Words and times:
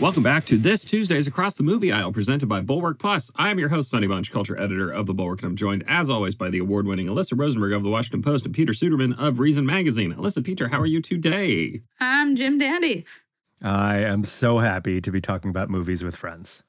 Welcome 0.00 0.22
back 0.22 0.46
to 0.46 0.56
this 0.56 0.82
Tuesdays 0.86 1.26
Across 1.26 1.56
the 1.56 1.62
Movie 1.62 1.92
Aisle, 1.92 2.10
presented 2.10 2.48
by 2.48 2.62
Bulwark 2.62 2.98
Plus. 2.98 3.30
I 3.36 3.50
am 3.50 3.58
your 3.58 3.68
host, 3.68 3.90
Sonny 3.90 4.06
Bunch, 4.06 4.32
culture 4.32 4.58
editor 4.58 4.90
of 4.90 5.04
the 5.04 5.12
Bulwark, 5.12 5.42
and 5.42 5.50
I'm 5.50 5.56
joined, 5.56 5.84
as 5.86 6.08
always, 6.08 6.34
by 6.34 6.48
the 6.48 6.56
award-winning 6.56 7.06
Alyssa 7.06 7.38
Rosenberg 7.38 7.74
of 7.74 7.82
the 7.82 7.90
Washington 7.90 8.22
Post 8.22 8.46
and 8.46 8.54
Peter 8.54 8.72
Suderman 8.72 9.14
of 9.18 9.40
Reason 9.40 9.66
Magazine. 9.66 10.14
Alyssa, 10.14 10.42
Peter, 10.42 10.68
how 10.68 10.80
are 10.80 10.86
you 10.86 11.02
today? 11.02 11.82
I'm 12.00 12.34
Jim 12.34 12.56
Dandy. 12.56 13.04
I 13.62 13.98
am 13.98 14.24
so 14.24 14.56
happy 14.56 15.02
to 15.02 15.12
be 15.12 15.20
talking 15.20 15.50
about 15.50 15.68
movies 15.68 16.02
with 16.02 16.16
friends. 16.16 16.64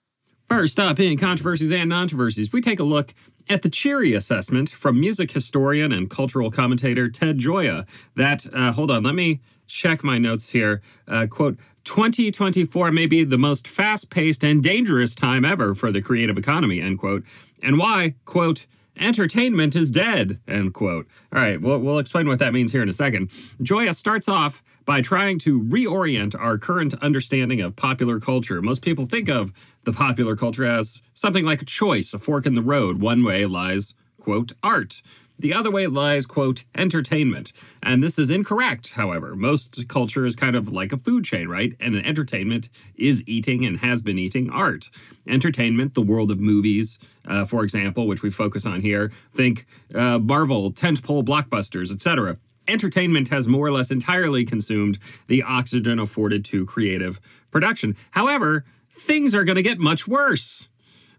First 0.50 0.78
up 0.78 1.00
in 1.00 1.18
controversies 1.18 1.72
and 1.72 1.90
controversies, 1.90 2.52
we 2.52 2.60
take 2.60 2.82
a 2.82 2.84
look 2.84 3.14
at 3.50 3.62
the 3.62 3.70
cheery 3.70 4.14
assessment 4.14 4.72
from 4.72 5.00
music 5.00 5.32
historian 5.32 5.94
and 5.94 6.10
cultural 6.10 6.52
commentator 6.52 7.08
Ted 7.08 7.38
Gioia. 7.38 7.88
That, 8.18 8.46
uh, 8.54 8.74
hold 8.74 8.92
on, 8.92 9.04
let 9.04 9.16
me 9.16 9.40
check 9.68 10.04
my 10.04 10.18
notes 10.18 10.50
here. 10.50 10.82
Uh, 11.08 11.28
quote, 11.28 11.58
2024 11.84 12.92
may 12.92 13.06
be 13.06 13.24
the 13.24 13.38
most 13.38 13.68
fast 13.68 14.10
paced 14.10 14.44
and 14.44 14.64
dangerous 14.64 15.16
time 15.16 15.46
ever 15.46 15.74
for 15.76 15.92
the 15.92 16.02
creative 16.02 16.38
economy, 16.38 16.82
end 16.82 17.00
quote. 17.00 17.24
And 17.64 17.78
why, 17.78 18.16
quote, 18.26 18.66
entertainment 18.98 19.76
is 19.76 19.92
dead, 19.92 20.40
end 20.48 20.74
quote. 20.74 21.08
All 21.34 21.42
right, 21.42 21.60
we'll, 21.60 21.80
we'll 21.80 22.00
explain 22.00 22.28
what 22.28 22.40
that 22.40 22.54
means 22.54 22.72
here 22.72 22.84
in 22.84 22.90
a 22.90 22.94
second. 22.94 23.30
Gioia 23.62 23.96
starts 23.96 24.28
off 24.28 24.64
by 24.86 25.02
trying 25.02 25.40
to 25.40 25.62
reorient 25.64 26.36
our 26.40 26.58
current 26.58 26.94
understanding 27.02 27.62
of 27.62 27.76
popular 27.76 28.20
culture. 28.20 28.62
Most 28.62 28.82
people 28.82 29.06
think 29.06 29.30
of 29.30 29.54
the 29.84 29.94
popular 29.94 30.36
culture 30.36 30.66
as 30.66 31.02
something 31.14 31.46
like 31.46 31.62
a 31.62 31.66
choice, 31.66 32.14
a 32.14 32.20
fork 32.20 32.46
in 32.46 32.56
the 32.56 32.62
road. 32.62 33.02
One 33.02 33.24
way 33.24 33.46
lies, 33.46 33.96
quote, 34.20 34.52
art. 34.64 35.02
The 35.42 35.56
other 35.56 35.72
way 35.72 35.88
lies, 35.88 36.28
quote, 36.28 36.66
entertainment. 36.76 37.52
And 37.82 38.04
this 38.04 38.20
is 38.20 38.30
incorrect, 38.30 38.92
however. 38.92 39.36
Most 39.36 39.88
culture 39.88 40.24
is 40.24 40.36
kind 40.36 40.56
of 40.56 40.72
like 40.72 40.92
a 40.92 40.98
food 40.98 41.26
chain, 41.26 41.48
right? 41.48 41.76
And 41.80 41.96
an 41.96 42.06
entertainment 42.06 42.70
is 42.96 43.24
eating 43.26 43.66
and 43.66 43.80
has 43.80 44.04
been 44.04 44.20
eating 44.20 44.52
art. 44.52 44.92
Entertainment, 45.28 45.96
the 45.96 46.04
world 46.04 46.30
of 46.30 46.40
movies, 46.40 47.00
uh, 47.28 47.46
for 47.46 47.64
example, 47.64 48.06
which 48.06 48.22
we 48.22 48.30
focus 48.30 48.68
on 48.68 48.82
here, 48.82 49.12
think 49.34 49.66
uh, 49.96 50.20
Marvel, 50.20 50.72
tentpole 50.72 51.26
blockbusters, 51.26 51.92
etc. 51.92 52.38
Entertainment 52.68 53.28
has 53.30 53.48
more 53.48 53.66
or 53.66 53.72
less 53.72 53.90
entirely 53.90 54.46
consumed 54.46 55.00
the 55.26 55.42
oxygen 55.42 55.98
afforded 55.98 56.46
to 56.46 56.68
creative 56.68 57.20
production. 57.50 57.98
However, 58.12 58.64
things 58.92 59.34
are 59.34 59.44
going 59.44 59.56
to 59.56 59.64
get 59.64 59.80
much 59.80 60.08
worse 60.08 60.68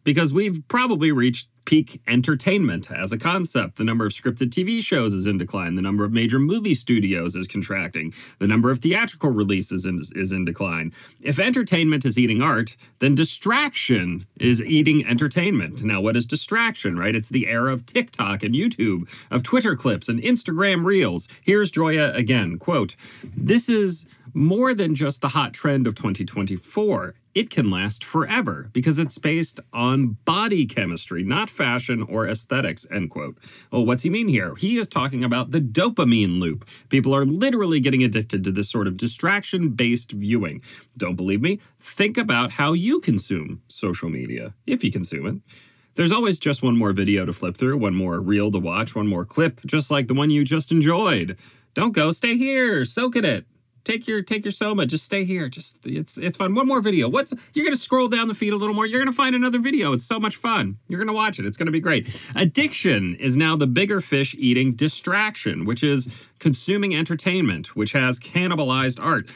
because 0.05 0.33
we've 0.33 0.62
probably 0.69 1.12
reached 1.12 1.48
peak 1.64 2.00
entertainment 2.08 2.91
as 2.91 3.12
a 3.12 3.19
concept. 3.19 3.77
The 3.77 3.84
number 3.84 4.05
of 4.05 4.12
scripted 4.12 4.50
TV 4.50 4.83
shows 4.83 5.14
is 5.14 5.27
in 5.27 5.39
decline. 5.39 5.77
The 5.77 5.83
number 5.83 6.05
of 6.05 6.12
major 6.12 6.39
movie 6.39 6.75
studios 6.75 7.36
is 7.36 7.47
contracting. 7.47 8.12
The 8.41 8.47
number 8.47 8.70
of 8.70 8.81
theatrical 8.81 9.31
releases 9.31 9.86
is, 9.86 10.12
is 10.17 10.33
in 10.33 10.44
decline. 10.44 10.92
If 11.20 11.39
entertainment 11.39 12.05
is 12.05 12.19
eating 12.19 12.42
art, 12.42 12.77
then 12.98 13.14
distraction 13.14 14.27
is 14.41 14.61
eating 14.62 15.06
entertainment. 15.06 15.83
Now, 15.83 16.00
what 16.00 16.16
is 16.16 16.27
distraction, 16.27 16.98
right? 16.98 17.14
It's 17.14 17.28
the 17.28 17.47
era 17.47 17.72
of 17.72 17.87
TikTok 17.87 18.42
and 18.42 18.55
YouTube, 18.55 19.09
of 19.31 19.42
Twitter 19.42 19.77
clips 19.77 20.09
and 20.09 20.20
Instagram 20.20 20.84
reels. 20.84 21.28
Here's 21.42 21.70
Gioia 21.70 22.14
again, 22.16 22.59
quote, 22.59 22.97
This 23.37 23.69
is 23.69 24.06
more 24.34 24.75
than 24.75 24.94
just 24.94 25.20
the 25.20 25.28
hot 25.28 25.53
trend 25.53 25.87
of 25.87 25.94
2024 25.94 27.14
it 27.34 27.50
can 27.50 27.70
last 27.70 28.05
forever 28.05 28.69
because 28.72 28.98
it's 28.98 29.19
based 29.19 29.58
on 29.72 30.16
body 30.25 30.66
chemistry, 30.66 31.22
not 31.22 31.48
fashion 31.48 32.02
or 32.02 32.28
aesthetics, 32.28 32.86
end 32.91 33.11
quote. 33.11 33.38
Well, 33.70 33.86
what's 33.86 34.02
he 34.02 34.11
mean 34.11 34.28
here? 34.28 34.55
He 34.56 34.78
is 34.78 34.88
talking 34.88 35.25
about 35.25 35.50
the 35.50 35.60
dopamine 35.60 36.41
loop. 36.41 36.69
People 36.91 37.14
are 37.14 37.25
literally 37.25 37.80
getting 37.80 38.03
addicted 38.03 38.44
to 38.44 38.53
this 38.53 38.70
sort 38.70 38.87
of 38.87 38.97
distraction 38.97 39.70
based 39.70 40.12
viewing. 40.12 40.62
Don't 40.97 41.16
believe 41.16 41.41
me? 41.41 41.59
Think 41.81 42.19
about 42.19 42.50
how 42.50 42.72
you 42.72 43.00
consume 43.00 43.62
social 43.69 44.10
media, 44.10 44.54
if 44.66 44.84
you 44.84 44.93
consume 44.93 45.26
it. 45.26 45.54
There's 45.94 46.12
always 46.12 46.38
just 46.38 46.62
one 46.62 46.76
more 46.76 46.93
video 46.93 47.26
to 47.26 47.32
flip 47.32 47.56
through, 47.56 47.76
one 47.76 47.94
more 47.94 48.20
reel 48.20 48.50
to 48.50 48.59
watch, 48.59 48.94
one 48.94 49.06
more 49.06 49.26
clip, 49.26 49.60
just 49.66 49.91
like 49.91 50.09
the 50.09 50.14
one 50.14 50.31
you 50.31 50.44
just 50.44 50.72
enjoyed. 50.72 51.37
Don't 51.75 51.93
go, 51.93 52.10
stay 52.10 52.37
here, 52.37 52.84
soak 52.84 53.16
in 53.16 53.25
it 53.25 53.47
take 53.84 54.06
your 54.06 54.22
take 54.22 54.44
your 54.44 54.53
soma 54.53 54.87
just 54.87 55.04
stay 55.04 55.25
here 55.25 55.48
just 55.48 55.76
it's 55.84 56.19
it's 56.19 56.37
fun. 56.37 56.54
One 56.54 56.66
more 56.66 56.81
video. 56.81 57.09
What's 57.09 57.32
you're 57.54 57.65
gonna 57.65 57.76
scroll 57.76 58.09
down 58.09 58.28
the 58.28 58.34
feed 58.34 58.53
a 58.53 58.56
little 58.56 58.75
more 58.75 58.87
you're 58.87 59.00
gonna 59.00 59.12
find 59.12 59.34
another 59.34 59.59
video. 59.59 59.93
It's 59.93 60.04
so 60.04 60.19
much 60.19 60.37
fun. 60.37 60.78
You're 60.88 60.98
gonna 60.98 61.12
watch 61.12 61.38
it. 61.38 61.47
It's 61.47 61.56
gonna 61.56 61.70
be 61.70 61.81
great. 61.81 62.09
Addiction 62.34 63.16
is 63.16 63.37
now 63.37 63.56
the 63.56 63.66
bigger 63.66 64.00
fish 64.00 64.34
eating 64.38 64.75
distraction 64.75 65.65
which 65.65 65.82
is 65.82 66.09
consuming 66.38 66.94
entertainment 66.94 67.76
which 67.76 67.93
has 67.93 68.19
cannibalized 68.19 69.03
art. 69.03 69.28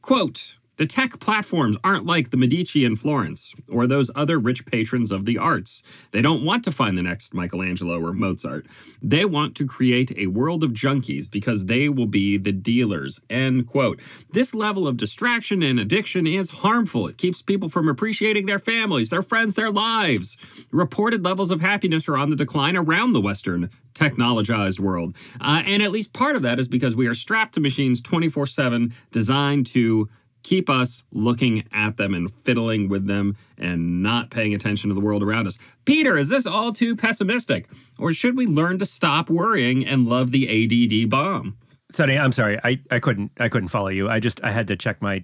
Quote 0.00 0.54
the 0.76 0.86
tech 0.86 1.20
platforms 1.20 1.76
aren't 1.84 2.06
like 2.06 2.30
the 2.30 2.36
Medici 2.36 2.84
in 2.84 2.96
Florence 2.96 3.54
or 3.70 3.86
those 3.86 4.10
other 4.14 4.38
rich 4.38 4.64
patrons 4.64 5.12
of 5.12 5.26
the 5.26 5.36
arts. 5.36 5.82
They 6.12 6.22
don't 6.22 6.44
want 6.44 6.64
to 6.64 6.72
find 6.72 6.96
the 6.96 7.02
next 7.02 7.34
Michelangelo 7.34 8.00
or 8.00 8.12
Mozart. 8.12 8.66
They 9.02 9.24
want 9.24 9.54
to 9.56 9.66
create 9.66 10.16
a 10.16 10.28
world 10.28 10.64
of 10.64 10.70
junkies 10.70 11.30
because 11.30 11.66
they 11.66 11.88
will 11.88 12.06
be 12.06 12.38
the 12.38 12.52
dealers. 12.52 13.20
End 13.28 13.66
quote. 13.66 14.00
This 14.30 14.54
level 14.54 14.88
of 14.88 14.96
distraction 14.96 15.62
and 15.62 15.78
addiction 15.78 16.26
is 16.26 16.48
harmful. 16.48 17.06
It 17.06 17.18
keeps 17.18 17.42
people 17.42 17.68
from 17.68 17.88
appreciating 17.88 18.46
their 18.46 18.58
families, 18.58 19.10
their 19.10 19.22
friends, 19.22 19.54
their 19.54 19.70
lives. 19.70 20.38
Reported 20.70 21.22
levels 21.22 21.50
of 21.50 21.60
happiness 21.60 22.08
are 22.08 22.16
on 22.16 22.30
the 22.30 22.36
decline 22.36 22.76
around 22.76 23.12
the 23.12 23.20
Western 23.20 23.68
technologized 23.94 24.80
world. 24.80 25.14
Uh, 25.40 25.62
and 25.66 25.82
at 25.82 25.90
least 25.90 26.12
part 26.14 26.34
of 26.34 26.42
that 26.42 26.58
is 26.58 26.66
because 26.66 26.96
we 26.96 27.06
are 27.06 27.14
strapped 27.14 27.54
to 27.54 27.60
machines 27.60 28.00
24 28.00 28.46
7 28.46 28.94
designed 29.10 29.66
to 29.66 30.08
keep 30.42 30.68
us 30.68 31.02
looking 31.12 31.64
at 31.72 31.96
them 31.96 32.14
and 32.14 32.32
fiddling 32.44 32.88
with 32.88 33.06
them 33.06 33.36
and 33.58 34.02
not 34.02 34.30
paying 34.30 34.54
attention 34.54 34.88
to 34.88 34.94
the 34.94 35.00
world 35.00 35.22
around 35.22 35.46
us. 35.46 35.58
Peter, 35.84 36.16
is 36.16 36.28
this 36.28 36.46
all 36.46 36.72
too 36.72 36.96
pessimistic? 36.96 37.68
Or 37.98 38.12
should 38.12 38.36
we 38.36 38.46
learn 38.46 38.78
to 38.78 38.86
stop 38.86 39.30
worrying 39.30 39.86
and 39.86 40.06
love 40.06 40.32
the 40.32 40.48
ADD 40.48 41.10
bomb? 41.10 41.56
Sonny, 41.92 42.18
I'm 42.18 42.32
sorry. 42.32 42.58
I, 42.64 42.80
I 42.90 42.98
couldn't 42.98 43.32
I 43.38 43.48
couldn't 43.48 43.68
follow 43.68 43.88
you. 43.88 44.08
I 44.08 44.18
just 44.18 44.42
I 44.42 44.50
had 44.50 44.68
to 44.68 44.76
check 44.76 45.02
my 45.02 45.22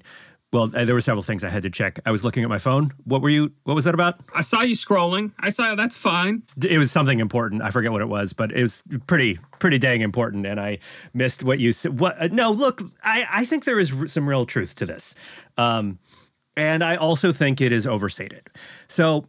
well, 0.52 0.70
uh, 0.74 0.84
there 0.84 0.94
were 0.94 1.00
several 1.00 1.22
things 1.22 1.44
I 1.44 1.50
had 1.50 1.62
to 1.64 1.70
check. 1.70 2.00
I 2.06 2.10
was 2.10 2.24
looking 2.24 2.42
at 2.42 2.48
my 2.48 2.58
phone. 2.58 2.92
What 3.04 3.20
were 3.20 3.28
you? 3.28 3.52
What 3.64 3.74
was 3.74 3.84
that 3.84 3.94
about? 3.94 4.20
I 4.34 4.40
saw 4.40 4.62
you 4.62 4.74
scrolling. 4.74 5.32
I 5.40 5.50
saw 5.50 5.74
that's 5.74 5.94
fine. 5.94 6.42
It 6.62 6.78
was 6.78 6.90
something 6.90 7.20
important. 7.20 7.62
I 7.62 7.70
forget 7.70 7.92
what 7.92 8.00
it 8.00 8.08
was, 8.08 8.32
but 8.32 8.52
it 8.52 8.62
was 8.62 8.82
pretty, 9.06 9.38
pretty 9.58 9.78
dang 9.78 10.00
important. 10.00 10.46
And 10.46 10.58
I 10.58 10.78
missed 11.12 11.42
what 11.42 11.58
you 11.58 11.72
said. 11.72 12.00
What? 12.00 12.20
Uh, 12.20 12.28
no, 12.28 12.50
look, 12.50 12.82
I, 13.04 13.26
I 13.30 13.44
think 13.44 13.64
there 13.64 13.78
is 13.78 13.92
some 14.06 14.26
real 14.26 14.46
truth 14.46 14.74
to 14.76 14.86
this, 14.86 15.14
um, 15.58 15.98
and 16.56 16.82
I 16.82 16.96
also 16.96 17.32
think 17.32 17.60
it 17.60 17.72
is 17.72 17.86
overstated. 17.86 18.48
So 18.88 19.26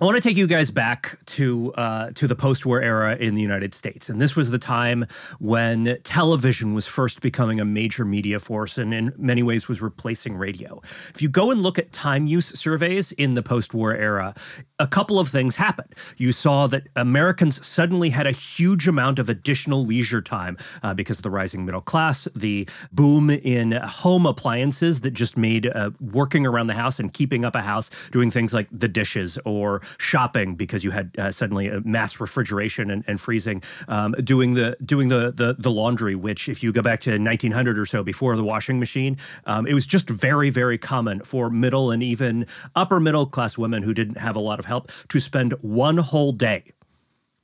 I 0.00 0.04
want 0.04 0.14
to 0.14 0.20
take 0.20 0.36
you 0.36 0.46
guys 0.46 0.70
back 0.70 1.18
to 1.26 1.74
uh, 1.74 2.12
to 2.14 2.28
the 2.28 2.36
post-war 2.36 2.80
era 2.80 3.16
in 3.16 3.34
the 3.34 3.42
United 3.42 3.74
States, 3.74 4.08
and 4.08 4.22
this 4.22 4.36
was 4.36 4.50
the 4.50 4.58
time 4.58 5.08
when 5.40 5.98
television 6.04 6.72
was 6.72 6.86
first 6.86 7.20
becoming 7.20 7.58
a 7.58 7.64
major 7.64 8.04
media 8.04 8.38
force, 8.38 8.78
and 8.78 8.94
in 8.94 9.12
many 9.18 9.42
ways 9.42 9.66
was 9.66 9.82
replacing 9.82 10.36
radio. 10.36 10.80
If 11.12 11.20
you 11.20 11.28
go 11.28 11.50
and 11.50 11.64
look 11.64 11.80
at 11.80 11.90
time 11.90 12.28
use 12.28 12.56
surveys 12.56 13.10
in 13.10 13.34
the 13.34 13.42
post-war 13.42 13.92
era, 13.92 14.36
a 14.78 14.86
couple 14.86 15.18
of 15.18 15.30
things 15.30 15.56
happened. 15.56 15.92
You 16.16 16.30
saw 16.30 16.68
that 16.68 16.86
Americans 16.94 17.66
suddenly 17.66 18.10
had 18.10 18.28
a 18.28 18.30
huge 18.30 18.86
amount 18.86 19.18
of 19.18 19.28
additional 19.28 19.84
leisure 19.84 20.22
time 20.22 20.58
uh, 20.84 20.94
because 20.94 21.18
of 21.18 21.24
the 21.24 21.30
rising 21.30 21.64
middle 21.64 21.80
class, 21.80 22.28
the 22.36 22.68
boom 22.92 23.30
in 23.30 23.72
home 23.72 24.26
appliances 24.26 25.00
that 25.00 25.10
just 25.10 25.36
made 25.36 25.66
uh, 25.66 25.90
working 26.00 26.46
around 26.46 26.68
the 26.68 26.74
house 26.74 27.00
and 27.00 27.12
keeping 27.12 27.44
up 27.44 27.56
a 27.56 27.62
house, 27.62 27.90
doing 28.12 28.30
things 28.30 28.54
like 28.54 28.68
the 28.70 28.86
dishes 28.86 29.40
or 29.44 29.82
shopping 29.98 30.54
because 30.54 30.84
you 30.84 30.90
had 30.90 31.14
uh, 31.18 31.30
suddenly 31.30 31.68
a 31.68 31.80
mass 31.80 32.20
refrigeration 32.20 32.90
and, 32.90 33.04
and 33.06 33.20
freezing, 33.20 33.62
um, 33.88 34.14
doing 34.22 34.54
the 34.54 34.76
doing 34.84 35.08
the, 35.08 35.32
the 35.32 35.56
the 35.58 35.70
laundry. 35.70 36.14
Which, 36.14 36.48
if 36.48 36.62
you 36.62 36.72
go 36.72 36.82
back 36.82 37.00
to 37.02 37.10
1900 37.10 37.78
or 37.78 37.86
so, 37.86 38.02
before 38.02 38.36
the 38.36 38.44
washing 38.44 38.78
machine, 38.78 39.16
um, 39.46 39.66
it 39.66 39.74
was 39.74 39.86
just 39.86 40.08
very 40.08 40.50
very 40.50 40.78
common 40.78 41.20
for 41.20 41.50
middle 41.50 41.90
and 41.90 42.02
even 42.02 42.46
upper 42.74 43.00
middle 43.00 43.26
class 43.26 43.56
women 43.56 43.82
who 43.82 43.94
didn't 43.94 44.18
have 44.18 44.36
a 44.36 44.40
lot 44.40 44.58
of 44.58 44.64
help 44.64 44.90
to 45.08 45.20
spend 45.20 45.52
one 45.62 45.98
whole 45.98 46.32
day 46.32 46.64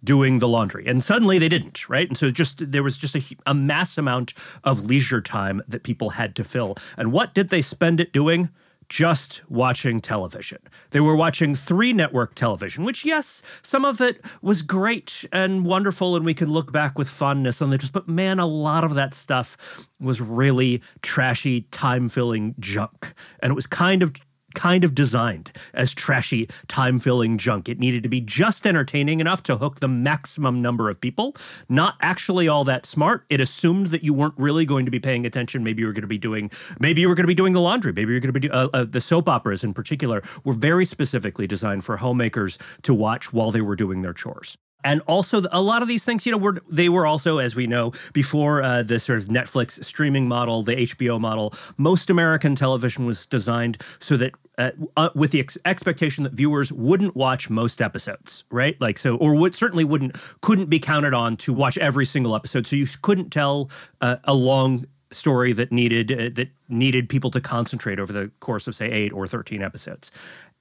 doing 0.05 0.39
the 0.39 0.49
laundry. 0.49 0.87
And 0.87 1.03
suddenly 1.03 1.39
they 1.39 1.49
didn't 1.49 1.89
right? 1.89 2.07
And 2.07 2.17
so 2.17 2.31
just 2.31 2.71
there 2.71 2.83
was 2.83 2.99
just 2.99 3.17
a, 3.17 3.23
a, 3.47 3.55
mass 3.55 3.97
amount 3.99 4.35
of 4.63 4.85
leisure 4.85 5.21
time 5.21 5.63
that 5.67 5.83
people 5.83 6.11
had 6.11 6.37
to 6.37 6.45
fill. 6.45 6.77
And 6.97 7.11
what 7.13 7.35
did 7.35 7.49
they 7.49 7.63
spend 7.63 8.01
it 8.01 8.13
doing 8.13 8.51
just 8.89 9.43
watching 9.49 10.01
television. 10.01 10.59
They 10.91 11.01
were 11.01 11.17
watching 11.17 11.55
three 11.55 11.93
network 11.93 12.35
television, 12.35 12.85
which, 12.85 13.05
yes, 13.05 13.43
some 13.63 13.85
of 13.85 14.01
it 14.01 14.25
was 14.43 14.63
great 14.63 15.25
and 15.33 15.65
wonderful, 15.65 16.17
and 16.17 16.25
we 16.25 16.35
can 16.35 16.51
look 16.51 16.73
back 16.73 16.99
with 16.99 17.09
fondness 17.09 17.61
on 17.61 17.73
it. 17.73 17.91
But 17.93 18.09
man, 18.09 18.39
a 18.39 18.47
lot 18.47 18.85
of 18.85 18.95
that 18.95 19.15
stuff 19.15 19.57
was 20.01 20.21
really 20.21 20.83
trashy, 21.03 21.63
time 21.71 22.09
filling 22.09 22.55
junk. 22.59 23.15
And 23.41 23.51
it 23.51 23.55
was 23.55 23.67
kind 23.67 24.03
of 24.03 24.13
kind 24.55 24.85
of 24.85 24.95
designed 24.95 25.53
as 25.75 25.93
trashy, 25.93 26.49
time 26.69 27.01
filling 27.01 27.39
junk. 27.39 27.69
It 27.69 27.79
needed 27.79 28.03
to 28.03 28.09
be 28.09 28.21
just 28.21 28.67
entertaining 28.67 29.21
enough 29.21 29.43
to 29.45 29.57
hook 29.57 29.81
the 29.81 29.89
maximum 29.89 30.63
number 30.63 30.89
of 30.89 31.01
people, 31.01 31.37
not 31.69 31.97
actually 32.01 32.49
all 32.49 32.65
that 32.65 32.87
smart. 32.87 33.25
It 33.29 33.41
assumed 33.41 33.89
that 33.89 34.05
you 34.05 34.15
weren't 34.15 34.35
really 34.37 34.65
going 34.65 34.85
to 34.85 34.91
be 34.91 35.01
paying 35.01 35.27
attention. 35.27 35.65
Maybe 35.65 35.81
you 35.83 35.87
were 35.87 35.93
going 35.93 36.03
to 36.03 36.09
be 36.09 36.19
doing, 36.19 36.51
maybe 36.79 37.01
you 37.01 37.09
were 37.09 37.15
going 37.15 37.25
to 37.25 37.29
be 37.29 37.35
doing 37.35 37.53
the 37.53 37.61
laundry. 37.61 37.93
Maybe 37.93 38.13
you're 38.13 38.21
going 38.21 38.33
to 38.33 38.41
be 38.41 38.51
uh, 38.51 38.69
uh, 38.73 38.85
the 38.85 39.01
soap 39.01 39.29
operas 39.29 39.65
in 39.65 39.75
particular 39.75 40.23
were 40.45 40.55
very 40.55 40.85
specifically 40.85 41.47
designed 41.47 41.85
for 41.85 41.97
homemakers 41.97 42.59
to 42.83 42.95
watch 42.95 43.33
while 43.33 43.51
they 43.51 43.61
were 43.61 43.77
doing 43.77 44.03
their 44.03 44.13
chores 44.13 44.57
and 44.85 45.01
also 45.07 45.43
a 45.51 45.63
lot 45.63 45.83
of 45.83 45.89
these 45.89 46.05
things 46.05 46.25
you 46.25 46.33
know 46.33 46.39
were 46.39 46.63
they 46.71 46.89
were 46.89 47.07
also 47.07 47.39
as 47.39 47.57
we 47.57 47.67
know 47.67 47.93
before 48.13 48.63
uh, 48.63 48.83
the 48.83 49.01
sort 49.01 49.19
of 49.19 49.27
netflix 49.27 49.83
streaming 49.85 50.29
model 50.29 50.63
the 50.63 50.77
hbo 50.77 51.21
model 51.21 51.53
most 51.77 52.11
american 52.11 52.55
television 52.55 53.07
was 53.07 53.27
designed 53.27 53.81
so 53.99 54.17
that 54.17 54.33
uh, 54.57 54.71
uh, 54.97 55.09
with 55.17 55.33
the 55.33 55.41
ex- 55.41 55.59
expectation 55.65 56.23
that 56.23 56.33
viewers 56.33 56.71
wouldn't 56.71 57.17
watch 57.17 57.51
most 57.51 57.83
episodes 57.83 58.45
right? 58.51 58.81
Like 58.81 58.99
so 58.99 59.17
or 59.17 59.35
would 59.35 59.55
certainly 59.55 59.85
wouldn't 59.85 60.17
couldn't 60.41 60.67
be 60.67 60.79
counted 60.79 61.15
on 61.15 61.37
to 61.39 61.53
watch 61.53 61.77
every 61.79 62.07
single 62.07 62.35
episode. 62.35 62.67
So 62.67 62.77
you 62.77 62.87
couldn't 63.03 63.31
tell 63.31 63.71
uh, 64.01 64.17
a 64.25 64.35
long 64.35 64.87
story 65.11 65.53
that 65.53 65.73
needed 65.73 66.13
uh, 66.13 66.31
that 66.35 66.49
needed 66.69 67.09
people 67.09 67.31
to 67.33 67.41
concentrate 67.41 67.99
over 67.99 68.13
the 68.13 68.31
course 68.41 68.67
of 68.67 68.75
say 68.75 68.91
8 68.91 69.13
or 69.13 69.27
13 69.27 69.63
episodes. 69.63 70.11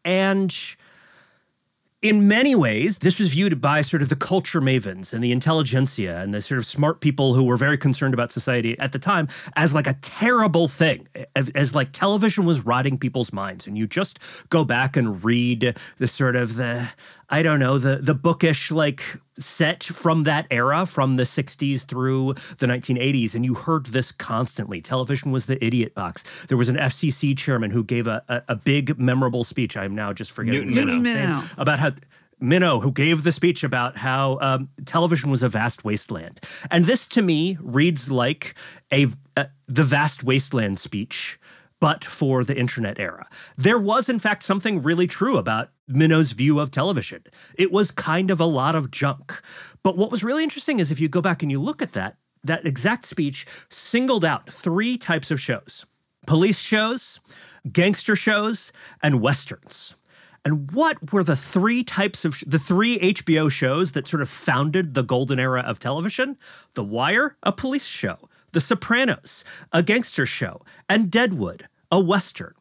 And 0.05 0.55
in 2.03 2.27
many 2.27 2.53
ways, 2.53 2.97
this 2.97 3.17
was 3.17 3.31
viewed 3.31 3.61
by 3.61 3.79
sort 3.79 4.01
of 4.01 4.09
the 4.09 4.15
culture 4.15 4.59
mavens 4.59 5.13
and 5.13 5.23
the 5.23 5.31
intelligentsia 5.31 6.19
and 6.19 6.33
the 6.33 6.41
sort 6.41 6.57
of 6.57 6.65
smart 6.65 6.99
people 6.99 7.33
who 7.33 7.45
were 7.45 7.55
very 7.55 7.77
concerned 7.77 8.13
about 8.13 8.29
society 8.29 8.77
at 8.79 8.91
the 8.91 8.99
time 8.99 9.29
as 9.55 9.73
like 9.73 9.87
a 9.87 9.93
terrible 10.01 10.67
thing, 10.67 11.07
as, 11.37 11.49
as, 11.55 11.73
like 11.73 11.93
television 11.93 12.43
was 12.43 12.65
rotting 12.65 12.97
people's 12.97 13.31
minds. 13.31 13.65
And 13.65 13.77
you 13.77 13.87
just 13.87 14.19
go 14.49 14.65
back 14.65 14.97
and 14.97 15.23
read 15.23 15.77
the 15.97 16.07
sort 16.07 16.35
of 16.35 16.57
the 16.57 16.89
I 17.33 17.41
don't 17.41 17.57
know, 17.57 17.79
the 17.79 17.95
the 17.95 18.13
bookish 18.13 18.69
like 18.69 19.01
set 19.39 19.83
from 19.83 20.23
that 20.25 20.45
era, 20.51 20.85
from 20.85 21.15
the 21.15 21.23
60s 21.23 21.83
through 21.83 22.35
the 22.59 22.67
1980s, 22.67 23.33
and 23.33 23.43
you 23.43 23.55
heard 23.55 23.87
this 23.87 24.11
constantly. 24.11 24.81
Television 24.81 25.31
was 25.31 25.47
the 25.47 25.63
idiot 25.65 25.95
box. 25.95 26.23
There 26.47 26.59
was 26.59 26.69
an 26.69 26.75
FCC 26.75 27.35
chairman 27.35 27.71
who 27.71 27.83
gave 27.83 28.05
a, 28.05 28.21
a, 28.29 28.43
a 28.49 28.55
big, 28.55 28.99
memorable 28.99 29.43
speech. 29.43 29.75
I'm 29.75 29.95
now 29.95 30.13
just 30.13 30.29
forgetting 30.29 30.69
Newton 30.69 31.03
Minow. 31.03 31.57
about 31.57 31.79
how 31.79 31.93
Minow, 32.39 32.79
who 32.79 32.91
gave 32.91 33.23
the 33.23 33.31
speech 33.31 33.63
about 33.63 33.97
how 33.97 34.37
um, 34.39 34.69
television 34.85 35.31
was 35.31 35.41
a 35.41 35.49
vast 35.49 35.83
wasteland. 35.83 36.39
And 36.69 36.85
this 36.85 37.07
to 37.07 37.23
me 37.23 37.57
reads 37.61 38.11
like 38.11 38.53
a, 38.91 39.07
a 39.37 39.47
the 39.67 39.83
vast 39.83 40.23
wasteland 40.23 40.77
speech 40.77 41.39
but 41.83 42.05
for 42.05 42.45
the 42.45 42.57
internet 42.57 42.97
era. 42.97 43.27
There 43.57 43.77
was, 43.77 44.07
in 44.07 44.17
fact, 44.17 44.43
something 44.43 44.81
really 44.81 45.05
true 45.05 45.35
about 45.35 45.69
Minow's 45.89 46.31
view 46.31 46.61
of 46.61 46.71
television. 46.71 47.25
It 47.55 47.73
was 47.73 47.91
kind 47.91 48.31
of 48.31 48.39
a 48.39 48.45
lot 48.45 48.73
of 48.73 48.89
junk. 48.89 49.33
But 49.83 49.97
what 49.97 50.09
was 50.09 50.23
really 50.23 50.43
interesting 50.43 50.79
is 50.79 50.91
if 50.91 51.01
you 51.01 51.09
go 51.09 51.19
back 51.19 51.43
and 51.43 51.51
you 51.51 51.59
look 51.59 51.81
at 51.81 51.91
that, 51.91 52.15
that 52.45 52.65
exact 52.65 53.05
speech 53.05 53.45
singled 53.67 54.23
out 54.23 54.49
three 54.49 54.97
types 54.97 55.29
of 55.29 55.41
shows 55.41 55.85
police 56.25 56.57
shows, 56.57 57.19
gangster 57.69 58.15
shows, 58.15 58.71
and 59.01 59.19
westerns. 59.19 59.95
And 60.45 60.71
what 60.71 61.11
were 61.11 61.25
the 61.25 61.35
three 61.35 61.83
types 61.83 62.23
of 62.23 62.41
the 62.47 62.59
three 62.59 62.97
HBO 62.97 63.51
shows 63.51 63.91
that 63.91 64.07
sort 64.07 64.21
of 64.21 64.29
founded 64.29 64.93
the 64.93 65.03
golden 65.03 65.37
era 65.37 65.59
of 65.63 65.79
television? 65.79 66.37
The 66.75 66.83
Wire, 66.85 67.35
a 67.43 67.51
police 67.51 67.83
show, 67.83 68.29
The 68.53 68.61
Sopranos, 68.61 69.43
a 69.73 69.83
gangster 69.83 70.25
show, 70.25 70.61
and 70.87 71.11
Deadwood, 71.11 71.67
a 71.93 71.99
Western. 71.99 72.55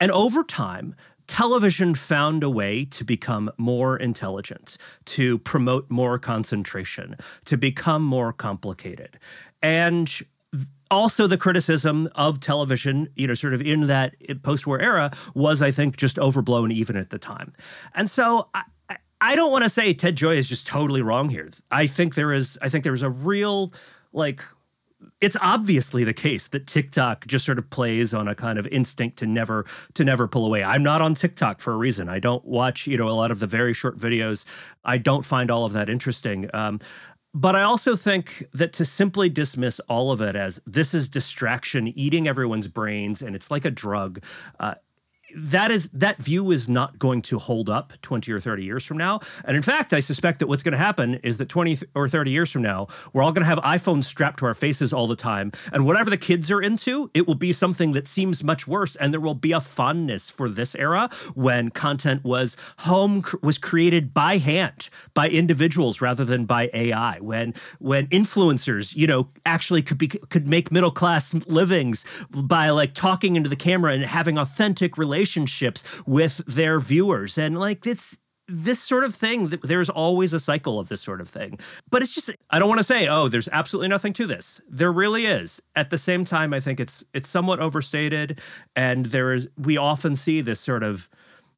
And 0.00 0.10
over 0.10 0.42
time, 0.42 0.94
television 1.26 1.94
found 1.94 2.42
a 2.42 2.48
way 2.48 2.86
to 2.86 3.04
become 3.04 3.50
more 3.58 3.98
intelligent, 3.98 4.78
to 5.04 5.36
promote 5.40 5.90
more 5.90 6.18
concentration, 6.18 7.14
to 7.44 7.58
become 7.58 8.02
more 8.02 8.32
complicated. 8.32 9.18
And 9.60 10.10
also 10.90 11.26
the 11.26 11.36
criticism 11.36 12.08
of 12.14 12.40
television, 12.40 13.10
you 13.16 13.26
know, 13.26 13.34
sort 13.34 13.52
of 13.52 13.60
in 13.60 13.86
that 13.88 14.14
post-war 14.42 14.80
era 14.80 15.12
was, 15.34 15.60
I 15.60 15.70
think, 15.70 15.98
just 15.98 16.18
overblown 16.18 16.72
even 16.72 16.96
at 16.96 17.10
the 17.10 17.18
time. 17.18 17.52
And 17.94 18.08
so 18.08 18.48
I, 18.54 18.62
I 19.20 19.36
don't 19.36 19.52
want 19.52 19.64
to 19.64 19.70
say 19.70 19.92
Ted 19.92 20.16
Gioia 20.16 20.38
is 20.38 20.48
just 20.48 20.66
totally 20.66 21.02
wrong 21.02 21.28
here. 21.28 21.50
I 21.70 21.86
think 21.86 22.14
there 22.14 22.32
is, 22.32 22.58
I 22.62 22.70
think 22.70 22.82
there 22.82 22.94
is 22.94 23.02
a 23.02 23.10
real 23.10 23.74
like 24.14 24.40
it's 25.20 25.36
obviously 25.40 26.04
the 26.04 26.14
case 26.14 26.48
that 26.48 26.66
TikTok 26.66 27.26
just 27.26 27.44
sort 27.44 27.58
of 27.58 27.68
plays 27.70 28.14
on 28.14 28.28
a 28.28 28.34
kind 28.34 28.58
of 28.58 28.66
instinct 28.68 29.18
to 29.18 29.26
never 29.26 29.66
to 29.94 30.04
never 30.04 30.26
pull 30.26 30.46
away. 30.46 30.62
I'm 30.62 30.82
not 30.82 31.02
on 31.02 31.14
TikTok 31.14 31.60
for 31.60 31.72
a 31.72 31.76
reason. 31.76 32.08
I 32.08 32.18
don't 32.18 32.44
watch, 32.44 32.86
you 32.86 32.96
know, 32.96 33.08
a 33.08 33.12
lot 33.12 33.30
of 33.30 33.38
the 33.38 33.46
very 33.46 33.72
short 33.72 33.98
videos. 33.98 34.44
I 34.84 34.98
don't 34.98 35.24
find 35.24 35.50
all 35.50 35.64
of 35.64 35.72
that 35.72 35.88
interesting. 35.88 36.48
Um, 36.54 36.80
but 37.32 37.54
I 37.54 37.62
also 37.62 37.94
think 37.94 38.44
that 38.54 38.72
to 38.74 38.84
simply 38.84 39.28
dismiss 39.28 39.78
all 39.88 40.10
of 40.10 40.20
it 40.20 40.34
as 40.34 40.60
this 40.66 40.94
is 40.94 41.08
distraction 41.08 41.88
eating 41.88 42.26
everyone's 42.26 42.66
brains 42.66 43.22
and 43.22 43.36
it's 43.36 43.50
like 43.50 43.64
a 43.64 43.70
drug, 43.70 44.22
uh, 44.58 44.74
that 45.34 45.70
is 45.70 45.88
that 45.92 46.18
view 46.18 46.50
is 46.50 46.68
not 46.68 46.98
going 46.98 47.22
to 47.22 47.38
hold 47.38 47.68
up 47.68 47.92
20 48.02 48.32
or 48.32 48.40
30 48.40 48.64
years 48.64 48.84
from 48.84 48.96
now. 48.96 49.20
And 49.44 49.56
in 49.56 49.62
fact 49.62 49.92
i 49.92 50.00
suspect 50.00 50.38
that 50.38 50.46
what's 50.46 50.62
going 50.62 50.72
to 50.72 50.78
happen 50.78 51.14
is 51.16 51.36
that 51.38 51.48
20 51.48 51.78
or 51.94 52.08
30 52.08 52.30
years 52.30 52.50
from 52.50 52.62
now 52.62 52.88
we're 53.12 53.22
all 53.22 53.32
going 53.32 53.42
to 53.42 53.48
have 53.48 53.58
iphones 53.58 54.04
strapped 54.04 54.40
to 54.40 54.46
our 54.46 54.54
faces 54.54 54.92
all 54.92 55.06
the 55.06 55.16
time. 55.16 55.52
And 55.72 55.86
whatever 55.86 56.10
the 56.10 56.16
kids 56.16 56.50
are 56.50 56.60
into 56.60 57.10
it 57.14 57.26
will 57.26 57.34
be 57.34 57.52
something 57.52 57.92
that 57.92 58.06
seems 58.06 58.42
much 58.42 58.66
worse 58.66 58.96
and 58.96 59.12
there 59.12 59.20
will 59.20 59.34
be 59.34 59.52
a 59.52 59.60
fondness 59.60 60.30
for 60.30 60.48
this 60.48 60.74
era 60.74 61.10
when 61.34 61.70
content 61.70 62.24
was 62.24 62.56
home 62.78 63.24
was 63.42 63.58
created 63.58 64.12
by 64.12 64.38
hand 64.38 64.88
by 65.14 65.28
individuals 65.28 66.00
rather 66.00 66.24
than 66.24 66.44
by 66.44 66.70
ai 66.74 67.18
when 67.20 67.54
when 67.78 68.06
influencers 68.08 68.94
you 68.94 69.06
know 69.06 69.28
actually 69.46 69.82
could 69.82 69.98
be 69.98 70.08
could 70.08 70.48
make 70.48 70.70
middle 70.72 70.90
class 70.90 71.34
livings 71.46 72.04
by 72.30 72.70
like 72.70 72.94
talking 72.94 73.36
into 73.36 73.48
the 73.48 73.56
camera 73.56 73.92
and 73.92 74.04
having 74.04 74.38
authentic 74.38 74.96
relationships 74.98 75.19
relationships 75.20 75.84
with 76.06 76.38
their 76.46 76.80
viewers. 76.80 77.36
And 77.36 77.58
like 77.58 77.86
it's 77.86 78.16
this 78.48 78.80
sort 78.80 79.04
of 79.04 79.14
thing 79.14 79.46
there's 79.62 79.90
always 79.90 80.32
a 80.32 80.40
cycle 80.40 80.80
of 80.80 80.88
this 80.88 81.02
sort 81.02 81.20
of 81.20 81.28
thing. 81.28 81.58
But 81.90 82.02
it's 82.02 82.14
just 82.14 82.30
i 82.50 82.58
don't 82.58 82.68
want 82.68 82.78
to 82.78 82.84
say 82.84 83.06
oh 83.06 83.28
there's 83.28 83.48
absolutely 83.52 83.88
nothing 83.88 84.14
to 84.14 84.26
this. 84.26 84.60
There 84.68 84.92
really 84.92 85.26
is. 85.26 85.62
At 85.76 85.90
the 85.90 85.98
same 85.98 86.24
time 86.24 86.54
i 86.54 86.60
think 86.60 86.80
it's 86.80 87.04
it's 87.12 87.28
somewhat 87.28 87.60
overstated 87.60 88.40
and 88.74 89.06
there 89.06 89.34
is 89.34 89.46
we 89.58 89.76
often 89.76 90.16
see 90.16 90.40
this 90.40 90.58
sort 90.58 90.82
of 90.82 91.08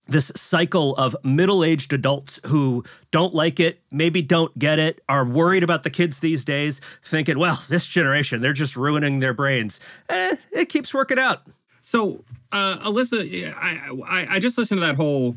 this 0.08 0.32
cycle 0.34 0.96
of 0.96 1.16
middle-aged 1.22 1.92
adults 1.92 2.40
who 2.44 2.82
don't 3.12 3.32
like 3.32 3.60
it 3.60 3.80
maybe 3.92 4.20
don't 4.20 4.58
get 4.58 4.80
it 4.80 5.00
are 5.08 5.24
worried 5.24 5.62
about 5.62 5.84
the 5.84 5.90
kids 5.90 6.18
these 6.18 6.44
days 6.44 6.80
thinking 7.04 7.38
well 7.38 7.62
this 7.68 7.86
generation 7.86 8.40
they're 8.42 8.52
just 8.52 8.76
ruining 8.76 9.20
their 9.20 9.34
brains. 9.34 9.78
Eh, 10.08 10.36
it 10.50 10.68
keeps 10.68 10.92
working 10.92 11.20
out 11.20 11.46
so, 11.92 12.24
uh, 12.52 12.78
Alyssa, 12.88 13.54
I, 13.54 13.90
I, 14.08 14.36
I 14.36 14.38
just 14.38 14.56
listened 14.56 14.80
to 14.80 14.86
that 14.86 14.96
whole 14.96 15.36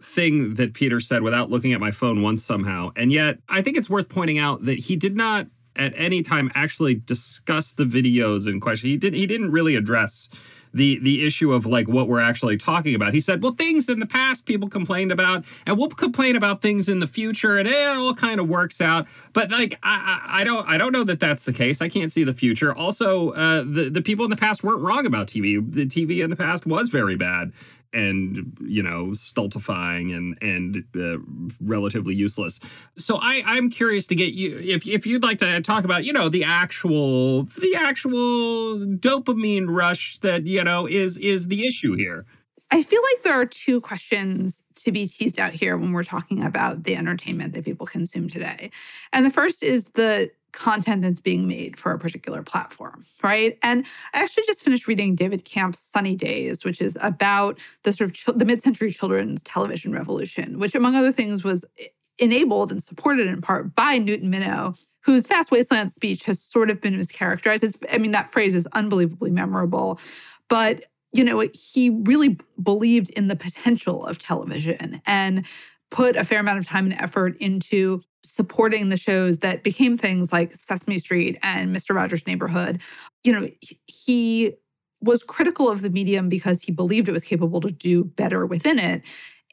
thing 0.00 0.54
that 0.54 0.74
Peter 0.74 0.98
said 0.98 1.22
without 1.22 1.48
looking 1.48 1.74
at 1.74 1.78
my 1.78 1.92
phone 1.92 2.22
once 2.22 2.44
somehow, 2.44 2.90
and 2.96 3.12
yet 3.12 3.38
I 3.48 3.62
think 3.62 3.76
it's 3.76 3.88
worth 3.88 4.08
pointing 4.08 4.36
out 4.36 4.64
that 4.64 4.80
he 4.80 4.96
did 4.96 5.14
not 5.14 5.46
at 5.76 5.92
any 5.96 6.24
time 6.24 6.50
actually 6.56 6.96
discuss 6.96 7.74
the 7.74 7.84
videos 7.84 8.48
in 8.48 8.58
question. 8.58 8.88
He 8.88 8.96
did. 8.96 9.14
He 9.14 9.28
didn't 9.28 9.52
really 9.52 9.76
address 9.76 10.28
the 10.74 10.98
the 11.00 11.24
issue 11.26 11.52
of 11.52 11.66
like 11.66 11.88
what 11.88 12.08
we're 12.08 12.20
actually 12.20 12.56
talking 12.56 12.94
about. 12.94 13.12
He 13.12 13.20
said, 13.20 13.42
well, 13.42 13.52
things 13.52 13.88
in 13.88 13.98
the 13.98 14.06
past 14.06 14.46
people 14.46 14.68
complained 14.68 15.12
about, 15.12 15.44
and 15.66 15.78
we'll 15.78 15.88
complain 15.88 16.36
about 16.36 16.62
things 16.62 16.88
in 16.88 16.98
the 16.98 17.06
future, 17.06 17.58
and 17.58 17.68
it 17.68 17.86
all 17.86 18.14
kind 18.14 18.40
of 18.40 18.48
works 18.48 18.80
out. 18.80 19.06
But 19.32 19.50
like, 19.50 19.78
I, 19.82 20.22
I 20.26 20.44
don't 20.44 20.68
I 20.68 20.78
don't 20.78 20.92
know 20.92 21.04
that 21.04 21.20
that's 21.20 21.44
the 21.44 21.52
case. 21.52 21.82
I 21.82 21.88
can't 21.88 22.12
see 22.12 22.24
the 22.24 22.34
future. 22.34 22.74
Also, 22.74 23.30
uh, 23.30 23.64
the 23.66 23.90
the 23.90 24.02
people 24.02 24.24
in 24.24 24.30
the 24.30 24.36
past 24.36 24.62
weren't 24.64 24.82
wrong 24.82 25.06
about 25.06 25.26
TV. 25.26 25.60
The 25.72 25.86
TV 25.86 26.22
in 26.22 26.30
the 26.30 26.36
past 26.36 26.66
was 26.66 26.88
very 26.88 27.16
bad, 27.16 27.52
and 27.92 28.56
you 28.60 28.82
know 28.82 29.12
stultifying 29.12 30.12
and 30.12 30.38
and 30.42 30.84
uh, 30.96 31.18
relatively 31.60 32.14
useless. 32.14 32.60
So 32.96 33.16
I 33.16 33.42
I'm 33.46 33.70
curious 33.70 34.06
to 34.08 34.14
get 34.14 34.34
you 34.34 34.58
if 34.58 34.86
if 34.86 35.06
you'd 35.06 35.22
like 35.22 35.38
to 35.38 35.60
talk 35.60 35.84
about 35.84 36.04
you 36.04 36.12
know 36.12 36.28
the 36.28 36.44
actual 36.44 37.44
the 37.60 37.74
actual 37.76 38.78
dopamine 38.78 39.66
rush 39.68 40.18
that 40.18 40.46
you 40.46 40.64
know 40.64 40.86
is 40.86 41.16
is 41.18 41.48
the 41.48 41.66
issue 41.66 41.94
here. 41.96 42.26
I 42.70 42.82
feel 42.82 43.02
like 43.02 43.22
there 43.22 43.34
are 43.34 43.44
two 43.44 43.82
questions 43.82 44.62
to 44.76 44.92
be 44.92 45.06
teased 45.06 45.38
out 45.38 45.52
here 45.52 45.76
when 45.76 45.92
we're 45.92 46.04
talking 46.04 46.42
about 46.42 46.84
the 46.84 46.96
entertainment 46.96 47.52
that 47.52 47.66
people 47.66 47.86
consume 47.86 48.28
today. 48.28 48.70
And 49.12 49.26
the 49.26 49.30
first 49.30 49.62
is 49.62 49.90
the 49.90 50.30
content 50.52 51.02
that's 51.02 51.20
being 51.20 51.48
made 51.48 51.78
for 51.78 51.92
a 51.92 51.98
particular 51.98 52.42
platform, 52.42 53.04
right? 53.22 53.58
And 53.62 53.86
I 54.14 54.22
actually 54.22 54.44
just 54.46 54.62
finished 54.62 54.86
reading 54.86 55.14
David 55.14 55.44
Kamp's 55.44 55.78
Sunny 55.78 56.14
Days, 56.14 56.64
which 56.64 56.80
is 56.80 56.96
about 57.00 57.58
the 57.82 57.92
sort 57.92 58.10
of 58.10 58.14
ch- 58.14 58.36
the 58.36 58.44
mid-century 58.44 58.92
children's 58.92 59.42
television 59.42 59.92
revolution, 59.92 60.58
which 60.58 60.74
among 60.74 60.94
other 60.94 61.12
things 61.12 61.42
was 61.42 61.64
enabled 62.18 62.70
and 62.70 62.82
supported 62.82 63.26
in 63.26 63.40
part 63.40 63.74
by 63.74 63.98
Newton 63.98 64.30
Minow, 64.30 64.78
whose 65.00 65.26
Vast 65.26 65.50
Wasteland 65.50 65.90
speech 65.90 66.24
has 66.24 66.40
sort 66.40 66.70
of 66.70 66.80
been 66.80 66.98
mischaracterized. 66.98 67.62
It's, 67.62 67.76
I 67.90 67.98
mean, 67.98 68.12
that 68.12 68.30
phrase 68.30 68.54
is 68.54 68.68
unbelievably 68.68 69.30
memorable, 69.30 69.98
but 70.48 70.84
you 71.14 71.24
know, 71.24 71.46
he 71.52 71.90
really 71.90 72.38
believed 72.62 73.10
in 73.10 73.28
the 73.28 73.36
potential 73.36 74.06
of 74.06 74.18
television 74.18 75.02
and 75.06 75.44
put 75.92 76.16
a 76.16 76.24
fair 76.24 76.40
amount 76.40 76.58
of 76.58 76.66
time 76.66 76.86
and 76.86 77.00
effort 77.00 77.36
into 77.36 78.00
supporting 78.24 78.88
the 78.88 78.96
shows 78.96 79.38
that 79.38 79.62
became 79.62 79.98
things 79.98 80.32
like 80.32 80.54
Sesame 80.54 80.98
Street 80.98 81.38
and 81.42 81.74
Mr. 81.74 81.94
Rogers' 81.94 82.26
Neighborhood. 82.26 82.80
You 83.22 83.32
know, 83.32 83.48
he 83.86 84.54
was 85.02 85.22
critical 85.22 85.68
of 85.68 85.82
the 85.82 85.90
medium 85.90 86.30
because 86.30 86.62
he 86.62 86.72
believed 86.72 87.08
it 87.08 87.12
was 87.12 87.24
capable 87.24 87.60
to 87.60 87.70
do 87.70 88.04
better 88.04 88.46
within 88.46 88.78
it. 88.78 89.02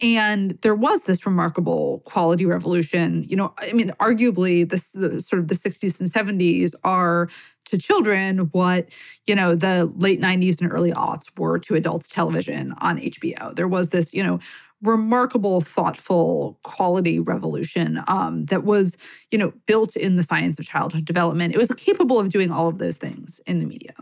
And 0.02 0.52
there 0.62 0.76
was 0.76 1.02
this 1.02 1.26
remarkable 1.26 2.00
quality 2.06 2.46
revolution. 2.46 3.26
You 3.28 3.36
know, 3.36 3.54
I 3.58 3.74
mean, 3.74 3.92
arguably, 4.00 4.68
this 4.68 4.92
the, 4.92 5.22
sort 5.22 5.42
of 5.42 5.50
the 5.50 5.56
60s 5.56 6.00
and 6.00 6.10
70s 6.10 6.74
are 6.86 7.30
to 7.66 7.78
children 7.78 8.50
what, 8.54 8.90
you 9.28 9.36
know, 9.36 9.56
the 9.56 9.92
late 9.98 10.22
90s 10.22 10.62
and 10.62 10.72
early 10.72 10.94
aughts 10.94 11.26
were 11.38 11.60
to 11.60 11.76
adults 11.76 12.08
television 12.08 12.74
on 12.80 12.98
HBO. 12.98 13.54
There 13.54 13.68
was 13.68 13.90
this, 13.90 14.14
you 14.14 14.24
know, 14.24 14.40
remarkable, 14.82 15.62
thoughtful 15.62 16.60
quality 16.64 17.20
revolution 17.20 18.02
um, 18.08 18.46
that 18.46 18.64
was, 18.64 18.96
you 19.32 19.38
know, 19.38 19.52
built 19.66 19.96
in 19.96 20.16
the 20.16 20.24
science 20.24 20.58
of 20.60 20.66
childhood 20.66 21.06
development. 21.06 21.54
It 21.54 21.58
was 21.58 21.70
capable 21.70 22.20
of 22.20 22.30
doing 22.30 22.52
all 22.52 22.68
of 22.68 22.78
those 22.78 22.98
things 22.98 23.42
in 23.46 23.60
the 23.60 23.66
media. 23.66 23.94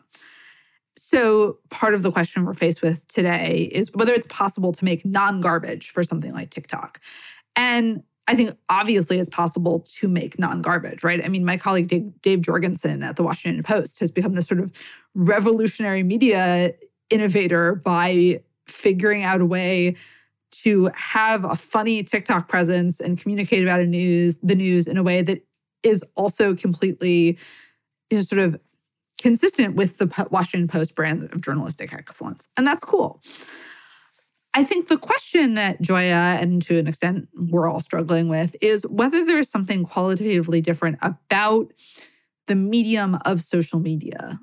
So, 0.97 1.57
part 1.69 1.93
of 1.93 2.03
the 2.03 2.11
question 2.11 2.43
we're 2.43 2.53
faced 2.53 2.81
with 2.81 3.07
today 3.07 3.69
is 3.71 3.89
whether 3.93 4.13
it's 4.13 4.27
possible 4.27 4.71
to 4.73 4.85
make 4.85 5.05
non 5.05 5.41
garbage 5.41 5.89
for 5.89 6.03
something 6.03 6.33
like 6.33 6.49
TikTok. 6.49 6.99
And 7.55 8.03
I 8.27 8.35
think 8.35 8.57
obviously 8.69 9.17
it's 9.19 9.29
possible 9.29 9.79
to 9.79 10.07
make 10.07 10.37
non 10.37 10.61
garbage, 10.61 11.03
right? 11.03 11.23
I 11.23 11.29
mean, 11.29 11.45
my 11.45 11.57
colleague 11.57 11.87
Dave, 11.87 12.21
Dave 12.21 12.41
Jorgensen 12.41 13.03
at 13.03 13.15
the 13.15 13.23
Washington 13.23 13.63
Post 13.63 13.99
has 13.99 14.11
become 14.11 14.33
this 14.33 14.47
sort 14.47 14.59
of 14.59 14.71
revolutionary 15.15 16.03
media 16.03 16.73
innovator 17.09 17.75
by 17.75 18.41
figuring 18.67 19.23
out 19.23 19.39
a 19.39 19.45
way 19.45 19.95
to 20.51 20.89
have 20.95 21.43
a 21.43 21.55
funny 21.55 22.03
TikTok 22.03 22.47
presence 22.47 22.99
and 22.99 23.19
communicate 23.19 23.63
about 23.63 23.81
a 23.81 23.85
news 23.85 24.37
the 24.41 24.55
news 24.55 24.87
in 24.87 24.97
a 24.97 25.03
way 25.03 25.21
that 25.21 25.45
is 25.83 26.03
also 26.15 26.55
completely 26.55 27.37
you 28.09 28.17
know, 28.17 28.21
sort 28.21 28.39
of 28.39 28.59
consistent 29.21 29.75
with 29.75 29.97
the 29.97 30.27
Washington 30.31 30.67
Post 30.67 30.95
brand 30.95 31.23
of 31.31 31.41
journalistic 31.41 31.93
excellence. 31.93 32.47
And 32.57 32.65
that's 32.65 32.83
cool. 32.83 33.21
I 34.53 34.63
think 34.63 34.87
the 34.87 34.97
question 34.97 35.53
that 35.53 35.81
Gioia 35.81 36.41
and 36.41 36.61
to 36.63 36.79
an 36.79 36.87
extent 36.87 37.27
we're 37.35 37.69
all 37.69 37.79
struggling 37.79 38.27
with, 38.27 38.55
is 38.61 38.87
whether 38.87 39.23
there's 39.23 39.49
something 39.49 39.83
qualitatively 39.83 40.61
different 40.61 40.97
about 41.01 41.71
the 42.47 42.55
medium 42.55 43.19
of 43.25 43.41
social 43.41 43.79
media 43.79 44.39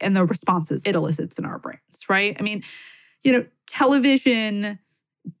and 0.00 0.14
the 0.14 0.24
responses 0.24 0.82
it 0.84 0.94
elicits 0.94 1.38
in 1.38 1.44
our 1.44 1.58
brains, 1.58 1.80
right? 2.08 2.36
I 2.38 2.42
mean, 2.42 2.62
you 3.24 3.32
know, 3.32 3.44
television 3.66 4.78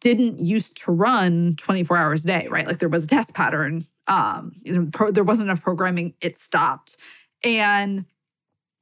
didn't 0.00 0.40
used 0.40 0.82
to 0.82 0.92
run 0.92 1.54
24 1.56 1.96
hours 1.96 2.24
a 2.24 2.26
day, 2.28 2.48
right? 2.48 2.66
Like 2.66 2.78
there 2.78 2.88
was 2.88 3.04
a 3.04 3.06
test 3.06 3.34
pattern. 3.34 3.82
Um, 4.06 4.52
you 4.64 4.72
know, 4.72 4.88
pro- 4.92 5.10
there 5.10 5.24
wasn't 5.24 5.48
enough 5.48 5.62
programming, 5.62 6.14
it 6.20 6.36
stopped. 6.36 6.96
And 7.44 8.04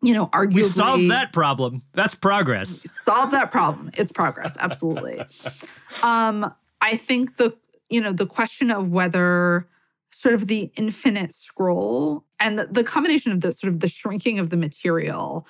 you 0.02 0.12
know, 0.12 0.26
arguably 0.28 0.54
we 0.54 0.62
solved 0.64 1.11
that 1.11 1.32
problem. 1.32 1.82
That's 1.94 2.14
progress. 2.14 2.82
Solve 3.02 3.30
that 3.30 3.50
problem. 3.50 3.90
It's 3.94 4.12
progress, 4.12 4.54
absolutely. 4.61 5.18
um, 6.02 6.52
I 6.82 6.96
think 6.96 7.37
the 7.37 7.56
you 7.88 8.00
know 8.00 8.12
the 8.12 8.26
question 8.26 8.70
of 8.70 8.90
whether 8.90 9.66
sort 10.11 10.34
of 10.34 10.46
the 10.46 10.70
infinite 10.76 11.32
scroll 11.32 12.25
and 12.38 12.58
the, 12.58 12.66
the 12.66 12.84
combination 12.84 13.32
of 13.32 13.40
the 13.40 13.52
sort 13.52 13.73
of 13.73 13.80
the 13.80 13.88
shrinking 13.88 14.38
of 14.38 14.50
the 14.50 14.56
material 14.56 15.46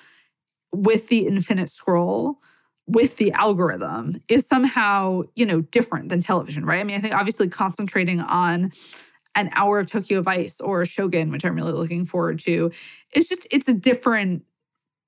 with 0.73 1.07
the 1.09 1.27
infinite 1.27 1.69
scroll 1.69 2.41
with 2.87 3.17
the 3.17 3.31
algorithm 3.31 4.21
is 4.27 4.45
somehow, 4.45 5.23
you 5.35 5.45
know, 5.45 5.61
different 5.61 6.09
than 6.09 6.21
television, 6.21 6.65
right? 6.65 6.79
I 6.79 6.83
mean, 6.83 6.97
I 6.97 7.01
think 7.01 7.15
obviously 7.15 7.47
concentrating 7.47 8.21
on 8.21 8.71
an 9.35 9.49
hour 9.53 9.79
of 9.79 9.87
Tokyo 9.87 10.21
Vice 10.21 10.61
or 10.61 10.85
Shogun, 10.85 11.31
which 11.31 11.43
I'm 11.43 11.55
really 11.55 11.73
looking 11.73 12.05
forward 12.05 12.39
to, 12.39 12.71
it's 13.11 13.27
just 13.27 13.47
it's 13.51 13.67
a 13.67 13.73
different 13.73 14.43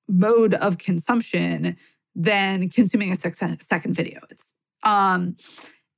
mode 0.08 0.54
of 0.54 0.78
consumption 0.78 1.76
than 2.14 2.68
consuming 2.68 3.12
a 3.12 3.16
second 3.16 3.94
video. 3.94 4.20
It's 4.30 4.54
um 4.82 5.36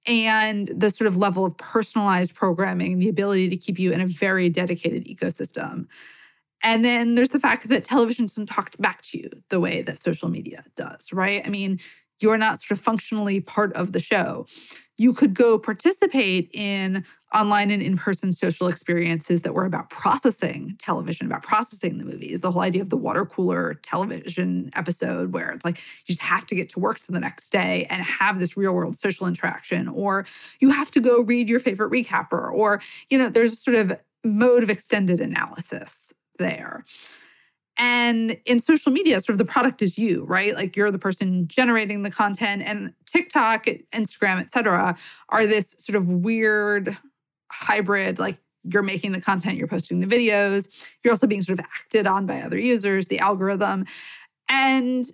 and 0.07 0.69
the 0.75 0.91
sort 0.91 1.07
of 1.09 1.17
level 1.17 1.45
of 1.45 1.57
personalized 1.57 2.35
programming, 2.35 2.99
the 2.99 3.09
ability 3.09 3.49
to 3.51 3.57
keep 3.57 3.79
you 3.79 3.93
in 3.93 4.01
a 4.01 4.07
very 4.07 4.49
dedicated 4.49 5.05
ecosystem. 5.05 5.87
And 6.63 6.85
then 6.85 7.15
there's 7.15 7.31
the 7.31 7.41
fact 7.41 7.69
that 7.69 7.85
television 7.85 8.27
doesn't 8.27 8.47
talk 8.47 8.77
back 8.79 9.03
to 9.03 9.19
you 9.19 9.31
the 9.49 9.61
way 9.61 9.83
that 9.83 9.99
social 9.99 10.29
media 10.29 10.63
does, 10.77 11.13
right? 11.13 11.43
I 11.45 11.49
mean, 11.49 11.79
you're 12.21 12.37
not 12.37 12.61
sort 12.61 12.79
of 12.79 12.81
functionally 12.85 13.41
part 13.41 13.73
of 13.73 13.93
the 13.93 14.01
show. 14.01 14.47
You 14.99 15.15
could 15.15 15.33
go 15.33 15.59
participate 15.59 16.51
in 16.53 17.07
online 17.33 17.71
and 17.71 17.83
in 17.83 17.97
person 17.97 18.33
social 18.33 18.69
experiences 18.69 19.41
that 19.43 19.55
were 19.55 19.65
about 19.65 19.89
processing 19.89 20.77
television, 20.79 21.27
about 21.27 21.43
processing 21.43 21.97
the 21.97 22.05
movies. 22.05 22.43
The 22.43 22.51
whole 22.51 22.61
idea 22.61 22.83
of 22.83 22.91
the 22.91 22.99
water 22.99 23.25
cooler 23.25 23.75
television 23.75 24.69
episode, 24.75 25.33
where 25.33 25.51
it's 25.53 25.65
like 25.65 25.79
you 25.79 26.15
just 26.15 26.21
have 26.21 26.47
to 26.49 26.55
get 26.55 26.69
to 26.71 26.81
work 26.81 26.99
to 26.99 27.13
the 27.13 27.21
next 27.21 27.49
day 27.49 27.87
and 27.89 28.03
have 28.03 28.39
this 28.39 28.59
real 28.59 28.75
world 28.75 28.97
social 28.97 29.27
interaction, 29.27 29.89
or 29.89 30.27
you 30.61 30.71
have 30.71 30.91
to 30.91 31.01
go 31.01 31.23
read 31.23 31.49
your 31.49 31.61
favorite 31.61 31.91
recapper, 31.91 32.53
or, 32.53 32.83
you 33.09 33.17
know, 33.17 33.31
there's 33.31 33.53
a 33.53 33.57
sort 33.57 33.77
of 33.77 33.99
mode 34.23 34.63
of 34.63 34.69
extended 34.69 35.21
analysis 35.21 36.13
there. 36.41 36.83
And 37.79 38.37
in 38.45 38.61
social 38.61 38.93
media, 38.93 39.21
sort 39.21 39.35
of 39.35 39.39
the 39.39 39.45
product 39.45 39.81
is 39.81 39.97
you, 39.97 40.25
right? 40.25 40.55
Like 40.55 40.77
you're 40.77 40.91
the 40.91 40.99
person 40.99 41.47
generating 41.49 42.03
the 42.03 42.11
content. 42.11 42.63
And 42.63 42.93
TikTok, 43.07 43.67
Instagram, 43.95 44.41
et 44.41 44.51
cetera, 44.51 44.99
are 45.31 45.47
this 45.47 45.77
sort 45.79 45.97
of 45.97 46.09
weird 46.09 46.99
hybrid, 47.51 48.19
like 48.19 48.39
you're 48.65 48.83
making 48.83 49.13
the 49.13 49.21
content, 49.21 49.57
you're 49.57 49.67
posting 49.67 50.01
the 50.01 50.07
videos, 50.07 50.87
you're 51.03 51.13
also 51.13 51.27
being 51.27 51.43
sort 51.43 51.59
of 51.59 51.65
acted 51.81 52.07
on 52.07 52.27
by 52.27 52.43
other 52.43 52.59
users, 52.59 53.07
the 53.07 53.19
algorithm. 53.19 53.87
And 54.49 55.07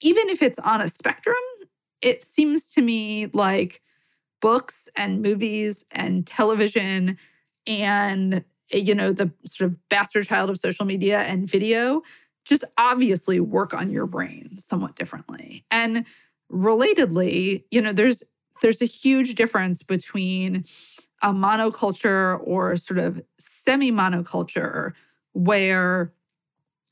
even 0.00 0.28
if 0.28 0.42
it's 0.42 0.60
on 0.60 0.80
a 0.80 0.88
spectrum, 0.88 1.34
it 2.00 2.22
seems 2.22 2.72
to 2.74 2.82
me 2.82 3.26
like 3.32 3.80
books 4.40 4.88
and 4.96 5.22
movies 5.22 5.84
and 5.90 6.26
television 6.26 7.18
and 7.66 8.44
Eh, 8.72 8.78
you 8.78 8.94
know, 8.94 9.12
the 9.12 9.30
sort 9.44 9.70
of 9.70 9.88
bastard 9.88 10.26
child 10.26 10.50
of 10.50 10.58
social 10.58 10.84
media 10.84 11.20
and 11.20 11.48
video 11.48 12.02
just 12.44 12.64
obviously 12.76 13.38
work 13.38 13.72
on 13.72 13.90
your 13.90 14.06
brain 14.06 14.56
somewhat 14.56 14.96
differently. 14.96 15.64
And 15.70 16.04
relatedly, 16.50 17.64
you 17.70 17.80
know, 17.80 17.92
there's 17.92 18.22
there's 18.60 18.82
a 18.82 18.86
huge 18.86 19.34
difference 19.34 19.82
between 19.82 20.64
a 21.20 21.32
monoculture 21.32 22.40
or 22.44 22.76
sort 22.76 22.98
of 22.98 23.22
semi-monoculture 23.38 24.92
where 25.32 26.12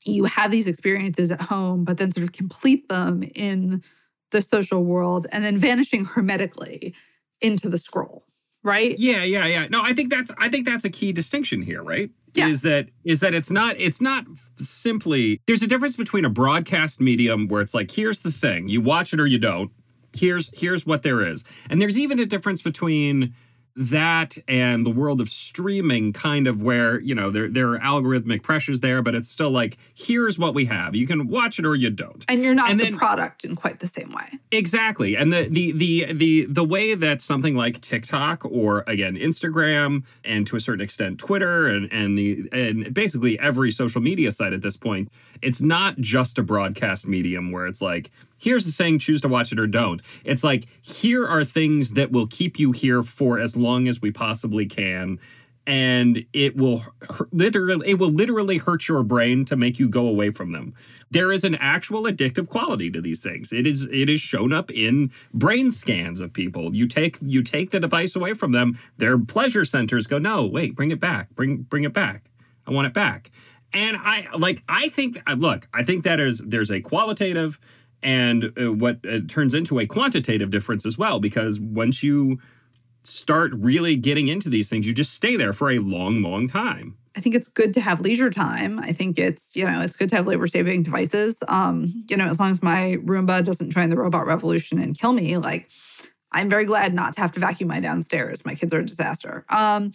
you 0.03 0.25
have 0.25 0.51
these 0.51 0.67
experiences 0.67 1.31
at 1.31 1.41
home, 1.41 1.83
but 1.83 1.97
then 1.97 2.11
sort 2.11 2.23
of 2.25 2.31
complete 2.31 2.89
them 2.89 3.23
in 3.35 3.83
the 4.31 4.41
social 4.41 4.83
world 4.83 5.27
and 5.31 5.43
then 5.43 5.57
vanishing 5.57 6.05
hermetically 6.15 6.93
into 7.41 7.69
the 7.69 7.77
scroll 7.77 8.25
right? 8.63 8.97
Yeah, 8.97 9.23
yeah, 9.23 9.45
yeah. 9.45 9.67
No, 9.69 9.81
I 9.83 9.93
think 9.93 10.09
that's 10.09 10.31
I 10.37 10.49
think 10.49 10.65
that's 10.65 10.85
a 10.85 10.89
key 10.89 11.11
distinction 11.11 11.61
here, 11.61 11.83
right? 11.83 12.09
Yes. 12.33 12.49
Is 12.49 12.61
that 12.61 12.89
is 13.03 13.19
that 13.19 13.33
it's 13.33 13.51
not 13.51 13.79
it's 13.79 14.01
not 14.01 14.25
simply 14.57 15.41
there's 15.47 15.61
a 15.61 15.67
difference 15.67 15.95
between 15.95 16.25
a 16.25 16.29
broadcast 16.29 17.01
medium 17.01 17.47
where 17.47 17.61
it's 17.61 17.73
like 17.73 17.91
here's 17.91 18.21
the 18.21 18.31
thing, 18.31 18.67
you 18.69 18.81
watch 18.81 19.13
it 19.13 19.19
or 19.19 19.27
you 19.27 19.37
don't. 19.37 19.71
Here's 20.13 20.49
here's 20.57 20.85
what 20.85 21.03
there 21.03 21.21
is. 21.21 21.43
And 21.69 21.81
there's 21.81 21.97
even 21.97 22.19
a 22.19 22.25
difference 22.25 22.61
between 22.61 23.33
that 23.75 24.37
and 24.47 24.85
the 24.85 24.89
world 24.89 25.21
of 25.21 25.29
streaming 25.29 26.11
kind 26.13 26.47
of 26.47 26.61
where 26.61 26.99
you 26.99 27.15
know 27.15 27.29
there 27.29 27.49
there 27.49 27.73
are 27.73 27.79
algorithmic 27.79 28.43
pressures 28.43 28.81
there 28.81 29.01
but 29.01 29.15
it's 29.15 29.29
still 29.29 29.51
like 29.51 29.77
here's 29.93 30.37
what 30.37 30.53
we 30.53 30.65
have. 30.65 30.95
You 30.95 31.07
can 31.07 31.27
watch 31.27 31.59
it 31.59 31.65
or 31.65 31.75
you 31.75 31.89
don't. 31.89 32.23
And 32.27 32.43
you're 32.43 32.55
not 32.55 32.71
and 32.71 32.79
the 32.79 32.85
then, 32.85 32.97
product 32.97 33.43
in 33.43 33.55
quite 33.55 33.79
the 33.79 33.87
same 33.87 34.11
way. 34.11 34.27
Exactly. 34.51 35.15
And 35.15 35.31
the 35.31 35.47
the 35.47 35.71
the 35.71 36.13
the 36.13 36.45
the 36.45 36.63
way 36.63 36.95
that 36.95 37.21
something 37.21 37.55
like 37.55 37.81
TikTok 37.81 38.43
or 38.45 38.83
again 38.87 39.15
Instagram 39.15 40.03
and 40.23 40.45
to 40.47 40.55
a 40.55 40.59
certain 40.59 40.81
extent 40.81 41.19
Twitter 41.19 41.67
and 41.67 41.91
and 41.91 42.17
the 42.17 42.49
and 42.51 42.93
basically 42.93 43.39
every 43.39 43.71
social 43.71 44.01
media 44.01 44.31
site 44.31 44.53
at 44.53 44.61
this 44.61 44.75
point 44.75 45.09
it's 45.41 45.61
not 45.61 45.97
just 45.97 46.37
a 46.37 46.43
broadcast 46.43 47.07
medium 47.07 47.51
where 47.51 47.67
it's 47.67 47.81
like 47.81 48.11
here's 48.41 48.65
the 48.65 48.71
thing, 48.71 48.99
choose 48.99 49.21
to 49.21 49.27
watch 49.27 49.51
it 49.51 49.59
or 49.59 49.67
don't. 49.67 50.01
It's 50.25 50.43
like, 50.43 50.65
here 50.81 51.27
are 51.27 51.45
things 51.45 51.91
that 51.91 52.11
will 52.11 52.27
keep 52.27 52.59
you 52.59 52.71
here 52.71 53.03
for 53.03 53.39
as 53.39 53.55
long 53.55 53.87
as 53.87 54.01
we 54.01 54.11
possibly 54.11 54.65
can. 54.65 55.19
And 55.67 56.25
it 56.33 56.57
will 56.57 56.83
literally, 57.31 57.87
it 57.87 57.99
will 57.99 58.09
literally 58.09 58.57
hurt 58.57 58.87
your 58.87 59.03
brain 59.03 59.45
to 59.45 59.55
make 59.55 59.77
you 59.77 59.87
go 59.87 60.07
away 60.07 60.31
from 60.31 60.53
them. 60.53 60.73
There 61.11 61.31
is 61.31 61.43
an 61.43 61.53
actual 61.55 62.03
addictive 62.03 62.49
quality 62.49 62.89
to 62.89 62.99
these 62.99 63.21
things. 63.21 63.53
It 63.53 63.67
is, 63.67 63.83
it 63.91 64.09
is 64.09 64.19
shown 64.19 64.53
up 64.53 64.71
in 64.71 65.11
brain 65.35 65.71
scans 65.71 66.19
of 66.19 66.33
people. 66.33 66.75
You 66.75 66.87
take, 66.87 67.17
you 67.21 67.43
take 67.43 67.69
the 67.69 67.79
device 67.79 68.15
away 68.15 68.33
from 68.33 68.53
them. 68.53 68.79
Their 68.97 69.19
pleasure 69.19 69.63
centers 69.63 70.07
go, 70.07 70.17
no, 70.17 70.47
wait, 70.47 70.75
bring 70.75 70.89
it 70.89 70.99
back, 70.99 71.29
bring, 71.35 71.57
bring 71.57 71.83
it 71.83 71.93
back. 71.93 72.23
I 72.65 72.71
want 72.71 72.87
it 72.87 72.93
back. 72.93 73.29
And 73.71 73.97
I 73.97 74.27
like, 74.35 74.63
I 74.67 74.89
think, 74.89 75.21
look, 75.37 75.67
I 75.73 75.83
think 75.83 76.05
that 76.05 76.19
is, 76.19 76.41
there's 76.43 76.71
a 76.71 76.81
qualitative 76.81 77.59
and 78.03 78.51
uh, 78.59 78.71
what 78.73 78.99
uh, 79.07 79.19
turns 79.27 79.53
into 79.53 79.79
a 79.79 79.85
quantitative 79.85 80.49
difference 80.49 80.85
as 80.85 80.97
well 80.97 81.19
because 81.19 81.59
once 81.59 82.01
you 82.01 82.39
start 83.03 83.51
really 83.55 83.95
getting 83.95 84.27
into 84.27 84.49
these 84.49 84.69
things 84.69 84.85
you 84.85 84.93
just 84.93 85.13
stay 85.13 85.35
there 85.35 85.53
for 85.53 85.71
a 85.71 85.79
long 85.79 86.21
long 86.21 86.47
time 86.47 86.97
I 87.15 87.19
think 87.19 87.35
it's 87.35 87.47
good 87.47 87.73
to 87.73 87.81
have 87.81 87.99
leisure 87.99 88.29
time. 88.29 88.79
I 88.79 88.93
think 88.93 89.19
it's, 89.19 89.53
you 89.55 89.65
know, 89.65 89.81
it's 89.81 89.97
good 89.97 90.09
to 90.11 90.15
have 90.15 90.27
labor 90.27 90.47
saving 90.47 90.83
devices. 90.83 91.43
Um, 91.47 91.91
you 92.09 92.15
know, 92.15 92.27
as 92.27 92.39
long 92.39 92.51
as 92.51 92.63
my 92.63 92.97
Roomba 93.03 93.43
doesn't 93.43 93.71
join 93.71 93.89
the 93.89 93.97
robot 93.97 94.25
revolution 94.25 94.79
and 94.79 94.97
kill 94.97 95.11
me, 95.11 95.37
like 95.37 95.69
I'm 96.31 96.49
very 96.49 96.65
glad 96.65 96.93
not 96.93 97.13
to 97.15 97.21
have 97.21 97.33
to 97.33 97.39
vacuum 97.39 97.67
my 97.67 97.79
downstairs. 97.81 98.45
My 98.45 98.55
kids 98.55 98.73
are 98.73 98.79
a 98.79 98.85
disaster. 98.85 99.45
Um, 99.49 99.91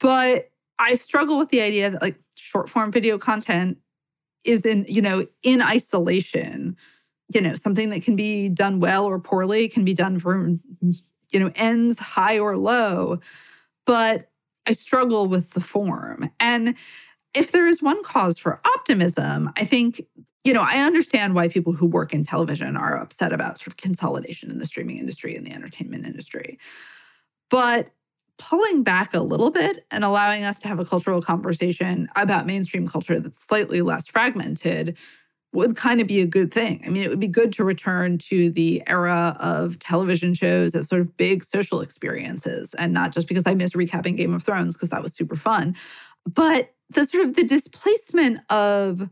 but 0.00 0.50
I 0.78 0.96
struggle 0.96 1.38
with 1.38 1.50
the 1.50 1.60
idea 1.60 1.90
that 1.90 2.02
like 2.02 2.18
short 2.34 2.68
form 2.68 2.90
video 2.90 3.18
content 3.18 3.78
is 4.42 4.66
in, 4.66 4.84
you 4.88 5.00
know, 5.00 5.26
in 5.44 5.62
isolation, 5.62 6.76
you 7.34 7.40
know, 7.40 7.54
something 7.54 7.90
that 7.90 8.02
can 8.02 8.16
be 8.16 8.48
done 8.48 8.80
well 8.80 9.04
or 9.04 9.18
poorly, 9.18 9.68
can 9.68 9.84
be 9.84 9.94
done 9.94 10.18
for, 10.18 10.56
you 11.30 11.40
know, 11.40 11.50
ends 11.54 11.98
high 11.98 12.38
or 12.38 12.56
low. 12.56 13.20
But 13.86 14.30
I 14.66 14.72
struggle 14.72 15.26
with 15.26 15.50
the 15.50 15.60
form. 15.60 16.30
And 16.38 16.76
if 17.34 17.52
there 17.52 17.66
is 17.66 17.82
one 17.82 18.02
cause 18.02 18.38
for 18.38 18.60
optimism, 18.64 19.50
I 19.56 19.64
think, 19.64 20.02
you 20.44 20.52
know, 20.52 20.62
I 20.62 20.80
understand 20.80 21.34
why 21.34 21.48
people 21.48 21.72
who 21.72 21.86
work 21.86 22.12
in 22.12 22.24
television 22.24 22.76
are 22.76 23.00
upset 23.00 23.32
about 23.32 23.58
sort 23.58 23.68
of 23.68 23.76
consolidation 23.76 24.50
in 24.50 24.58
the 24.58 24.66
streaming 24.66 24.98
industry 24.98 25.36
and 25.36 25.46
the 25.46 25.52
entertainment 25.52 26.06
industry. 26.06 26.58
But 27.50 27.90
pulling 28.38 28.82
back 28.82 29.14
a 29.14 29.20
little 29.20 29.50
bit 29.50 29.86
and 29.90 30.04
allowing 30.04 30.44
us 30.44 30.58
to 30.58 30.68
have 30.68 30.80
a 30.80 30.84
cultural 30.84 31.22
conversation 31.22 32.08
about 32.16 32.46
mainstream 32.46 32.88
culture 32.88 33.20
that's 33.20 33.38
slightly 33.38 33.82
less 33.82 34.06
fragmented 34.06 34.96
would 35.52 35.76
kind 35.76 36.00
of 36.00 36.06
be 36.06 36.20
a 36.20 36.26
good 36.26 36.52
thing. 36.52 36.82
I 36.86 36.88
mean, 36.88 37.02
it 37.02 37.10
would 37.10 37.20
be 37.20 37.28
good 37.28 37.52
to 37.54 37.64
return 37.64 38.18
to 38.18 38.50
the 38.50 38.82
era 38.86 39.36
of 39.38 39.78
television 39.78 40.32
shows 40.32 40.74
as 40.74 40.88
sort 40.88 41.02
of 41.02 41.16
big 41.16 41.44
social 41.44 41.80
experiences 41.80 42.74
and 42.74 42.92
not 42.92 43.12
just 43.12 43.28
because 43.28 43.46
I 43.46 43.54
miss 43.54 43.72
recapping 43.72 44.16
Game 44.16 44.32
of 44.32 44.42
Thrones 44.42 44.74
because 44.74 44.88
that 44.90 45.02
was 45.02 45.14
super 45.14 45.36
fun, 45.36 45.76
but 46.26 46.72
the 46.90 47.04
sort 47.04 47.26
of 47.26 47.34
the 47.34 47.44
displacement 47.44 48.40
of 48.50 49.10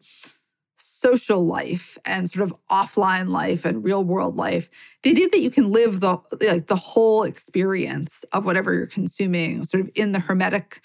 social 0.76 1.46
life 1.46 1.96
and 2.04 2.30
sort 2.30 2.42
of 2.42 2.54
offline 2.70 3.28
life 3.28 3.64
and 3.64 3.82
real 3.82 4.04
world 4.04 4.36
life 4.36 4.68
the 5.02 5.10
idea 5.10 5.28
that 5.30 5.40
you 5.40 5.50
can 5.50 5.72
live 5.72 6.00
the 6.00 6.18
like 6.42 6.66
the 6.66 6.76
whole 6.76 7.22
experience 7.22 8.22
of 8.32 8.44
whatever 8.44 8.74
you're 8.74 8.86
consuming 8.86 9.64
sort 9.64 9.80
of 9.80 9.90
in 9.94 10.12
the 10.12 10.20
hermetic 10.20 10.82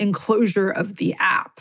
enclosure 0.00 0.68
of 0.68 0.96
the 0.96 1.14
app 1.20 1.60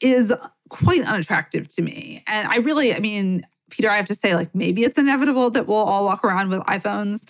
is 0.00 0.32
quite 0.68 1.02
unattractive 1.02 1.68
to 1.68 1.82
me. 1.82 2.22
And 2.26 2.48
I 2.48 2.56
really, 2.56 2.94
I 2.94 2.98
mean, 2.98 3.46
Peter, 3.70 3.90
I 3.90 3.96
have 3.96 4.08
to 4.08 4.14
say, 4.14 4.34
like, 4.34 4.54
maybe 4.54 4.82
it's 4.82 4.98
inevitable 4.98 5.50
that 5.50 5.66
we'll 5.66 5.76
all 5.76 6.04
walk 6.04 6.24
around 6.24 6.48
with 6.48 6.60
iPhones 6.60 7.28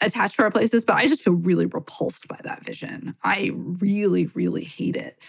attached 0.00 0.36
to 0.36 0.42
our 0.42 0.50
places, 0.50 0.84
but 0.84 0.96
I 0.96 1.06
just 1.06 1.22
feel 1.22 1.34
really 1.34 1.66
repulsed 1.66 2.28
by 2.28 2.38
that 2.44 2.64
vision. 2.64 3.14
I 3.24 3.52
really, 3.54 4.26
really 4.26 4.64
hate 4.64 4.96
it. 4.96 5.22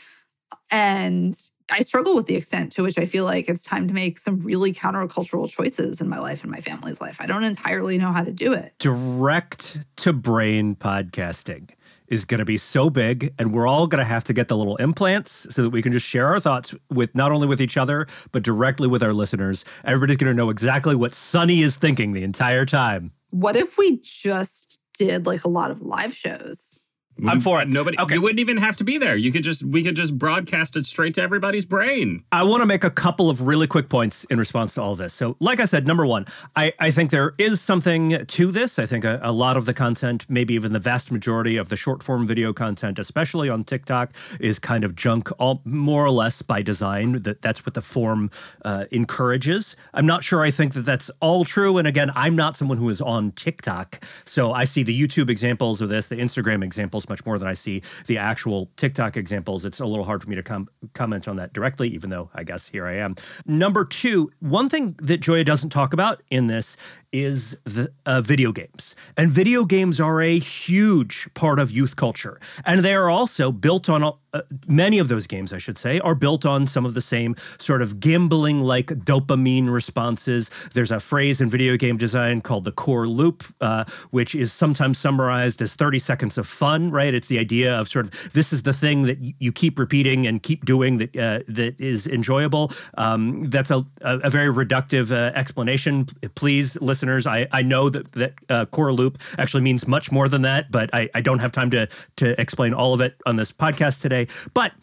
And 0.72 1.36
I 1.72 1.82
struggle 1.82 2.16
with 2.16 2.26
the 2.26 2.36
extent 2.36 2.72
to 2.74 2.84
which 2.84 2.98
I 2.98 3.06
feel 3.06 3.26
like 3.26 3.48
it's 3.48 3.64
time 3.64 3.88
to 3.88 3.94
make 3.94 4.18
some 4.18 4.40
really 4.40 4.74
countercultural 4.74 5.50
choices 5.50 6.02
in 6.02 6.10
my 6.10 6.20
life 6.20 6.44
and 6.44 6.52
my 6.52 6.60
family's 6.60 7.00
life. 7.00 7.18
I 7.20 7.26
don't 7.26 7.44
entirely 7.44 7.98
know 7.98 8.12
how 8.12 8.24
to 8.24 8.32
do 8.32 8.54
it. 8.54 8.74
Direct 8.80 9.80
to 9.98 10.14
brain 10.14 10.76
podcasting 10.76 11.70
is 12.10 12.26
going 12.26 12.40
to 12.40 12.46
be 12.46 12.58
so 12.58 12.90
big 12.90 13.34
and 13.40 13.54
we're 13.54 13.68
all 13.68 13.88
going 13.88 14.00
to 14.00 14.06
have 14.06 14.24
to 14.26 14.34
get 14.34 14.48
the 14.48 14.58
little 14.58 14.76
implants 14.78 15.48
so 15.54 15.62
that 15.62 15.70
we 15.70 15.82
can 15.82 15.92
just 15.92 16.06
share 16.06 16.28
our 16.28 16.40
thoughts 16.40 16.74
with 16.90 17.14
not 17.16 17.32
only 17.32 17.48
with 17.48 17.62
each 17.62 17.78
other 17.78 18.08
but 18.32 18.44
directly 18.44 18.88
with 18.88 19.02
our 19.02 19.14
listeners. 19.14 19.64
Everybody's 19.86 20.18
going 20.18 20.32
to 20.32 20.38
know 20.38 20.50
exactly 20.50 20.96
what 20.96 21.14
Sonny 21.14 21.62
is 21.62 21.76
thinking 21.76 22.14
the 22.14 22.24
entire 22.24 22.66
time. 22.66 23.12
What 23.32 23.56
if 23.56 23.78
we 23.78 24.00
just 24.02 24.80
did 24.98 25.26
like 25.26 25.46
a 25.46 25.50
lot 25.50 25.72
of 25.72 25.82
live 25.82 26.14
shows 26.14 26.79
I'm 27.28 27.40
for 27.40 27.62
it. 27.62 27.68
Nobody. 27.68 28.00
Okay. 28.00 28.16
You 28.16 28.22
wouldn't 28.22 28.40
even 28.40 28.58
have 28.58 28.76
to 28.78 28.84
be 28.84 28.98
there. 28.98 29.16
You 29.16 29.32
could 29.32 29.44
just. 29.44 29.64
We 29.64 29.84
could 29.84 29.96
just 29.96 30.18
broadcast 30.18 30.76
it 30.76 30.86
straight 30.86 31.14
to 31.16 31.22
everybody's 31.22 31.66
brain. 31.66 32.24
I 32.32 32.44
want 32.44 32.62
to 32.62 32.66
make 32.66 32.84
a 32.84 32.90
couple 32.90 33.30
of 33.30 33.42
really 33.42 33.68
quick 33.68 33.90
points 33.90 34.26
in 34.26 34.40
response 34.40 34.74
to 34.76 34.82
all 34.82 34.96
this. 34.96 35.14
So, 35.14 35.36
like 35.40 35.60
I 35.60 35.66
said, 35.66 35.88
number 35.88 36.06
one, 36.06 36.26
I, 36.56 36.74
I 36.80 36.92
think 36.92 37.12
there 37.12 37.34
is 37.38 37.62
something 37.62 38.26
to 38.26 38.52
this. 38.52 38.80
I 38.80 38.86
think 38.86 39.04
a, 39.04 39.20
a 39.22 39.32
lot 39.32 39.58
of 39.58 39.66
the 39.66 39.74
content, 39.74 40.26
maybe 40.30 40.54
even 40.54 40.74
the 40.74 40.80
vast 40.80 41.12
majority 41.12 41.58
of 41.58 41.70
the 41.70 41.76
short 41.76 42.04
form 42.04 42.28
video 42.28 42.54
content, 42.54 43.00
especially 43.00 43.50
on 43.50 43.64
TikTok, 43.64 44.14
is 44.40 44.60
kind 44.60 44.84
of 44.84 44.96
junk, 44.96 45.30
all 45.40 45.62
more 45.66 46.06
or 46.06 46.12
less 46.12 46.42
by 46.42 46.62
design. 46.62 47.22
That 47.24 47.42
that's 47.42 47.66
what 47.66 47.74
the 47.74 47.82
form 47.82 48.32
uh, 48.64 48.86
encourages. 48.92 49.76
I'm 49.94 50.06
not 50.06 50.24
sure. 50.24 50.44
I 50.44 50.52
think 50.52 50.74
that 50.74 50.86
that's 50.86 51.10
all 51.20 51.46
true. 51.46 51.78
And 51.78 51.88
again, 51.88 52.12
I'm 52.16 52.36
not 52.36 52.56
someone 52.56 52.78
who 52.78 52.90
is 52.90 53.02
on 53.02 53.32
TikTok, 53.34 54.04
so 54.26 54.54
I 54.54 54.66
see 54.66 54.84
the 54.84 55.00
YouTube 55.00 55.30
examples 55.30 55.82
of 55.82 55.90
this, 55.90 56.08
the 56.08 56.16
Instagram 56.16 56.64
examples 56.64 57.09
much 57.10 57.26
more 57.26 57.38
than 57.38 57.48
I 57.48 57.54
see 57.54 57.82
the 58.08 58.18
actual 58.18 58.70
TikTok 58.78 59.18
examples. 59.18 59.66
It's 59.66 59.80
a 59.80 59.86
little 59.86 60.06
hard 60.06 60.24
for 60.24 60.30
me 60.30 60.36
to 60.36 60.44
com- 60.44 60.70
comment 60.94 61.28
on 61.28 61.36
that 61.38 61.54
directly, 61.54 61.90
even 61.90 62.10
though 62.10 62.30
I 62.34 62.44
guess 62.44 62.68
here 62.68 62.86
I 62.86 62.96
am. 62.96 63.16
Number 63.46 63.84
two, 63.86 64.32
one 64.40 64.70
thing 64.70 64.96
that 65.00 65.22
Gioia 65.22 65.46
doesn't 65.46 65.70
talk 65.70 65.94
about 65.94 66.22
in 66.30 66.48
this 66.48 66.78
is 67.12 67.58
the 67.64 67.92
uh, 68.06 68.22
video 68.22 68.52
games. 68.52 68.96
And 69.18 69.32
video 69.32 69.66
games 69.66 70.00
are 70.00 70.22
a 70.22 70.38
huge 70.38 71.28
part 71.34 71.60
of 71.60 71.72
youth 71.72 71.96
culture. 71.96 72.40
And 72.66 72.84
they 72.84 72.94
are 72.94 73.10
also 73.10 73.52
built 73.52 73.90
on, 73.90 74.04
uh, 74.04 74.42
many 74.68 75.00
of 75.00 75.08
those 75.08 75.26
games, 75.26 75.52
I 75.52 75.58
should 75.58 75.78
say, 75.78 76.00
are 76.02 76.14
built 76.14 76.46
on 76.46 76.68
some 76.68 76.86
of 76.86 76.94
the 76.94 77.02
same 77.02 77.36
sort 77.58 77.82
of 77.82 78.00
gambling 78.00 78.62
like 78.62 78.88
dopamine 78.88 79.70
responses. 79.72 80.52
There's 80.74 80.92
a 80.92 81.00
phrase 81.00 81.42
in 81.42 81.50
video 81.50 81.78
game 81.78 81.98
design 81.98 82.42
called 82.42 82.64
the 82.64 82.72
core 82.72 83.08
loop, 83.08 83.44
uh, 83.60 83.86
which 84.12 84.36
is 84.36 84.54
sometimes 84.54 85.00
summarized 85.00 85.62
as 85.62 85.74
30 85.74 86.00
seconds 86.00 86.38
of 86.38 86.48
fun, 86.48 86.92
right? 86.92 87.14
It's 87.14 87.28
the 87.28 87.40
idea 87.40 87.74
of 87.74 87.90
sort 87.90 88.06
of 88.06 88.34
this 88.34 88.54
is 88.54 88.64
the 88.64 88.74
thing 88.74 89.04
that 89.04 89.18
you 89.40 89.52
keep 89.52 89.80
repeating 89.80 90.28
and 90.28 90.44
keep 90.44 90.66
doing 90.66 90.98
that 90.98 91.16
uh, 91.16 91.40
that 91.48 91.80
is 91.80 92.06
enjoyable. 92.06 92.72
Um, 92.98 93.50
that's 93.50 93.72
a, 93.72 93.86
a, 94.02 94.30
very 94.30 94.54
reductive 94.54 95.12
uh, 95.12 95.32
explanation. 95.36 96.06
Please 96.36 96.80
listen 96.82 96.99
listeners, 97.00 97.26
I, 97.26 97.48
I 97.54 97.62
know 97.62 97.90
that 97.90 98.12
that 98.14 98.34
uh, 98.50 98.66
core 98.66 98.92
loop 98.92 99.20
actually 99.38 99.62
means 99.62 99.88
much 99.88 100.12
more 100.12 100.28
than 100.28 100.42
that, 100.42 100.70
but 100.70 100.90
I, 100.94 101.10
I 101.16 101.22
don't 101.22 101.40
have 101.40 101.52
time 101.54 101.72
to 101.72 101.88
to 102.18 102.40
explain 102.40 102.74
all 102.74 102.94
of 102.94 103.00
it 103.00 103.16
on 103.26 103.38
this 103.38 103.52
podcast 103.54 104.02
today. 104.02 104.28
But 104.54 104.74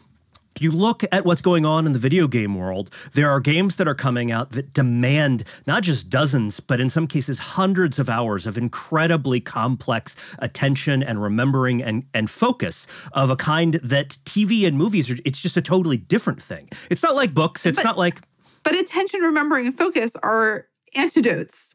you 0.59 0.73
look 0.73 1.05
at 1.13 1.27
what's 1.27 1.43
going 1.43 1.67
on 1.67 1.85
in 1.85 1.93
the 1.93 1.99
video 1.99 2.27
game 2.27 2.55
world, 2.55 2.89
there 3.13 3.29
are 3.29 3.39
games 3.41 3.77
that 3.77 3.87
are 3.87 3.95
coming 3.95 4.33
out 4.33 4.53
that 4.53 4.73
demand 4.73 5.45
not 5.67 5.83
just 5.83 6.09
dozens, 6.09 6.59
but 6.61 6.81
in 6.81 6.89
some 6.89 7.07
cases 7.07 7.37
hundreds 7.39 7.99
of 7.99 8.09
hours 8.09 8.47
of 8.47 8.57
incredibly 8.57 9.39
complex 9.39 10.17
attention 10.39 11.03
and 11.03 11.23
remembering 11.23 11.83
and, 11.83 12.05
and 12.15 12.31
focus 12.31 12.87
of 13.13 13.29
a 13.29 13.37
kind 13.37 13.75
that 13.83 14.17
TV 14.25 14.67
and 14.67 14.79
movies 14.79 15.11
are, 15.11 15.17
it's 15.27 15.43
just 15.43 15.59
a 15.59 15.63
totally 15.63 15.99
different 15.99 16.43
thing. 16.43 16.71
It's 16.89 17.03
not 17.03 17.15
like 17.15 17.35
books, 17.35 17.67
it's 17.67 17.77
But- 17.77 17.85
not 17.85 17.99
like 17.99 18.23
But 18.65 18.75
attention, 18.75 19.21
remembering, 19.21 19.67
and 19.67 19.77
focus 19.77 20.17
are 20.23 20.67
antidotes 20.97 21.75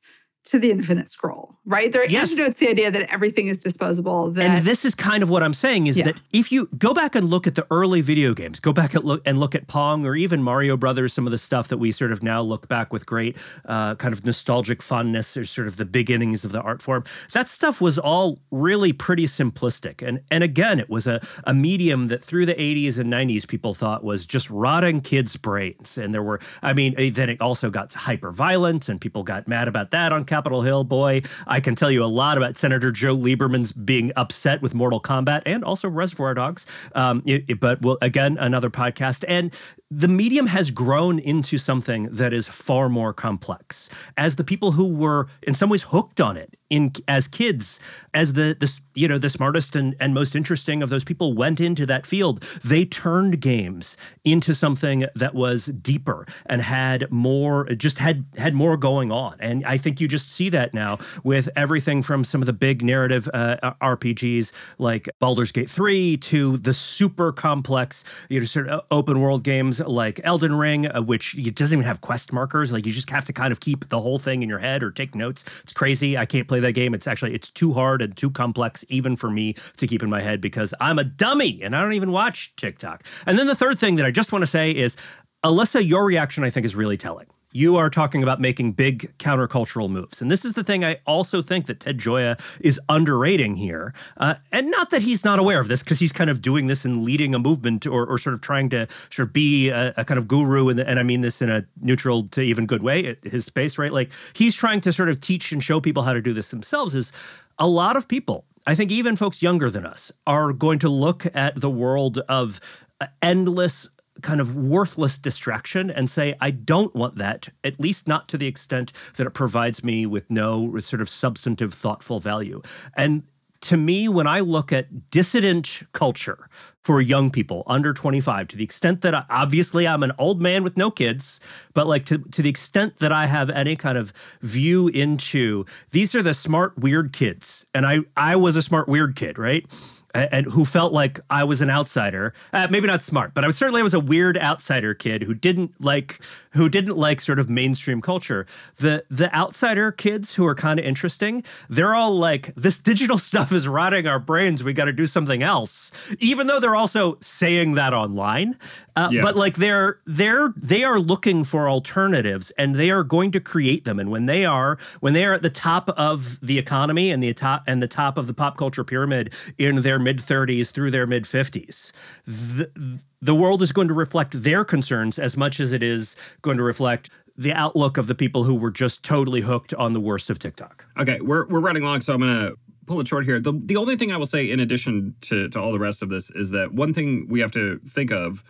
to 0.51 0.59
the 0.59 0.69
infinite 0.69 1.09
scroll, 1.09 1.57
right? 1.65 1.91
They're 1.91 2.05
Yes. 2.09 2.31
antidotes 2.31 2.57
to 2.59 2.65
the 2.65 2.71
idea 2.71 2.89
that 2.91 3.11
everything 3.13 3.47
is 3.47 3.59
disposable. 3.59 4.31
That 4.31 4.49
and 4.57 4.65
this 4.65 4.83
is 4.83 4.95
kind 4.95 5.21
of 5.21 5.29
what 5.29 5.43
I'm 5.43 5.53
saying 5.53 5.87
is 5.87 5.97
Yeah. 5.97 6.05
that 6.05 6.21
if 6.33 6.51
you 6.51 6.67
go 6.77 6.93
back 6.93 7.13
and 7.15 7.29
look 7.29 7.45
at 7.45 7.53
the 7.55 7.67
early 7.69 8.01
video 8.01 8.33
games, 8.33 8.59
go 8.59 8.73
back 8.73 8.95
and 8.95 9.03
look 9.03 9.21
and 9.25 9.39
look 9.39 9.53
at 9.53 9.67
Pong 9.67 10.05
or 10.05 10.15
even 10.15 10.41
Mario 10.41 10.75
Brothers, 10.75 11.13
some 11.13 11.27
of 11.27 11.31
the 11.31 11.37
stuff 11.37 11.67
that 11.67 11.77
we 11.77 11.91
sort 11.91 12.11
of 12.11 12.23
now 12.23 12.41
look 12.41 12.67
back 12.67 12.91
with 12.91 13.05
great 13.05 13.37
uh, 13.65 13.93
kind 13.95 14.11
of 14.13 14.25
nostalgic 14.25 14.81
fondness 14.81 15.37
or 15.37 15.45
sort 15.45 15.67
of 15.67 15.77
the 15.77 15.85
beginnings 15.85 16.43
of 16.43 16.51
the 16.51 16.61
art 16.61 16.81
form. 16.81 17.03
That 17.33 17.47
stuff 17.47 17.79
was 17.79 17.99
all 17.99 18.39
really 18.49 18.91
pretty 18.91 19.27
simplistic, 19.27 20.05
and 20.05 20.21
and 20.31 20.43
again, 20.43 20.79
it 20.79 20.89
was 20.89 21.05
a 21.05 21.21
a 21.43 21.53
medium 21.53 22.07
that 22.07 22.23
through 22.23 22.47
the 22.47 22.55
80s 22.55 22.97
and 22.97 23.11
90s 23.11 23.45
people 23.47 23.73
thought 23.75 24.03
was 24.03 24.25
just 24.25 24.49
rotting 24.49 25.01
kids' 25.01 25.37
brains, 25.37 25.97
and 25.97 26.11
there 26.13 26.23
were, 26.23 26.39
I 26.63 26.73
mean, 26.73 26.95
eh, 26.97 27.11
then 27.13 27.29
it 27.29 27.39
also 27.39 27.69
got 27.69 27.93
hyper 27.93 28.31
violent, 28.31 28.89
and 28.89 28.99
people 28.99 29.21
got 29.23 29.47
mad 29.47 29.67
about 29.67 29.91
that 29.91 30.11
on 30.11 30.25
Capitol 30.25 30.63
Hill. 30.63 30.83
Boy, 30.83 31.21
I 31.51 31.59
can 31.59 31.75
tell 31.75 31.91
you 31.91 32.01
a 32.03 32.05
lot 32.05 32.37
about 32.37 32.55
Senator 32.55 32.91
Joe 32.91 33.15
Lieberman's 33.15 33.73
being 33.73 34.13
upset 34.15 34.61
with 34.61 34.73
Mortal 34.73 35.01
Kombat 35.01 35.41
and 35.45 35.63
also 35.65 35.89
Reservoir 35.89 36.33
Dogs. 36.33 36.65
Um, 36.95 37.21
it- 37.25 37.43
it- 37.49 37.59
but 37.59 37.81
well, 37.81 37.97
again, 38.01 38.37
another 38.39 38.69
podcast. 38.69 39.25
And 39.27 39.53
the 39.89 40.07
medium 40.07 40.47
has 40.47 40.71
grown 40.71 41.19
into 41.19 41.57
something 41.57 42.07
that 42.13 42.31
is 42.31 42.47
far 42.47 42.87
more 42.87 43.13
complex. 43.13 43.89
As 44.15 44.37
the 44.37 44.45
people 44.45 44.71
who 44.71 44.87
were 44.87 45.27
in 45.43 45.53
some 45.53 45.69
ways 45.69 45.83
hooked 45.83 46.21
on 46.21 46.37
it 46.37 46.55
in 46.71 46.91
as 47.07 47.27
kids 47.27 47.79
as 48.13 48.33
the 48.33 48.57
the 48.59 48.79
you 48.95 49.07
know 49.07 49.17
the 49.17 49.29
smartest 49.29 49.75
and, 49.75 49.95
and 49.99 50.13
most 50.13 50.35
interesting 50.35 50.81
of 50.81 50.89
those 50.89 51.03
people 51.03 51.33
went 51.33 51.61
into 51.61 51.85
that 51.85 52.05
field 52.05 52.43
they 52.63 52.83
turned 52.85 53.39
games 53.39 53.95
into 54.23 54.53
something 54.53 55.05
that 55.15 55.35
was 55.35 55.65
deeper 55.65 56.25
and 56.47 56.61
had 56.61 57.09
more 57.11 57.65
just 57.65 57.99
had 57.99 58.25
had 58.37 58.55
more 58.55 58.75
going 58.77 59.11
on. 59.11 59.35
And 59.39 59.65
i 59.65 59.77
think 59.77 60.01
you 60.01 60.07
just 60.07 60.31
see 60.31 60.49
that 60.49 60.73
now 60.73 60.97
with 61.23 61.49
everything 61.55 62.01
from 62.01 62.23
some 62.23 62.41
of 62.41 62.47
the 62.47 62.53
big 62.53 62.81
narrative 62.81 63.29
uh, 63.33 63.57
rpgs 63.81 64.51
like 64.79 65.07
Baldur's 65.19 65.51
Gate 65.51 65.69
3 65.69 66.17
to 66.17 66.57
the 66.57 66.73
super 66.73 67.31
complex 67.31 68.03
you 68.29 68.39
know 68.39 68.45
sort 68.45 68.67
of 68.67 68.81
open 68.89 69.19
world 69.21 69.43
games 69.43 69.79
like 69.79 70.19
Elden 70.23 70.55
Ring 70.55 70.87
uh, 70.87 71.01
which 71.01 71.35
it 71.37 71.55
doesn't 71.55 71.75
even 71.75 71.85
have 71.85 71.99
quest 71.99 72.31
markers. 72.31 72.71
Like 72.71 72.85
you 72.85 72.93
just 72.93 73.09
have 73.09 73.25
to 73.25 73.33
kind 73.33 73.51
of 73.51 73.59
keep 73.59 73.89
the 73.89 73.99
whole 73.99 74.17
thing 74.17 74.43
in 74.43 74.47
your 74.47 74.59
head 74.59 74.81
or 74.81 74.91
take 74.91 75.13
notes. 75.13 75.43
It's 75.63 75.73
crazy. 75.73 76.17
I 76.17 76.25
can't 76.25 76.47
play 76.47 76.60
that 76.61 76.73
game 76.73 76.93
it's 76.93 77.07
actually 77.07 77.33
it's 77.33 77.49
too 77.51 77.73
hard 77.73 78.01
and 78.01 78.15
too 78.15 78.29
complex 78.29 78.85
even 78.89 79.15
for 79.15 79.29
me 79.29 79.55
to 79.77 79.87
keep 79.87 80.03
in 80.03 80.09
my 80.09 80.21
head 80.21 80.41
because 80.41 80.73
I'm 80.79 80.99
a 80.99 81.03
dummy 81.03 81.61
and 81.61 81.75
I 81.75 81.81
don't 81.81 81.93
even 81.93 82.11
watch 82.11 82.53
TikTok. 82.55 83.05
And 83.25 83.37
then 83.37 83.47
the 83.47 83.55
third 83.55 83.79
thing 83.79 83.95
that 83.95 84.05
I 84.05 84.11
just 84.11 84.31
want 84.31 84.43
to 84.43 84.47
say 84.47 84.71
is 84.71 84.95
Alyssa, 85.43 85.85
your 85.85 86.05
reaction 86.05 86.43
I 86.43 86.49
think 86.49 86.65
is 86.65 86.75
really 86.75 86.97
telling. 86.97 87.27
You 87.51 87.75
are 87.75 87.89
talking 87.89 88.23
about 88.23 88.39
making 88.39 88.73
big 88.73 89.11
countercultural 89.17 89.89
moves. 89.89 90.21
And 90.21 90.31
this 90.31 90.45
is 90.45 90.53
the 90.53 90.63
thing 90.63 90.85
I 90.85 90.99
also 91.05 91.41
think 91.41 91.65
that 91.65 91.79
Ted 91.79 91.97
Gioia 91.97 92.39
is 92.61 92.79
underrating 92.87 93.55
here. 93.55 93.93
Uh, 94.17 94.35
and 94.51 94.71
not 94.71 94.89
that 94.91 95.01
he's 95.01 95.23
not 95.25 95.37
aware 95.37 95.59
of 95.59 95.67
this, 95.67 95.83
because 95.83 95.99
he's 95.99 96.11
kind 96.11 96.29
of 96.29 96.41
doing 96.41 96.67
this 96.67 96.85
and 96.85 97.03
leading 97.03 97.35
a 97.35 97.39
movement 97.39 97.85
or, 97.85 98.05
or 98.05 98.17
sort 98.17 98.33
of 98.33 98.41
trying 98.41 98.69
to 98.69 98.87
sort 99.09 99.27
of 99.27 99.33
be 99.33 99.69
a, 99.69 99.93
a 99.97 100.05
kind 100.05 100.17
of 100.17 100.27
guru. 100.27 100.69
And, 100.69 100.79
and 100.79 100.99
I 100.99 101.03
mean 101.03 101.21
this 101.21 101.41
in 101.41 101.49
a 101.49 101.65
neutral 101.81 102.27
to 102.29 102.41
even 102.41 102.65
good 102.65 102.83
way, 102.83 103.17
his 103.23 103.45
space, 103.45 103.77
right? 103.77 103.91
Like 103.91 104.11
he's 104.33 104.55
trying 104.55 104.81
to 104.81 104.93
sort 104.93 105.09
of 105.09 105.19
teach 105.19 105.51
and 105.51 105.63
show 105.63 105.81
people 105.81 106.03
how 106.03 106.13
to 106.13 106.21
do 106.21 106.33
this 106.33 106.49
themselves. 106.49 106.95
Is 106.95 107.11
a 107.59 107.67
lot 107.67 107.95
of 107.97 108.07
people, 108.07 108.45
I 108.65 108.75
think 108.75 108.91
even 108.91 109.15
folks 109.15 109.41
younger 109.41 109.69
than 109.69 109.85
us, 109.85 110.11
are 110.25 110.53
going 110.53 110.79
to 110.79 110.89
look 110.89 111.25
at 111.35 111.59
the 111.59 111.69
world 111.69 112.19
of 112.29 112.61
uh, 112.99 113.07
endless 113.21 113.89
kind 114.21 114.41
of 114.41 114.55
worthless 114.55 115.17
distraction 115.17 115.89
and 115.89 116.09
say, 116.09 116.35
I 116.39 116.51
don't 116.51 116.93
want 116.95 117.17
that, 117.17 117.49
at 117.63 117.79
least 117.79 118.07
not 118.07 118.27
to 118.29 118.37
the 118.37 118.47
extent 118.47 118.93
that 119.15 119.27
it 119.27 119.31
provides 119.31 119.83
me 119.83 120.05
with 120.05 120.29
no 120.29 120.79
sort 120.79 121.01
of 121.01 121.09
substantive, 121.09 121.73
thoughtful 121.73 122.19
value. 122.19 122.61
And 122.95 123.23
to 123.61 123.77
me, 123.77 124.07
when 124.07 124.25
I 124.25 124.39
look 124.39 124.73
at 124.73 125.11
dissident 125.11 125.83
culture 125.93 126.49
for 126.79 126.99
young 126.99 127.29
people 127.29 127.63
under 127.67 127.93
25, 127.93 128.47
to 128.49 128.57
the 128.57 128.63
extent 128.63 129.01
that 129.01 129.13
I, 129.13 129.23
obviously 129.29 129.87
I'm 129.87 130.01
an 130.01 130.13
old 130.17 130.41
man 130.41 130.63
with 130.63 130.77
no 130.77 130.89
kids, 130.89 131.39
but 131.75 131.85
like 131.85 132.05
to, 132.05 132.17
to 132.17 132.41
the 132.41 132.49
extent 132.49 132.97
that 132.97 133.11
I 133.11 133.27
have 133.27 133.51
any 133.51 133.75
kind 133.75 133.99
of 133.99 134.13
view 134.41 134.87
into 134.87 135.65
these 135.91 136.15
are 136.15 136.23
the 136.23 136.33
smart, 136.33 136.77
weird 136.77 137.13
kids. 137.13 137.65
And 137.75 137.85
I, 137.85 137.99
I 138.17 138.35
was 138.35 138.55
a 138.55 138.63
smart, 138.63 138.89
weird 138.89 139.15
kid, 139.15 139.37
right? 139.37 139.65
And 140.13 140.45
who 140.47 140.65
felt 140.65 140.93
like 140.93 141.19
I 141.29 141.43
was 141.43 141.61
an 141.61 141.69
outsider. 141.69 142.33
Uh, 142.53 142.67
maybe 142.69 142.87
not 142.87 143.01
smart, 143.01 143.33
but 143.33 143.43
I 143.43 143.47
was 143.47 143.57
certainly 143.57 143.81
I 143.81 143.83
was 143.83 143.93
a 143.93 143.99
weird 143.99 144.37
outsider 144.37 144.93
kid 144.93 145.23
who 145.23 145.33
didn't 145.33 145.73
like 145.79 146.19
who 146.51 146.69
didn't 146.69 146.97
like 146.97 147.21
sort 147.21 147.39
of 147.39 147.49
mainstream 147.49 148.01
culture. 148.01 148.45
The 148.77 149.05
the 149.09 149.33
outsider 149.33 149.91
kids 149.91 150.33
who 150.33 150.45
are 150.45 150.55
kind 150.55 150.79
of 150.79 150.85
interesting, 150.85 151.43
they're 151.69 151.95
all 151.95 152.17
like 152.17 152.53
this 152.55 152.79
digital 152.79 153.17
stuff 153.31 153.51
is 153.51 153.67
rotting 153.67 154.07
our 154.07 154.19
brains. 154.19 154.63
We 154.63 154.73
got 154.73 154.85
to 154.85 154.93
do 154.93 155.07
something 155.07 155.43
else. 155.43 155.91
Even 156.19 156.47
though 156.47 156.59
they're 156.59 156.75
also 156.75 157.17
saying 157.21 157.75
that 157.75 157.93
online, 157.93 158.57
uh, 158.95 159.09
yeah. 159.11 159.21
but 159.21 159.35
like 159.35 159.55
they're 159.55 159.99
they're 160.05 160.53
they 160.57 160.83
are 160.83 160.99
looking 160.99 161.43
for 161.43 161.69
alternatives 161.69 162.51
and 162.57 162.75
they 162.75 162.91
are 162.91 163.03
going 163.03 163.31
to 163.31 163.39
create 163.39 163.85
them. 163.85 163.99
And 163.99 164.11
when 164.11 164.25
they 164.25 164.45
are 164.45 164.77
when 164.99 165.13
they 165.13 165.25
are 165.25 165.33
at 165.33 165.41
the 165.41 165.49
top 165.49 165.89
of 165.89 166.39
the 166.41 166.57
economy 166.57 167.11
and 167.11 167.23
the 167.23 167.33
top 167.33 167.63
and 167.67 167.81
the 167.81 167.87
top 167.87 168.17
of 168.17 168.27
the 168.27 168.33
pop 168.33 168.57
culture 168.57 168.83
pyramid 168.83 169.33
in 169.57 169.81
their 169.81 169.99
mid 170.01 170.19
30s 170.19 170.71
through 170.71 170.91
their 170.91 171.07
mid 171.07 171.23
50s, 171.23 171.91
the, 172.25 172.99
the 173.21 173.35
world 173.35 173.61
is 173.61 173.71
going 173.71 173.87
to 173.87 173.93
reflect 173.93 174.43
their 174.43 174.65
concerns 174.65 175.19
as 175.19 175.37
much 175.37 175.59
as 175.59 175.71
it 175.71 175.83
is 175.83 176.15
going 176.41 176.57
to 176.57 176.63
reflect 176.63 177.09
the 177.37 177.53
outlook 177.53 177.97
of 177.97 178.07
the 178.07 178.15
people 178.15 178.43
who 178.43 178.55
were 178.55 178.71
just 178.71 179.03
totally 179.03 179.41
hooked 179.41 179.73
on 179.75 179.93
the 179.93 179.99
worst 179.99 180.29
of 180.29 180.37
TikTok. 180.37 180.85
Okay, 180.97 181.19
we're 181.21 181.47
we're 181.47 181.61
running 181.61 181.83
long, 181.83 182.01
so 182.01 182.13
I'm 182.13 182.19
gonna 182.19 182.51
pull 182.85 182.99
it 182.99 183.07
short 183.07 183.25
here. 183.25 183.39
The 183.39 183.53
the 183.53 183.77
only 183.77 183.95
thing 183.95 184.11
I 184.11 184.17
will 184.17 184.25
say 184.25 184.49
in 184.49 184.59
addition 184.59 185.15
to 185.21 185.47
to 185.49 185.59
all 185.59 185.71
the 185.71 185.79
rest 185.79 186.01
of 186.01 186.09
this 186.09 186.29
is 186.31 186.51
that 186.51 186.73
one 186.73 186.93
thing 186.93 187.27
we 187.29 187.39
have 187.39 187.51
to 187.51 187.79
think 187.87 188.11
of 188.11 188.43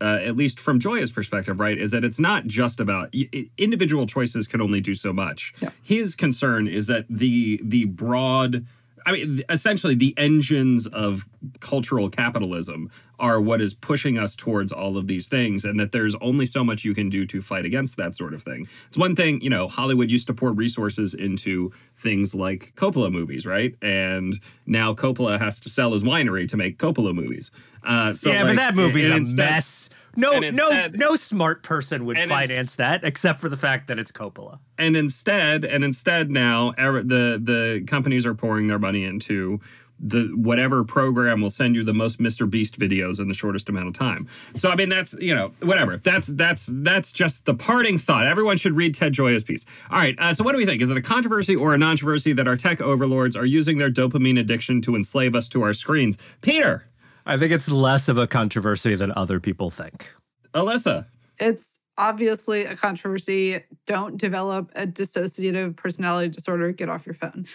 uh, 0.00 0.18
at 0.22 0.36
least 0.36 0.60
from 0.60 0.78
Gioia's 0.78 1.10
perspective, 1.10 1.58
right, 1.58 1.76
is 1.76 1.90
that 1.90 2.04
it's 2.04 2.18
not 2.18 2.46
just 2.46 2.80
about 2.80 3.12
individual 3.56 4.06
choices 4.06 4.46
can 4.46 4.60
only 4.60 4.80
do 4.80 4.94
so 4.94 5.12
much. 5.12 5.52
Yeah. 5.60 5.70
His 5.82 6.14
concern 6.14 6.68
is 6.68 6.86
that 6.86 7.06
the 7.08 7.60
the 7.64 7.86
broad 7.86 8.66
I 9.08 9.12
mean, 9.12 9.42
essentially, 9.48 9.94
the 9.94 10.12
engines 10.18 10.86
of 10.86 11.26
cultural 11.60 12.10
capitalism 12.10 12.90
are 13.18 13.40
what 13.40 13.60
is 13.60 13.74
pushing 13.74 14.18
us 14.18 14.36
towards 14.36 14.72
all 14.72 14.96
of 14.96 15.06
these 15.06 15.28
things, 15.28 15.64
and 15.64 15.78
that 15.78 15.92
there's 15.92 16.14
only 16.20 16.46
so 16.46 16.62
much 16.62 16.84
you 16.84 16.94
can 16.94 17.08
do 17.08 17.26
to 17.26 17.42
fight 17.42 17.64
against 17.64 17.96
that 17.96 18.14
sort 18.14 18.34
of 18.34 18.42
thing. 18.42 18.68
It's 18.88 18.98
one 18.98 19.16
thing, 19.16 19.40
you 19.40 19.50
know, 19.50 19.68
Hollywood 19.68 20.10
used 20.10 20.26
to 20.28 20.34
pour 20.34 20.52
resources 20.52 21.14
into 21.14 21.72
things 21.96 22.34
like 22.34 22.72
Coppola 22.76 23.10
movies, 23.10 23.46
right? 23.46 23.74
And 23.82 24.40
now 24.66 24.94
Coppola 24.94 25.38
has 25.38 25.60
to 25.60 25.68
sell 25.68 25.92
his 25.92 26.02
winery 26.02 26.48
to 26.48 26.56
make 26.56 26.78
Coppola 26.78 27.14
movies. 27.14 27.50
Uh, 27.84 28.14
so 28.14 28.30
yeah, 28.30 28.42
like, 28.42 28.50
but 28.50 28.56
that 28.56 28.74
movie's 28.74 29.10
a 29.10 29.16
instead, 29.16 29.50
mess. 29.50 29.88
No, 30.16 30.32
instead, 30.32 30.98
no, 30.98 31.10
no 31.10 31.16
smart 31.16 31.62
person 31.62 32.04
would 32.06 32.18
finance 32.28 32.74
that, 32.76 33.04
except 33.04 33.40
for 33.40 33.48
the 33.48 33.56
fact 33.56 33.86
that 33.86 33.98
it's 33.98 34.10
Coppola. 34.10 34.58
And 34.76 34.96
instead, 34.96 35.64
and 35.64 35.84
instead, 35.84 36.28
now 36.30 36.72
the 36.72 37.40
the 37.40 37.84
companies 37.86 38.26
are 38.26 38.34
pouring 38.34 38.66
their 38.66 38.80
money 38.80 39.04
into 39.04 39.60
the 40.00 40.30
whatever 40.34 40.84
program 40.84 41.40
will 41.40 41.50
send 41.50 41.74
you 41.74 41.84
the 41.84 41.94
most 41.94 42.18
Mr. 42.18 42.48
Beast 42.48 42.78
videos 42.78 43.18
in 43.18 43.28
the 43.28 43.34
shortest 43.34 43.68
amount 43.68 43.88
of 43.88 43.94
time. 43.94 44.28
So 44.54 44.70
I 44.70 44.76
mean 44.76 44.88
that's 44.88 45.14
you 45.14 45.34
know 45.34 45.52
whatever. 45.60 45.96
That's 45.98 46.28
that's 46.28 46.68
that's 46.70 47.12
just 47.12 47.46
the 47.46 47.54
parting 47.54 47.98
thought. 47.98 48.26
Everyone 48.26 48.56
should 48.56 48.74
read 48.74 48.94
Ted 48.94 49.12
Gioia's 49.12 49.44
piece. 49.44 49.64
All 49.90 49.98
right. 49.98 50.18
Uh, 50.18 50.32
so 50.32 50.44
what 50.44 50.52
do 50.52 50.58
we 50.58 50.66
think? 50.66 50.82
Is 50.82 50.90
it 50.90 50.96
a 50.96 51.02
controversy 51.02 51.56
or 51.56 51.74
a 51.74 51.78
controversy 51.78 52.32
that 52.34 52.46
our 52.46 52.56
tech 52.56 52.80
overlords 52.80 53.36
are 53.36 53.46
using 53.46 53.78
their 53.78 53.90
dopamine 53.90 54.38
addiction 54.38 54.80
to 54.82 54.94
enslave 54.94 55.34
us 55.34 55.48
to 55.48 55.62
our 55.62 55.72
screens? 55.72 56.18
Peter. 56.40 56.84
I 57.26 57.36
think 57.36 57.52
it's 57.52 57.68
less 57.68 58.08
of 58.08 58.16
a 58.16 58.26
controversy 58.26 58.94
than 58.94 59.12
other 59.12 59.38
people 59.38 59.68
think. 59.68 60.10
Alyssa. 60.54 61.04
It's 61.38 61.80
obviously 61.98 62.64
a 62.64 62.74
controversy. 62.74 63.60
Don't 63.86 64.16
develop 64.16 64.70
a 64.74 64.86
dissociative 64.86 65.76
personality 65.76 66.28
disorder. 66.28 66.72
Get 66.72 66.88
off 66.88 67.04
your 67.04 67.14
phone. 67.14 67.46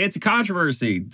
It's 0.00 0.16
a 0.16 0.20
controversy. 0.20 1.04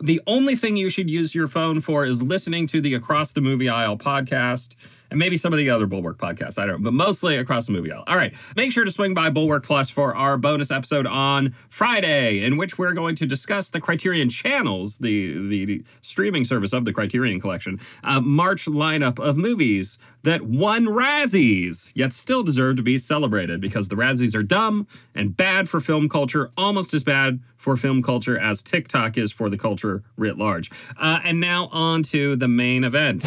The 0.00 0.20
only 0.28 0.54
thing 0.54 0.76
you 0.76 0.88
should 0.88 1.10
use 1.10 1.34
your 1.34 1.48
phone 1.48 1.80
for 1.80 2.04
is 2.04 2.22
listening 2.22 2.68
to 2.68 2.80
the 2.80 2.94
Across 2.94 3.32
the 3.32 3.40
Movie 3.40 3.68
Aisle 3.68 3.98
podcast 3.98 4.74
and 5.10 5.18
maybe 5.18 5.36
some 5.36 5.52
of 5.52 5.58
the 5.58 5.70
other 5.70 5.86
Bulwark 5.86 6.18
podcasts. 6.18 6.58
I 6.58 6.66
don't 6.66 6.80
know, 6.80 6.84
but 6.84 6.94
mostly 6.94 7.36
across 7.36 7.66
the 7.66 7.72
movie 7.72 7.92
aisle. 7.92 8.04
All 8.06 8.16
right. 8.16 8.34
Make 8.56 8.72
sure 8.72 8.84
to 8.84 8.90
swing 8.90 9.14
by 9.14 9.30
Bulwark 9.30 9.64
Plus 9.64 9.88
for 9.88 10.14
our 10.14 10.36
bonus 10.36 10.70
episode 10.70 11.06
on 11.06 11.54
Friday, 11.70 12.44
in 12.44 12.56
which 12.56 12.78
we're 12.78 12.92
going 12.92 13.16
to 13.16 13.26
discuss 13.26 13.70
the 13.70 13.80
Criterion 13.80 14.28
Channels, 14.28 14.98
the, 14.98 15.48
the, 15.48 15.84
streaming 16.02 16.44
service 16.44 16.72
of 16.72 16.84
the 16.84 16.92
Criterion 16.92 17.40
Collection, 17.40 17.80
uh, 18.04 18.20
March 18.20 18.66
lineup 18.66 19.18
of 19.18 19.36
movies 19.36 19.98
that 20.22 20.42
won 20.42 20.86
Razzies, 20.86 21.92
yet 21.94 22.12
still 22.12 22.42
deserve 22.42 22.76
to 22.76 22.82
be 22.82 22.98
celebrated 22.98 23.60
because 23.60 23.88
the 23.88 23.96
Razzies 23.96 24.34
are 24.34 24.42
dumb 24.42 24.86
and 25.14 25.36
bad 25.36 25.68
for 25.68 25.80
film 25.80 26.08
culture, 26.08 26.50
almost 26.56 26.92
as 26.92 27.04
bad 27.04 27.40
for 27.56 27.76
film 27.76 28.02
culture 28.02 28.38
as 28.38 28.62
TikTok 28.62 29.16
is 29.16 29.32
for 29.32 29.48
the 29.48 29.58
culture 29.58 30.02
writ 30.16 30.38
large. 30.38 30.70
Uh, 30.98 31.20
and 31.24 31.40
now 31.40 31.68
on 31.72 32.02
to 32.04 32.36
the 32.36 32.48
main 32.48 32.84
event. 32.84 33.24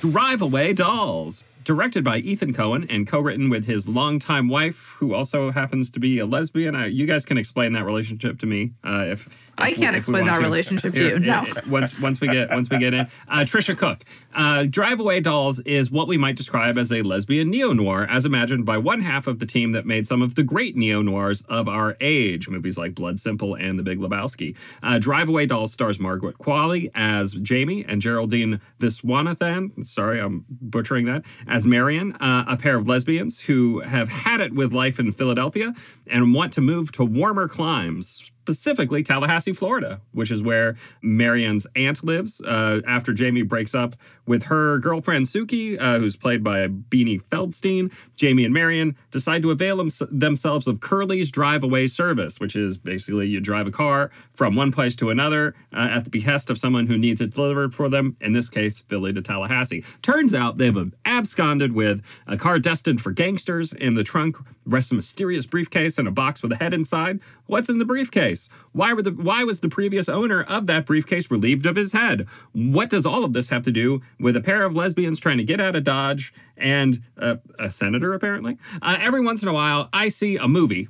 Drive 0.00 0.40
Away 0.40 0.72
Dolls, 0.72 1.44
directed 1.64 2.04
by 2.04 2.18
Ethan 2.18 2.54
Coen 2.54 2.86
and 2.88 3.06
co-written 3.06 3.50
with 3.50 3.64
his 3.64 3.88
longtime 3.88 4.48
wife, 4.48 4.94
who 4.98 5.14
also 5.14 5.50
happens 5.50 5.90
to 5.90 6.00
be 6.00 6.18
a 6.18 6.26
lesbian. 6.26 6.74
I, 6.74 6.86
you 6.86 7.06
guys 7.06 7.24
can 7.24 7.38
explain 7.38 7.72
that 7.74 7.84
relationship 7.84 8.38
to 8.40 8.46
me 8.46 8.72
uh, 8.84 9.04
if 9.06 9.28
I 9.58 9.72
can't 9.72 9.96
explain 9.96 10.26
that 10.26 10.36
to. 10.36 10.40
relationship 10.40 10.94
to 10.94 11.00
you. 11.00 11.18
No. 11.18 11.44
once 11.68 11.98
once 12.00 12.20
we 12.20 12.28
get 12.28 12.50
once 12.50 12.70
we 12.70 12.78
get 12.78 12.94
in, 12.94 13.06
uh, 13.28 13.40
Tricia 13.40 13.76
Cooke. 13.76 14.04
Uh, 14.34 14.64
Drive 14.64 15.00
Away 15.00 15.20
Dolls 15.20 15.58
is 15.60 15.90
what 15.90 16.06
we 16.06 16.16
might 16.16 16.36
describe 16.36 16.78
as 16.78 16.92
a 16.92 17.02
lesbian 17.02 17.50
neo 17.50 17.72
noir, 17.72 18.06
as 18.08 18.24
imagined 18.24 18.64
by 18.64 18.78
one 18.78 19.02
half 19.02 19.26
of 19.26 19.38
the 19.38 19.46
team 19.46 19.72
that 19.72 19.86
made 19.86 20.06
some 20.06 20.22
of 20.22 20.34
the 20.34 20.42
great 20.42 20.76
neo 20.76 21.02
noirs 21.02 21.42
of 21.48 21.68
our 21.68 21.96
age, 22.00 22.48
movies 22.48 22.78
like 22.78 22.94
Blood 22.94 23.18
Simple 23.20 23.54
and 23.54 23.78
The 23.78 23.82
Big 23.82 23.98
Lebowski. 23.98 24.56
Uh, 24.82 24.98
Drive 24.98 25.28
Away 25.28 25.46
Dolls 25.46 25.72
stars 25.72 25.98
Margaret 25.98 26.38
Qualley 26.38 26.90
as 26.94 27.32
Jamie 27.34 27.84
and 27.86 28.00
Geraldine 28.00 28.60
Viswanathan. 28.78 29.84
Sorry, 29.84 30.20
I'm 30.20 30.44
butchering 30.48 31.06
that 31.06 31.22
as 31.48 31.59
Marion, 31.66 32.14
uh, 32.16 32.44
a 32.46 32.56
pair 32.56 32.76
of 32.76 32.88
lesbians 32.88 33.40
who 33.40 33.80
have 33.80 34.08
had 34.08 34.40
it 34.40 34.52
with 34.52 34.72
life 34.72 34.98
in 34.98 35.12
Philadelphia 35.12 35.74
and 36.06 36.34
want 36.34 36.52
to 36.54 36.60
move 36.60 36.92
to 36.92 37.04
warmer 37.04 37.48
climes 37.48 38.30
specifically 38.42 39.02
Tallahassee, 39.02 39.52
Florida, 39.52 40.00
which 40.12 40.30
is 40.30 40.42
where 40.42 40.76
Marianne's 41.02 41.66
aunt 41.76 42.02
lives. 42.02 42.40
Uh, 42.40 42.80
after 42.86 43.12
Jamie 43.12 43.42
breaks 43.42 43.74
up 43.74 43.96
with 44.26 44.44
her 44.44 44.78
girlfriend 44.78 45.26
Suki, 45.26 45.80
uh, 45.80 45.98
who's 45.98 46.16
played 46.16 46.42
by 46.42 46.66
Beanie 46.66 47.20
Feldstein, 47.30 47.92
Jamie 48.16 48.44
and 48.44 48.54
Marion 48.54 48.96
decide 49.10 49.42
to 49.42 49.50
avail 49.50 49.76
them- 49.76 49.90
themselves 50.10 50.66
of 50.66 50.80
Curlie's 50.80 51.30
drive 51.30 51.62
away 51.62 51.86
service, 51.86 52.40
which 52.40 52.56
is 52.56 52.76
basically 52.76 53.26
you 53.26 53.40
drive 53.40 53.66
a 53.66 53.70
car 53.70 54.10
from 54.32 54.56
one 54.56 54.72
place 54.72 54.96
to 54.96 55.10
another 55.10 55.54
uh, 55.72 55.88
at 55.90 56.04
the 56.04 56.10
behest 56.10 56.48
of 56.48 56.58
someone 56.58 56.86
who 56.86 56.96
needs 56.96 57.20
it 57.20 57.34
delivered 57.34 57.74
for 57.74 57.88
them, 57.88 58.16
in 58.20 58.32
this 58.32 58.48
case, 58.48 58.80
Philly 58.88 59.12
to 59.12 59.20
Tallahassee. 59.20 59.84
Turns 60.02 60.34
out 60.34 60.58
they've 60.58 60.92
absconded 61.04 61.72
with 61.72 62.02
a 62.26 62.36
car 62.36 62.58
destined 62.58 63.00
for 63.00 63.10
gangsters. 63.10 63.72
In 63.74 63.94
the 63.94 64.04
trunk 64.04 64.36
rests 64.64 64.90
a 64.92 64.94
mysterious 64.94 65.44
briefcase 65.46 65.98
and 65.98 66.08
a 66.08 66.10
box 66.10 66.42
with 66.42 66.52
a 66.52 66.56
head 66.56 66.72
inside. 66.72 67.20
What's 67.46 67.68
in 67.68 67.78
the 67.78 67.84
briefcase? 67.84 68.39
Why 68.72 68.92
were 68.92 69.02
the 69.02 69.10
why 69.10 69.44
was 69.44 69.60
the 69.60 69.68
previous 69.68 70.08
owner 70.08 70.42
of 70.44 70.66
that 70.66 70.86
briefcase 70.86 71.30
relieved 71.30 71.66
of 71.66 71.76
his 71.76 71.92
head? 71.92 72.26
What 72.52 72.90
does 72.90 73.04
all 73.04 73.24
of 73.24 73.32
this 73.32 73.48
have 73.48 73.62
to 73.64 73.72
do 73.72 74.00
with 74.18 74.36
a 74.36 74.40
pair 74.40 74.64
of 74.64 74.74
lesbians 74.74 75.18
trying 75.18 75.38
to 75.38 75.44
get 75.44 75.60
out 75.60 75.76
of 75.76 75.84
Dodge 75.84 76.32
and 76.56 77.02
uh, 77.18 77.36
a 77.58 77.70
senator 77.70 78.14
apparently? 78.14 78.58
Uh, 78.80 78.96
every 79.00 79.20
once 79.20 79.42
in 79.42 79.48
a 79.48 79.52
while, 79.52 79.88
I 79.92 80.08
see 80.08 80.36
a 80.36 80.48
movie 80.48 80.88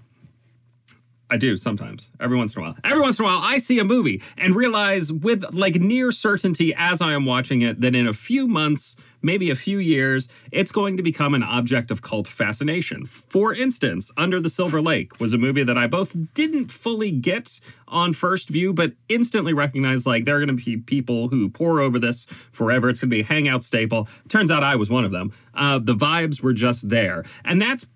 I 1.31 1.37
do 1.37 1.57
sometimes, 1.57 2.11
every 2.19 2.37
once 2.37 2.57
in 2.57 2.63
a 2.63 2.65
while. 2.65 2.77
Every 2.83 3.01
once 3.01 3.19
in 3.19 3.25
a 3.25 3.29
while, 3.29 3.41
I 3.41 3.59
see 3.59 3.79
a 3.79 3.85
movie 3.85 4.21
and 4.37 4.57
realize 4.57 5.13
with 5.13 5.45
like 5.53 5.77
near 5.77 6.11
certainty 6.11 6.75
as 6.77 7.01
I 7.01 7.13
am 7.13 7.25
watching 7.25 7.63
it 7.63 7.81
that 7.81 7.95
in 7.95 8.09
a 8.09 8.13
few 8.13 8.49
months, 8.49 8.97
maybe 9.23 9.51
a 9.51 9.57
few 9.57 9.79
years, 9.79 10.29
it's 10.53 10.73
going 10.73 10.97
to 10.97 11.03
become 11.03 11.35
an 11.35 11.43
object 11.43 11.91
of 11.91 12.03
cult 12.03 12.27
fascination. 12.27 13.07
For 13.07 13.55
instance, 13.55 14.11
Under 14.17 14.41
the 14.41 14.49
Silver 14.49 14.81
Lake 14.81 15.21
was 15.21 15.33
a 15.33 15.39
movie 15.39 15.65
that 15.65 15.79
I 15.79 15.87
both 15.87 16.17
didn't 16.35 16.71
fully 16.71 17.11
get 17.11 17.61
on 17.89 18.13
first 18.13 18.49
view, 18.49 18.73
but 18.73 18.93
instantly 19.09 19.53
recognized 19.53 20.07
like 20.07 20.25
there 20.25 20.37
are 20.37 20.45
going 20.45 20.57
to 20.57 20.65
be 20.65 20.77
people 20.77 21.29
who 21.29 21.49
pour 21.49 21.81
over 21.81 21.99
this 21.99 22.27
forever. 22.53 22.89
It's 22.89 23.01
going 23.01 23.11
to 23.11 23.17
be 23.17 23.21
a 23.21 23.25
hangout 23.25 23.65
staple. 23.65 24.09
Turns 24.29 24.51
out 24.51 24.63
I 24.63 24.77
was 24.77 24.91
one 24.91 25.05
of 25.05 25.13
them. 25.13 25.33
Uh, 25.55 25.79
the 25.79 25.95
vibes 25.95 26.43
were 26.43 26.53
just 26.53 26.89
there. 26.89 27.25
And 27.45 27.61
that's 27.61 27.87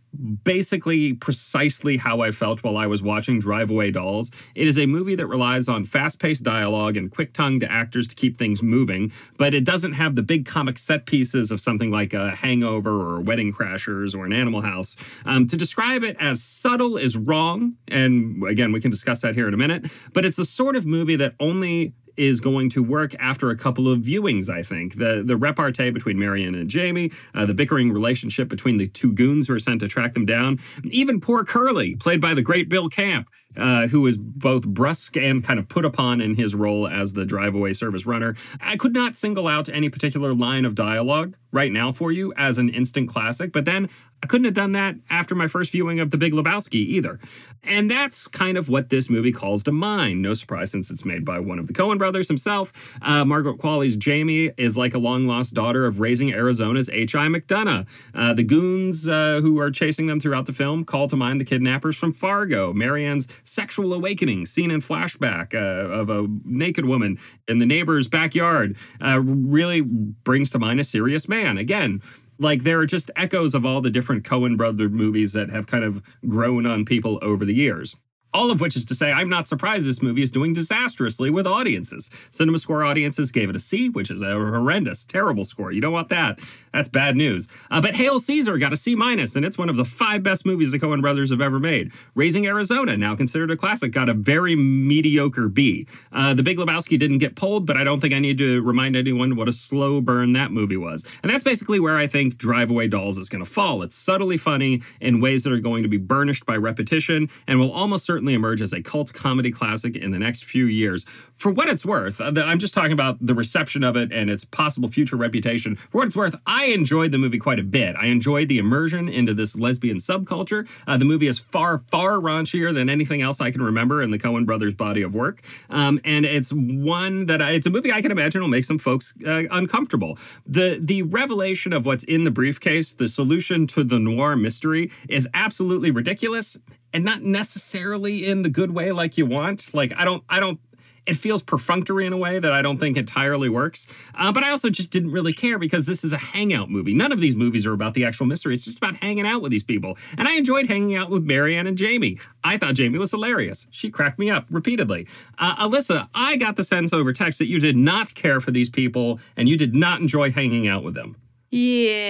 basically 0.45 1.15
precisely 1.15 1.97
how 1.97 2.21
I 2.21 2.31
felt 2.31 2.63
while 2.63 2.77
I 2.77 2.87
was 2.87 3.03
watching 3.03 3.39
Drive 3.39 3.71
Away 3.71 3.91
Dolls. 3.91 4.31
It 4.55 4.67
is 4.67 4.79
a 4.79 4.87
movie 4.87 5.15
that 5.15 5.27
relies 5.27 5.69
on 5.69 5.85
fast 5.85 6.19
paced 6.19 6.43
dialogue 6.43 6.97
and 6.97 7.11
quick 7.11 7.33
tongued 7.33 7.65
actors 7.65 8.07
to 8.09 8.15
keep 8.15 8.39
things 8.39 8.63
moving, 8.63 9.13
but 9.39 9.55
it 9.55 9.65
doesn't 9.65 9.93
have 9.93 10.15
the 10.15 10.23
big 10.23 10.47
comic 10.47 10.79
set 10.79 11.07
pieces 11.07 11.51
of 11.51 11.61
something 11.61 11.91
like 11.91 12.15
a 12.15 12.31
Hangover 12.31 12.91
or 12.91 13.21
Wedding 13.21 13.53
Crashers 13.53 14.15
or 14.15 14.25
an 14.25 14.33
Animal 14.33 14.61
House. 14.61 14.97
Um, 15.25 15.47
to 15.47 15.57
describe 15.57 16.03
it 16.03 16.17
as 16.21 16.43
subtle 16.43 16.97
is 16.97 17.17
wrong, 17.17 17.75
and 17.89 18.43
again, 18.45 18.73
we 18.73 18.81
can 18.81 18.91
discuss 18.91 19.21
that 19.21 19.35
here 19.35 19.49
in 19.49 19.55
a 19.55 19.59
minute, 19.59 19.87
but 20.13 20.25
it's 20.25 20.39
a 20.39 20.45
sort 20.45 20.77
of 20.77 20.87
movie 20.87 21.17
that 21.17 21.35
only 21.41 21.95
is 22.17 22.41
going 22.41 22.71
to 22.71 22.83
work 22.83 23.15
after 23.19 23.51
a 23.51 23.57
couple 23.57 23.91
of 23.91 24.01
viewings, 24.01 24.49
I 24.49 24.63
think. 24.63 24.99
The 24.99 25.23
the 25.25 25.37
repartee 25.37 25.91
between 25.91 26.19
Marianne 26.19 26.55
and 26.55 26.69
Jamie, 26.69 27.11
uh, 27.35 27.47
the 27.47 27.55
bickering 27.55 27.93
relationship 27.93 28.49
between 28.49 28.79
the 28.79 28.89
two 28.89 29.13
goons 29.13 29.49
who 29.49 29.55
are 29.55 29.59
sent 29.59 29.81
to 29.81 29.89
track 29.89 30.15
them 30.15 30.27
down, 30.27 30.61
even 30.85 31.21
poor 31.21 31.45
Curlie, 31.45 31.97
played 31.97 32.21
by 32.21 32.35
the 32.35 32.43
great 32.43 32.69
Bill 32.69 32.89
Camp, 32.89 33.29
uh, 33.57 33.87
who 33.87 34.07
is 34.07 34.17
both 34.19 34.67
brusque 34.67 35.17
and 35.17 35.45
kind 35.45 35.59
of 35.59 35.69
put 35.69 35.85
upon 35.85 36.21
in 36.21 36.35
his 36.35 36.55
role 36.55 36.89
as 36.89 37.13
the 37.13 37.25
drive 37.25 37.55
away 37.55 37.73
service 37.73 38.07
runner. 38.07 38.37
I 38.61 38.77
could 38.77 38.93
not 38.93 39.17
single 39.17 39.49
out 39.49 39.69
any 39.69 39.89
particular 39.89 40.35
line 40.35 40.65
of 40.65 40.75
dialogue 40.75 41.37
right 41.53 41.73
now 41.73 41.93
for 41.93 42.11
you 42.11 42.35
as 42.37 42.59
an 42.59 42.69
instant 42.69 43.09
classic, 43.09 43.53
but 43.53 43.65
then 43.65 43.89
I 44.25 44.27
couldn't 44.27 44.47
have 44.47 44.55
done 44.55 44.73
that 44.73 44.97
after 45.11 45.35
my 45.35 45.49
first 45.49 45.71
viewing 45.71 46.01
of 46.01 46.11
The 46.11 46.17
Big 46.17 46.33
Lebowski 46.33 46.75
either. 46.75 47.21
And 47.63 47.91
that's 47.91 48.27
kind 48.27 48.57
of 48.57 48.69
what 48.69 48.89
this 48.89 49.11
movie 49.11 49.33
calls 49.33 49.63
to 49.65 49.73
mind. 49.73 50.23
No 50.23 50.33
surprise 50.33 50.71
since 50.71 50.91
it's 50.91 51.05
made 51.05 51.25
by 51.25 51.39
one 51.39 51.59
of 51.59 51.67
the 51.67 51.75
Coen 51.75 51.99
brothers 51.99 52.27
himself. 52.27 52.73
Uh, 53.03 53.25
Margaret 53.25 53.59
Qualley's 53.59 53.97
Jamie 53.97 54.51
is 54.57 54.77
like 54.79 54.95
a 54.95 54.99
long 54.99 55.27
lost 55.27 55.53
daughter 55.53 55.85
of 55.85 56.01
raising 56.01 56.33
Arizona's 56.33 56.89
H.I. 56.89 57.27
McDunnough. 57.27 57.87
Uh, 58.15 58.33
the 58.33 58.45
goons 58.45 59.07
uh, 59.07 59.41
who 59.43 59.61
are 59.61 59.71
chasing 59.71 60.07
them 60.07 60.21
throughout 60.21 60.47
the 60.47 60.53
film 60.53 60.85
call 60.85 61.07
to 61.09 61.17
mind 61.17 61.39
the 61.39 61.45
kidnappers 61.45 61.97
from 61.97 62.13
Fargo. 62.13 62.73
Marianne's 62.73 63.29
sexual 63.45 63.93
awakening, 63.93 64.47
seen 64.47 64.71
in 64.71 64.81
flashback 64.81 65.55
uh, 65.55 65.93
of 65.93 66.11
a 66.11 66.27
naked 66.45 66.85
woman 66.85 67.19
in 67.49 67.59
the 67.59 67.67
neighbor's 67.67 68.09
backyard, 68.09 68.77
uh, 69.05 69.21
really 69.21 69.81
brings 69.81 70.51
to 70.51 70.59
mind 70.59 70.81
a 70.81 70.85
serious 70.85 71.29
man. 71.29 71.59
Again, 71.59 72.03
like 72.39 72.65
there 72.65 72.81
are 72.81 72.87
just 72.87 73.11
echoes 73.17 73.55
of 73.55 73.65
all 73.65 73.81
the 73.81 73.91
different 73.91 74.25
Coen 74.25 74.57
brother 74.57 74.89
movies 74.89 75.33
that 75.35 75.51
have 75.51 75.67
kind 75.67 75.85
of 75.85 76.03
grown 76.29 76.67
on 76.67 76.85
people 76.85 77.19
over 77.23 77.45
the 77.45 77.55
years. 77.55 77.95
All 78.35 78.51
of 78.51 78.61
which 78.61 78.75
is 78.75 78.85
to 78.87 78.95
say, 78.95 79.13
I'm 79.13 79.29
not 79.29 79.47
surprised 79.47 79.87
this 79.87 80.03
movie 80.03 80.23
is 80.23 80.33
doing 80.33 80.53
disastrously 80.53 81.31
with 81.31 81.47
audiences. 81.47 82.11
Cinema 82.33 82.59
Score 82.59 82.85
audiences 82.85 83.31
gave 83.31 83.49
it 83.49 83.55
a 83.55 83.61
C, 83.61 83.89
which 83.91 84.11
is 84.11 84.23
a 84.23 84.33
horrendous, 84.33 85.05
terrible 85.05 85.45
score. 85.45 85.71
You 85.71 85.81
don't 85.81 85.93
want 85.93 86.09
that. 86.09 86.41
That's 86.73 86.89
bad 86.89 87.15
news. 87.15 87.47
Uh, 87.71 87.81
but 87.81 87.95
Hail 87.95 88.19
Caesar 88.19 88.59
got 88.59 88.73
a 88.73 88.77
C 88.77 88.97
minus, 88.97 89.37
and 89.37 89.45
it's 89.45 89.57
one 89.57 89.69
of 89.69 89.77
the 89.77 89.85
five 89.85 90.25
best 90.25 90.45
movies 90.45 90.73
the 90.73 90.81
Coen 90.81 91.01
brothers 91.01 91.31
have 91.31 91.41
ever 91.41 91.61
made. 91.61 91.93
Raising 92.17 92.47
Arizona, 92.47 92.97
now 92.97 93.15
considered 93.15 93.53
a 93.53 93.57
classic, 93.57 93.93
got 93.93 94.09
a 94.09 94.15
very 94.15 94.57
mediocre 94.57 95.49
B. 95.49 95.87
Uh, 96.13 96.35
the 96.35 96.43
Big 96.43 96.59
Lebowski 96.59 96.99
didn't 96.99 97.19
get 97.19 97.37
pulled, 97.37 97.65
but 97.65 97.77
I 97.77 97.85
don't 97.85 98.01
think 98.01 98.13
I 98.13 98.19
need 98.19 98.39
to 98.39 98.61
remind 98.63 98.97
anyone 98.97 99.37
what 99.37 99.49
a 99.49 99.53
slow 99.53 100.01
burn 100.01 100.33
that 100.33 100.51
movie 100.51 100.77
was. 100.77 101.07
And 101.23 101.31
that's 101.31 101.45
basically 101.45 101.79
where 101.79 101.97
I 101.97 102.09
think 102.09 102.37
Drive 102.37 102.71
Away 102.71 102.89
Dolls 102.89 103.19
is 103.19 103.29
going 103.29 103.45
to 103.45 103.49
fall. 103.49 103.83
It's 103.83 103.95
subtly 103.95 104.37
funny 104.37 104.83
in 105.01 105.21
ways 105.21 105.45
that 105.45 105.53
are 105.53 105.61
going 105.61 105.85
to 105.85 105.89
be 105.89 105.99
burnished 105.99 106.45
by 106.45 106.57
repetition 106.57 107.31
and 107.47 107.61
will 107.61 107.71
almost 107.71 108.05
certainly 108.05 108.24
emerge 108.33 108.63
as 108.63 108.73
a 108.73 108.81
cult 108.81 109.13
comedy 109.13 109.51
classic 109.51 109.97
in 109.97 110.11
the 110.11 110.19
next 110.19 110.45
few 110.45 110.67
years. 110.67 111.05
For 111.37 111.53
what 111.53 111.69
it's 111.69 111.85
worth, 111.85 112.21
uh, 112.21 112.33
I'm 112.37 112.59
just 112.59 112.73
talking 112.73 112.93
about 112.93 113.19
the 113.21 113.35
reception 113.35 113.85
of 113.85 113.97
it 113.97 114.13
and 114.13 114.31
its 114.31 114.45
possible 114.45 114.89
future 114.89 115.17
reputation. 115.17 115.77
For 115.77 115.99
what 115.99 116.07
it's 116.07 116.17
worth, 116.17 116.35
I 116.47 116.67
enjoyed 116.67 117.13
the 117.13 117.19
movie 117.19 117.39
quite 117.39 117.59
a 117.59 117.63
bit. 117.63 117.97
I 117.97 118.07
enjoyed 118.07 118.49
the 118.49 118.59
immersion 118.59 119.09
into 119.09 119.35
this 119.35 119.57
lesbian 119.57 119.99
subculture. 119.99 120.67
Uh, 120.87 120.97
the 120.97 121.05
movie 121.05 121.27
is 121.27 121.39
far, 121.39 121.83
far 121.91 122.13
raunchier 122.19 122.73
than 122.73 122.89
anything 122.89 123.21
else 123.21 123.41
I 123.41 123.51
can 123.51 123.61
remember 123.61 124.01
in 124.01 124.11
the 124.11 124.19
Coen 124.19 124.47
brothers' 124.47 124.75
body 124.75 125.03
of 125.03 125.15
work. 125.15 125.43
Um, 125.71 126.01
and 126.05 126.25
it's 126.25 126.51
one 126.53 127.27
that 127.27 127.43
I, 127.43 127.51
it's 127.51 127.67
a 127.67 127.71
movie 127.71 127.93
I 127.93 128.01
can 128.01 128.13
imagine 128.13 128.41
will 128.41 128.49
make 128.49 128.65
some 128.65 128.79
folks 128.79 129.13
uh, 129.27 129.43
uncomfortable. 129.51 130.19
The 130.47 130.79
the 130.81 131.03
revelation 131.03 131.73
of 131.73 131.85
what's 131.85 132.05
in 132.05 132.25
the 132.25 132.31
briefcase, 132.31 132.95
the 132.95 133.09
solution 133.09 133.67
to 133.69 133.85
the 133.85 133.99
noir 133.99 134.37
mystery, 134.37 134.91
is 135.09 135.29
absolutely 135.35 135.91
ridiculous 135.91 136.57
and 136.95 137.05
not 137.05 137.23
necessarily 137.23 138.27
in 138.27 138.43
the 138.43 138.49
good 138.49 138.71
way 138.71 138.93
like 138.93 139.19
you 139.19 139.27
want. 139.27 139.75
Like 139.75 139.93
I 139.97 140.05
don't 140.05 140.25
I 140.31 140.41
don't 140.41 140.59
it 141.07 141.17
feels 141.19 141.43
perfunctory 141.43 142.07
in 142.07 142.15
a 142.15 142.17
way 142.17 142.39
that 142.39 142.53
I 142.53 142.63
don't 142.63 142.79
think 142.79 142.97
entirely 142.97 143.51
works. 143.51 143.87
Uh, 144.15 144.33
but 144.33 144.43
I 144.43 144.49
also 144.51 144.71
just 144.71 144.91
didn't 144.91 145.13
really 145.13 145.35
care 145.35 145.59
because 145.59 145.85
this 145.85 146.03
is 146.03 146.15
a 146.15 146.19
hangout 146.19 146.71
movie. 146.71 146.95
None 146.95 147.13
of 147.13 147.21
these 147.21 147.37
movies 147.37 147.67
are 147.67 147.75
about 147.75 147.93
the 147.93 148.07
actual 148.07 148.25
mystery. 148.25 148.55
It's 148.55 148.65
just 148.65 148.79
about 148.79 148.97
hanging 148.97 149.27
out 149.27 149.43
with 149.43 149.53
these 149.53 149.63
people. 149.63 149.99
And 150.17 150.27
I 150.27 150.35
enjoyed 150.37 150.67
hanging 150.67 150.97
out 150.97 151.11
with 151.11 151.23
Marianne 151.23 151.67
and 151.67 151.77
Jamie. 151.77 152.19
I 152.43 152.57
thought 152.57 152.73
Jamie 152.75 152.99
was 152.99 153.11
hilarious. 153.11 153.67
She 153.71 153.91
cracked 153.91 154.19
me 154.19 154.31
up 154.31 154.47
repeatedly. 154.51 155.07
Uh, 155.39 155.69
Alyssa, 155.69 156.09
I 156.15 156.37
got 156.37 156.57
the 156.57 156.65
sense 156.65 156.95
over 156.95 157.13
text 157.13 157.39
that 157.39 157.49
you 157.49 157.61
did 157.61 157.77
not 157.77 158.15
care 158.15 158.41
for 158.41 158.51
these 158.51 158.71
people 158.71 159.21
and 159.37 159.47
you 159.47 159.59
did 159.59 159.75
not 159.75 160.01
enjoy 160.01 160.33
hanging 160.33 160.69
out 160.69 160.83
with 160.85 160.95
them. 160.95 161.17
Yeah. 161.51 162.05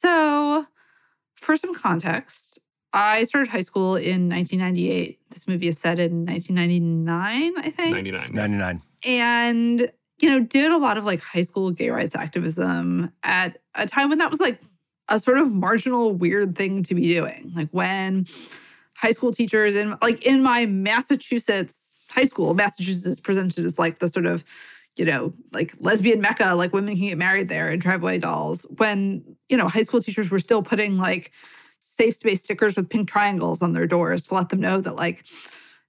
So, 0.00 0.66
for 1.34 1.58
some 1.58 1.74
context, 1.74 2.58
I 2.94 3.24
started 3.24 3.50
high 3.50 3.60
school 3.60 3.96
in 3.96 4.30
1998. 4.30 5.20
This 5.28 5.46
movie 5.46 5.68
is 5.68 5.78
set 5.78 5.98
in 5.98 6.24
1999, 6.24 7.52
I 7.58 7.70
think. 7.70 7.94
99. 7.94 8.30
99. 8.32 8.82
And, 9.04 9.92
you 10.22 10.30
know, 10.30 10.40
did 10.40 10.72
a 10.72 10.78
lot 10.78 10.96
of 10.96 11.04
like 11.04 11.20
high 11.20 11.42
school 11.42 11.70
gay 11.70 11.90
rights 11.90 12.14
activism 12.14 13.12
at 13.22 13.60
a 13.74 13.86
time 13.86 14.08
when 14.08 14.18
that 14.18 14.30
was 14.30 14.40
like 14.40 14.62
a 15.08 15.20
sort 15.20 15.36
of 15.36 15.52
marginal, 15.52 16.14
weird 16.14 16.56
thing 16.56 16.82
to 16.84 16.94
be 16.94 17.12
doing. 17.12 17.52
Like 17.54 17.68
when 17.70 18.24
high 18.94 19.12
school 19.12 19.32
teachers 19.32 19.76
in 19.76 19.98
like 20.00 20.24
in 20.24 20.42
my 20.42 20.64
Massachusetts 20.64 21.96
high 22.10 22.24
school, 22.24 22.54
Massachusetts 22.54 23.20
presented 23.20 23.66
as 23.66 23.78
like 23.78 23.98
the 23.98 24.08
sort 24.08 24.24
of 24.24 24.44
you 24.96 25.04
know, 25.04 25.32
like 25.52 25.74
lesbian 25.78 26.20
mecca, 26.20 26.54
like 26.54 26.72
women 26.72 26.96
can 26.96 27.08
get 27.08 27.18
married 27.18 27.48
there 27.48 27.68
and 27.68 27.80
drive 27.80 28.02
away 28.02 28.18
dolls. 28.18 28.66
When, 28.76 29.36
you 29.48 29.56
know, 29.56 29.68
high 29.68 29.82
school 29.82 30.00
teachers 30.00 30.30
were 30.30 30.38
still 30.38 30.62
putting 30.62 30.98
like 30.98 31.32
safe 31.78 32.16
space 32.16 32.42
stickers 32.42 32.76
with 32.76 32.90
pink 32.90 33.08
triangles 33.08 33.62
on 33.62 33.72
their 33.72 33.86
doors 33.86 34.26
to 34.26 34.34
let 34.34 34.48
them 34.48 34.60
know 34.60 34.80
that, 34.80 34.96
like, 34.96 35.24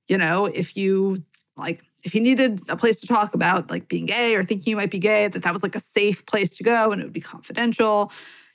you 0.07 0.17
know, 0.17 0.45
if 0.45 0.77
you 0.77 1.23
like, 1.57 1.83
if 2.03 2.15
you 2.15 2.21
needed 2.21 2.61
a 2.69 2.75
place 2.75 2.99
to 2.99 3.07
talk 3.07 3.35
about 3.35 3.69
like 3.69 3.87
being 3.87 4.05
gay 4.05 4.35
or 4.35 4.43
thinking 4.43 4.71
you 4.71 4.77
might 4.77 4.91
be 4.91 4.99
gay, 4.99 5.27
that 5.27 5.43
that 5.43 5.53
was 5.53 5.63
like 5.63 5.75
a 5.75 5.79
safe 5.79 6.25
place 6.25 6.55
to 6.57 6.63
go 6.63 6.91
and 6.91 7.01
it 7.01 7.05
would 7.05 7.13
be 7.13 7.21
confidential. 7.21 8.11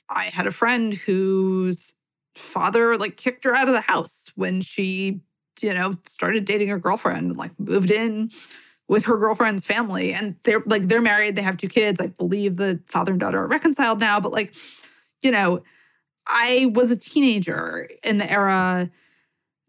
I 0.09 0.25
had 0.25 0.47
a 0.47 0.51
friend 0.51 0.93
whose 0.93 1.93
father 2.35 2.97
like 2.97 3.17
kicked 3.17 3.43
her 3.43 3.55
out 3.55 3.67
of 3.67 3.73
the 3.73 3.81
house 3.81 4.31
when 4.35 4.61
she, 4.61 5.21
you 5.61 5.73
know, 5.73 5.93
started 6.05 6.45
dating 6.45 6.69
her 6.69 6.79
girlfriend 6.79 7.29
and 7.29 7.37
like 7.37 7.57
moved 7.59 7.91
in 7.91 8.29
with 8.87 9.05
her 9.05 9.17
girlfriend's 9.17 9.65
family 9.65 10.13
and 10.13 10.35
they're 10.43 10.63
like 10.65 10.83
they're 10.83 11.01
married 11.01 11.35
they 11.35 11.41
have 11.41 11.57
two 11.57 11.67
kids 11.67 11.99
i 11.99 12.07
believe 12.07 12.55
the 12.55 12.79
father 12.87 13.11
and 13.11 13.19
daughter 13.19 13.39
are 13.39 13.47
reconciled 13.47 13.99
now 13.99 14.19
but 14.19 14.31
like 14.31 14.55
you 15.21 15.31
know 15.31 15.61
I 16.27 16.71
was 16.73 16.91
a 16.91 16.97
teenager 16.97 17.89
in 18.03 18.17
the 18.17 18.29
era 18.29 18.89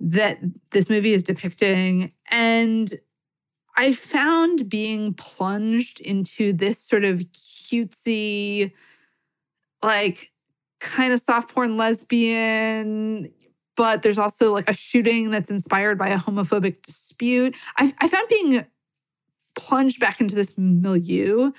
that 0.01 0.39
this 0.71 0.91
movie 0.91 1.13
is 1.13 1.23
depicting. 1.23 2.13
And 2.31 2.93
I 3.77 3.93
found 3.93 4.69
being 4.69 5.15
plunged 5.15 6.01
into 6.01 6.53
this 6.53 6.79
sort 6.79 7.05
of 7.05 7.21
cutesy, 7.21 8.73
like 9.83 10.33
kind 10.81 11.13
of 11.13 11.21
soft 11.21 11.55
porn 11.55 11.77
lesbian, 11.77 13.33
but 13.77 14.03
there's 14.03 14.19
also 14.19 14.53
like 14.53 14.69
a 14.69 14.75
shooting 14.75 15.31
that's 15.31 15.51
inspired 15.51 15.99
by 15.99 16.09
a 16.09 16.19
homophobic 16.19 16.83
dispute. 16.83 17.57
I, 17.77 17.95
I 18.01 18.09
found 18.09 18.29
being 18.29 18.67
plunged 19.59 20.01
back 20.01 20.21
into 20.21 20.35
this 20.35 20.57
milieu, 20.57 21.53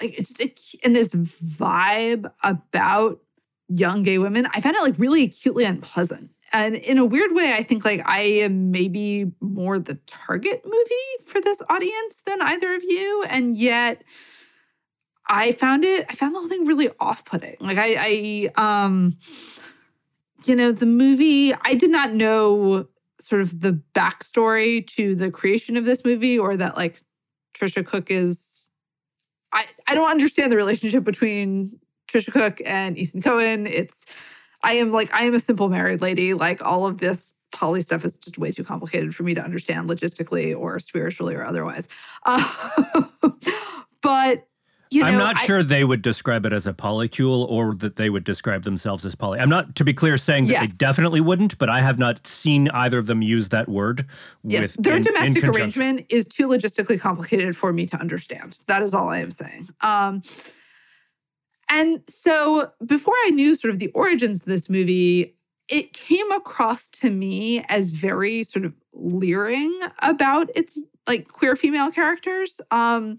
like 0.00 0.18
it's 0.18 0.32
just 0.34 0.76
in 0.84 0.92
this 0.92 1.10
vibe 1.10 2.30
about 2.44 3.20
young 3.68 4.02
gay 4.02 4.18
women. 4.18 4.46
I 4.54 4.60
found 4.60 4.76
it 4.76 4.82
like 4.82 4.98
really 4.98 5.24
acutely 5.24 5.64
unpleasant. 5.64 6.30
And 6.52 6.74
in 6.74 6.98
a 6.98 7.04
weird 7.04 7.32
way, 7.32 7.52
I 7.52 7.62
think 7.62 7.84
like 7.84 8.06
I 8.06 8.20
am 8.20 8.70
maybe 8.70 9.32
more 9.40 9.78
the 9.78 9.94
target 10.06 10.62
movie 10.64 11.24
for 11.24 11.40
this 11.40 11.62
audience 11.68 12.22
than 12.22 12.42
either 12.42 12.74
of 12.74 12.82
you. 12.82 13.24
And 13.28 13.56
yet 13.56 14.02
I 15.28 15.52
found 15.52 15.84
it, 15.84 16.06
I 16.10 16.14
found 16.14 16.34
the 16.34 16.40
whole 16.40 16.48
thing 16.48 16.66
really 16.66 16.90
off-putting. 16.98 17.56
Like 17.60 17.78
I 17.78 18.50
I 18.56 18.84
um 18.84 19.16
you 20.44 20.56
know, 20.56 20.72
the 20.72 20.86
movie, 20.86 21.52
I 21.54 21.74
did 21.74 21.90
not 21.90 22.12
know 22.12 22.88
sort 23.20 23.42
of 23.42 23.60
the 23.60 23.80
backstory 23.94 24.86
to 24.86 25.14
the 25.14 25.30
creation 25.30 25.76
of 25.76 25.84
this 25.84 26.04
movie 26.04 26.38
or 26.38 26.56
that 26.56 26.76
like 26.76 27.02
Tricia 27.60 27.84
Cooke 27.84 28.10
is 28.10 28.70
I 29.52 29.66
I 29.86 29.94
don't 29.94 30.10
understand 30.10 30.50
the 30.50 30.56
relationship 30.56 31.04
between 31.04 31.70
Tricia 32.08 32.32
Cooke 32.32 32.60
and 32.64 32.98
Ethan 32.98 33.22
Coen. 33.22 33.68
It's 33.68 34.06
I 34.62 34.74
am 34.74 34.92
like 34.92 35.12
I 35.14 35.22
am 35.24 35.34
a 35.34 35.40
simple 35.40 35.68
married 35.68 36.00
lady. 36.00 36.34
Like 36.34 36.64
all 36.64 36.86
of 36.86 36.98
this 36.98 37.34
poly 37.52 37.82
stuff 37.82 38.04
is 38.04 38.16
just 38.16 38.38
way 38.38 38.52
too 38.52 38.64
complicated 38.64 39.14
for 39.14 39.24
me 39.24 39.34
to 39.34 39.42
understand 39.42 39.88
logistically 39.88 40.56
or 40.56 40.78
spiritually 40.78 41.34
or 41.34 41.44
otherwise. 41.44 41.88
Uh, 42.24 43.08
but 44.02 44.46
you 44.90 45.02
know, 45.02 45.08
I'm 45.08 45.18
not 45.18 45.36
I- 45.36 45.44
sure 45.44 45.62
they 45.62 45.84
would 45.84 46.02
describe 46.02 46.44
it 46.46 46.52
as 46.52 46.66
a 46.66 46.72
polycule 46.72 47.46
or 47.48 47.74
that 47.76 47.96
they 47.96 48.10
would 48.10 48.24
describe 48.24 48.64
themselves 48.64 49.04
as 49.04 49.14
poly. 49.14 49.38
I'm 49.38 49.48
not, 49.48 49.76
to 49.76 49.84
be 49.84 49.94
clear, 49.94 50.16
saying 50.16 50.46
that 50.46 50.52
Yes. 50.52 50.70
they 50.70 50.76
definitely 50.76 51.20
wouldn't, 51.20 51.56
but 51.58 51.68
I 51.70 51.80
have 51.80 51.98
not 51.98 52.26
seen 52.26 52.68
either 52.70 52.98
of 52.98 53.06
them 53.06 53.22
use 53.22 53.50
that 53.50 53.68
word. 53.68 54.04
Yes, 54.42 54.76
with, 54.76 54.84
their 54.84 54.94
in- 54.94 54.98
in 54.98 55.04
domestic 55.04 55.42
conjunction. 55.44 55.82
arrangement 55.82 56.06
is 56.10 56.26
too 56.26 56.48
logistically 56.48 56.98
complicated 57.00 57.56
for 57.56 57.72
me 57.72 57.86
to 57.86 57.96
understand. 58.00 58.58
That 58.66 58.82
is 58.82 58.92
all 58.92 59.08
I 59.08 59.18
am 59.18 59.30
saying. 59.30 59.68
Um, 59.80 60.22
and 61.68 62.02
so 62.08 62.72
before 62.84 63.14
I 63.26 63.30
knew 63.30 63.54
sort 63.54 63.72
of 63.72 63.78
the 63.78 63.88
origins 63.92 64.40
of 64.40 64.46
this 64.46 64.68
movie, 64.68 65.36
it 65.68 65.92
came 65.92 66.30
across 66.32 66.88
to 66.90 67.10
me 67.10 67.64
as 67.68 67.92
very 67.92 68.42
sort 68.42 68.64
of 68.64 68.74
leering 68.92 69.78
about 70.02 70.50
its 70.56 70.80
like 71.06 71.28
queer 71.28 71.54
female 71.54 71.92
characters. 71.92 72.60
Um, 72.72 73.18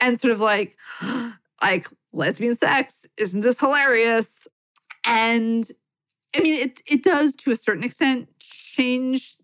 and 0.00 0.18
sort 0.18 0.32
of 0.32 0.40
like, 0.40 0.76
like 1.62 1.88
lesbian 2.12 2.56
sex, 2.56 3.06
isn't 3.16 3.40
this 3.40 3.58
hilarious? 3.58 4.48
And 5.04 5.70
I 6.36 6.40
mean, 6.40 6.60
it 6.60 6.82
it 6.86 7.02
does 7.02 7.34
to 7.36 7.50
a 7.50 7.56
certain 7.56 7.84
extent 7.84 8.28
change 8.38 9.36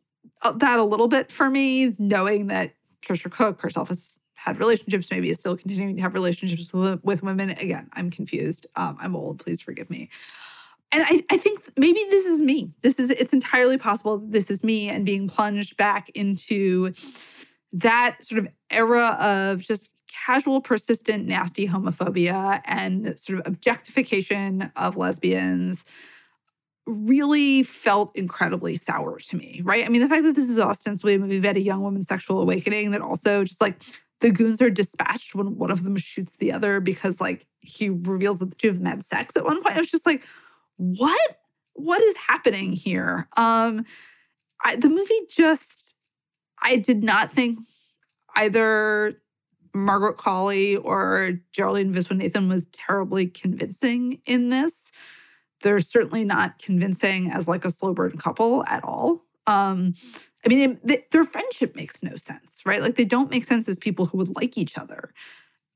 uh, 0.42 0.52
that 0.52 0.78
a 0.78 0.84
little 0.84 1.08
bit 1.08 1.32
for 1.32 1.48
me, 1.48 1.94
knowing 1.98 2.48
that 2.48 2.74
Tricia 3.02 3.30
Cooke 3.30 3.60
herself 3.60 3.88
has 3.88 4.18
had 4.34 4.58
relationships, 4.58 5.10
maybe 5.10 5.30
is 5.30 5.40
still 5.40 5.56
continuing 5.56 5.96
to 5.96 6.02
have 6.02 6.12
relationships 6.12 6.72
with, 6.74 7.22
women. 7.22 7.50
Again, 7.50 7.88
I'm 7.94 8.10
confused. 8.10 8.66
Um, 8.76 8.98
I'm 9.00 9.16
old. 9.16 9.38
Please 9.38 9.60
forgive 9.60 9.88
me. 9.88 10.10
And 10.92 11.02
I, 11.02 11.24
I 11.30 11.38
think 11.38 11.70
maybe 11.76 12.04
this 12.10 12.26
is 12.26 12.42
me. 12.42 12.70
This 12.82 12.98
is 12.98 13.10
it's 13.10 13.32
entirely 13.32 13.78
possible 13.78 14.18
this 14.18 14.50
is 14.50 14.62
me 14.62 14.88
and 14.90 15.06
being 15.06 15.28
plunged 15.28 15.76
back 15.76 16.10
into 16.10 16.92
that 17.72 18.18
sort 18.20 18.38
of 18.38 18.48
era 18.70 19.16
of 19.20 19.60
just 19.60 19.90
casual, 20.24 20.60
persistent, 20.60 21.26
nasty 21.26 21.68
homophobia 21.68 22.60
and 22.64 23.18
sort 23.18 23.38
of 23.38 23.46
objectification 23.46 24.70
of 24.76 24.96
lesbians 24.96 25.84
really 26.86 27.62
felt 27.62 28.16
incredibly 28.16 28.76
sour 28.76 29.18
to 29.18 29.36
me, 29.36 29.60
right? 29.64 29.84
I 29.84 29.88
mean, 29.88 30.02
the 30.02 30.08
fact 30.08 30.22
that 30.24 30.34
this 30.34 30.48
is 30.48 30.58
ostensibly 30.58 31.14
a 31.14 31.18
movie 31.18 31.38
about 31.38 31.56
a 31.56 31.60
young 31.60 31.82
woman's 31.82 32.06
sexual 32.06 32.40
awakening 32.40 32.90
that 32.90 33.00
also 33.00 33.44
just 33.44 33.60
like 33.60 33.82
the 34.20 34.30
goons 34.30 34.60
are 34.60 34.70
dispatched 34.70 35.34
when 35.34 35.56
one 35.56 35.70
of 35.70 35.82
them 35.82 35.96
shoots 35.96 36.36
the 36.36 36.52
other 36.52 36.80
because 36.80 37.20
like 37.20 37.46
he 37.60 37.88
reveals 37.88 38.38
that 38.38 38.50
the 38.50 38.56
two 38.56 38.68
of 38.68 38.76
them 38.76 38.86
had 38.86 39.02
sex 39.02 39.36
at 39.36 39.44
one 39.44 39.62
point. 39.62 39.76
I 39.76 39.80
was 39.80 39.90
just 39.90 40.06
like, 40.06 40.26
what? 40.76 41.38
What 41.74 42.00
is 42.02 42.16
happening 42.16 42.72
here? 42.72 43.28
Um, 43.36 43.84
I, 44.64 44.76
the 44.76 44.88
movie 44.88 45.20
just, 45.28 45.96
I 46.62 46.76
did 46.76 47.02
not 47.02 47.32
think 47.32 47.58
either 48.36 49.20
Margaret 49.74 50.16
Qualley 50.16 50.78
or 50.82 51.40
Geraldine 51.52 51.92
Viswanathan 51.92 52.48
was 52.48 52.66
terribly 52.66 53.26
convincing 53.26 54.20
in 54.24 54.48
this. 54.50 54.92
They're 55.62 55.80
certainly 55.80 56.24
not 56.24 56.58
convincing 56.58 57.30
as 57.30 57.48
like 57.48 57.64
a 57.64 57.70
slow 57.70 57.92
burn 57.92 58.16
couple 58.16 58.64
at 58.66 58.84
all. 58.84 59.24
Um, 59.46 59.94
I 60.44 60.48
mean, 60.48 60.78
they, 60.84 61.04
their 61.10 61.24
friendship 61.24 61.74
makes 61.74 62.02
no 62.02 62.14
sense, 62.16 62.62
right? 62.64 62.80
Like 62.80 62.96
they 62.96 63.04
don't 63.04 63.30
make 63.30 63.44
sense 63.44 63.68
as 63.68 63.78
people 63.78 64.06
who 64.06 64.18
would 64.18 64.34
like 64.36 64.56
each 64.56 64.78
other. 64.78 65.12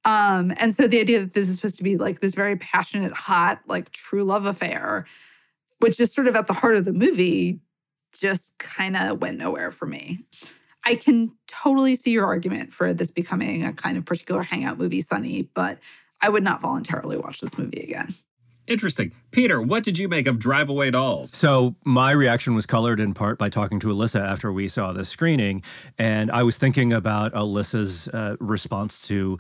Um, 0.05 0.53
and 0.59 0.75
so 0.75 0.87
the 0.87 1.01
idea 1.01 1.21
that 1.21 1.35
this 1.35 1.49
is 1.49 1.57
supposed 1.57 1.77
to 1.77 1.83
be 1.83 1.97
like 1.97 2.21
this 2.21 2.35
very 2.35 2.57
passionate, 2.57 3.13
hot, 3.13 3.61
like 3.67 3.91
true 3.91 4.25
love 4.25 4.47
affair, 4.47 5.07
which 5.81 5.99
is 5.99 6.13
sort 6.13 6.29
of 6.29 6.37
at 6.37 6.47
the 6.47 6.53
heart 6.53 6.77
of 6.77 6.85
the 6.85 6.93
movie, 6.93 7.61
just 8.19 8.57
kind 8.59 8.97
of 8.97 9.21
went 9.21 9.39
nowhere 9.39 9.71
for 9.71 9.87
me. 9.87 10.25
I 10.89 10.95
can 10.95 11.37
totally 11.47 11.97
see 11.97 12.13
your 12.13 12.25
argument 12.25 12.73
for 12.73 12.95
this 12.95 13.11
becoming 13.11 13.63
a 13.63 13.75
kind 13.75 13.99
of 13.99 14.07
particular 14.07 14.43
hangout 14.43 14.79
movie, 14.79 15.03
Sonny, 15.03 15.43
but 15.43 15.79
I 16.23 16.31
would 16.31 16.43
not 16.43 16.63
voluntarily 16.63 17.19
watch 17.19 17.41
this 17.41 17.59
movie 17.59 17.81
again. 17.81 18.09
Interesting. 18.67 19.13
Peter, 19.31 19.61
what 19.61 19.83
did 19.85 19.99
you 19.99 20.09
make 20.09 20.27
of 20.27 20.39
Drive 20.39 20.71
Away 20.71 20.91
Dolls? 20.91 21.31
So 21.31 21.75
my 21.85 22.11
reaction 22.13 22.55
was 22.55 22.65
colored 22.65 23.01
in 23.01 23.13
part 23.13 23.39
by 23.39 23.51
talking 23.51 23.81
to 23.81 23.89
Alyssa 23.89 24.21
after 24.21 24.51
we 24.51 24.67
saw 24.67 24.95
the 24.95 25.05
screening, 25.05 25.63
and 25.99 26.31
I 26.31 26.43
was 26.43 26.57
thinking 26.57 26.95
about 26.95 27.35
Alyssa's 27.35 28.09
uh, 28.09 28.37
response 28.41 29.07
to 29.09 29.39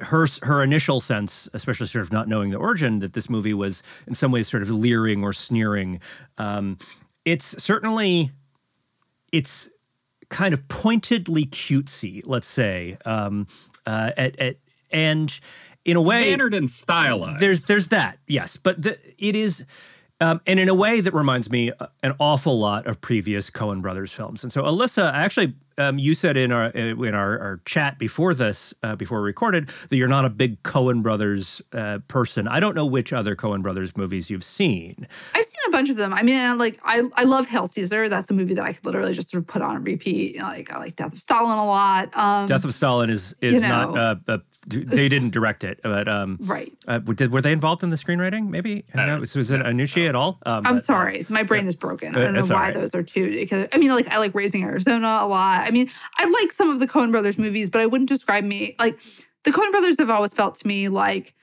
her 0.00 0.26
her 0.42 0.62
initial 0.62 1.02
sense, 1.02 1.50
especially 1.52 1.86
sort 1.86 2.02
of 2.02 2.12
not 2.12 2.28
knowing 2.28 2.50
the 2.50 2.58
origin, 2.58 3.00
that 3.00 3.12
this 3.12 3.28
movie 3.28 3.54
was 3.54 3.82
in 4.06 4.14
some 4.14 4.32
ways 4.32 4.48
sort 4.48 4.62
of 4.62 4.70
leering 4.70 5.22
or 5.22 5.34
sneering. 5.34 6.00
Um, 6.38 6.78
it's 7.26 7.62
certainly 7.62 8.32
it's 9.32 9.68
kind 10.28 10.52
of 10.52 10.66
pointedly 10.68 11.46
cutesy, 11.46 12.22
let's 12.24 12.46
say, 12.46 12.98
um, 13.04 13.46
uh, 13.86 14.12
at, 14.16 14.38
at 14.38 14.56
and 14.90 15.40
in 15.84 15.96
a 15.96 16.02
way 16.02 16.30
Bannered 16.30 16.54
and 16.54 16.68
stylized. 16.68 17.40
there's 17.40 17.64
there's 17.64 17.88
that 17.88 18.18
yes 18.26 18.56
but 18.56 18.80
the, 18.82 18.98
it 19.18 19.34
is 19.34 19.64
um, 20.20 20.40
and 20.46 20.58
in 20.58 20.68
a 20.68 20.74
way 20.74 21.00
that 21.00 21.14
reminds 21.14 21.48
me 21.48 21.70
uh, 21.70 21.86
an 22.02 22.14
awful 22.18 22.58
lot 22.58 22.86
of 22.86 23.00
previous 23.00 23.50
Coen 23.50 23.80
brothers 23.80 24.12
films. 24.12 24.42
And 24.42 24.52
so 24.52 24.62
Alyssa 24.62 25.12
actually 25.12 25.54
um, 25.78 25.98
you 25.98 26.12
said 26.14 26.36
in 26.36 26.50
our 26.50 26.66
uh, 26.66 26.70
in 26.74 27.14
our, 27.14 27.38
our 27.38 27.60
chat 27.64 27.98
before 27.98 28.34
this 28.34 28.74
uh, 28.82 28.96
before 28.96 29.20
we 29.20 29.26
recorded 29.26 29.70
that 29.88 29.96
you're 29.96 30.08
not 30.08 30.24
a 30.24 30.30
big 30.30 30.60
Coen 30.64 31.02
brothers 31.02 31.62
uh, 31.72 32.00
person. 32.08 32.48
I 32.48 32.58
don't 32.58 32.74
know 32.74 32.86
which 32.86 33.12
other 33.12 33.36
Coen 33.36 33.62
brothers 33.62 33.96
movies 33.96 34.28
you've 34.28 34.44
seen. 34.44 35.06
I've 35.34 35.44
seen 35.62 35.68
a 35.68 35.72
bunch 35.72 35.90
of 35.90 35.96
them. 35.96 36.12
I 36.12 36.22
mean, 36.22 36.36
I 36.38 36.52
like 36.54 36.78
I 36.84 37.02
I 37.16 37.24
love 37.24 37.48
Hail 37.48 37.66
Caesar. 37.66 38.08
That's 38.08 38.30
a 38.30 38.34
movie 38.34 38.54
that 38.54 38.64
I 38.64 38.72
could 38.72 38.84
literally 38.86 39.12
just 39.12 39.30
sort 39.30 39.42
of 39.42 39.46
put 39.46 39.62
on 39.62 39.82
repeat. 39.84 40.34
You 40.34 40.40
know, 40.40 40.46
like 40.48 40.72
I 40.72 40.78
like 40.78 40.96
Death 40.96 41.12
of 41.12 41.18
Stalin 41.20 41.58
a 41.58 41.66
lot. 41.66 42.16
Um, 42.16 42.46
Death 42.46 42.64
of 42.64 42.74
Stalin 42.74 43.10
is 43.10 43.34
is 43.40 43.54
you 43.54 43.60
not 43.60 43.94
know. 43.94 44.00
uh, 44.00 44.14
uh, 44.28 44.38
they 44.70 45.08
didn't 45.08 45.30
direct 45.30 45.64
it 45.64 45.80
but 45.82 46.08
um 46.08 46.36
right. 46.42 46.70
uh, 46.88 46.98
did, 46.98 47.32
were 47.32 47.40
they 47.40 47.52
involved 47.52 47.82
in 47.82 47.88
the 47.88 47.96
screenwriting 47.96 48.50
maybe 48.50 48.84
I 48.94 49.06
don't- 49.06 49.20
was, 49.20 49.34
was 49.34 49.50
it 49.50 49.62
Iannucci 49.62 50.06
at 50.06 50.14
all 50.14 50.38
um, 50.44 50.56
I'm 50.58 50.62
but, 50.62 50.74
uh, 50.74 50.78
sorry, 50.80 51.24
my 51.30 51.42
brain 51.42 51.66
is 51.66 51.74
broken. 51.74 52.14
I 52.14 52.18
Uh, 52.20 52.24
don't 52.24 52.34
know 52.34 52.40
it's 52.40 52.50
why 52.50 52.64
right. 52.64 52.74
those 52.74 52.94
are 52.94 53.02
two. 53.02 53.30
Because 53.30 53.68
I 53.72 53.78
mean, 53.78 53.90
like 53.92 54.08
I 54.08 54.18
like 54.18 54.34
Raising 54.34 54.64
Arizona 54.64 55.20
a 55.22 55.26
lot. 55.26 55.66
I 55.66 55.70
mean, 55.70 55.88
I 56.18 56.26
like 56.26 56.52
some 56.52 56.68
of 56.68 56.80
the 56.80 56.86
Coen 56.86 57.10
Brothers 57.12 57.38
movies, 57.38 57.70
but 57.70 57.80
I 57.80 57.86
wouldn't 57.86 58.10
describe 58.10 58.44
me 58.44 58.74
like 58.78 59.00
the 59.44 59.52
Coen 59.52 59.70
Brothers 59.70 59.96
have 60.00 60.10
always 60.10 60.34
felt 60.34 60.56
to 60.56 60.66
me 60.66 60.88
like 60.90 61.34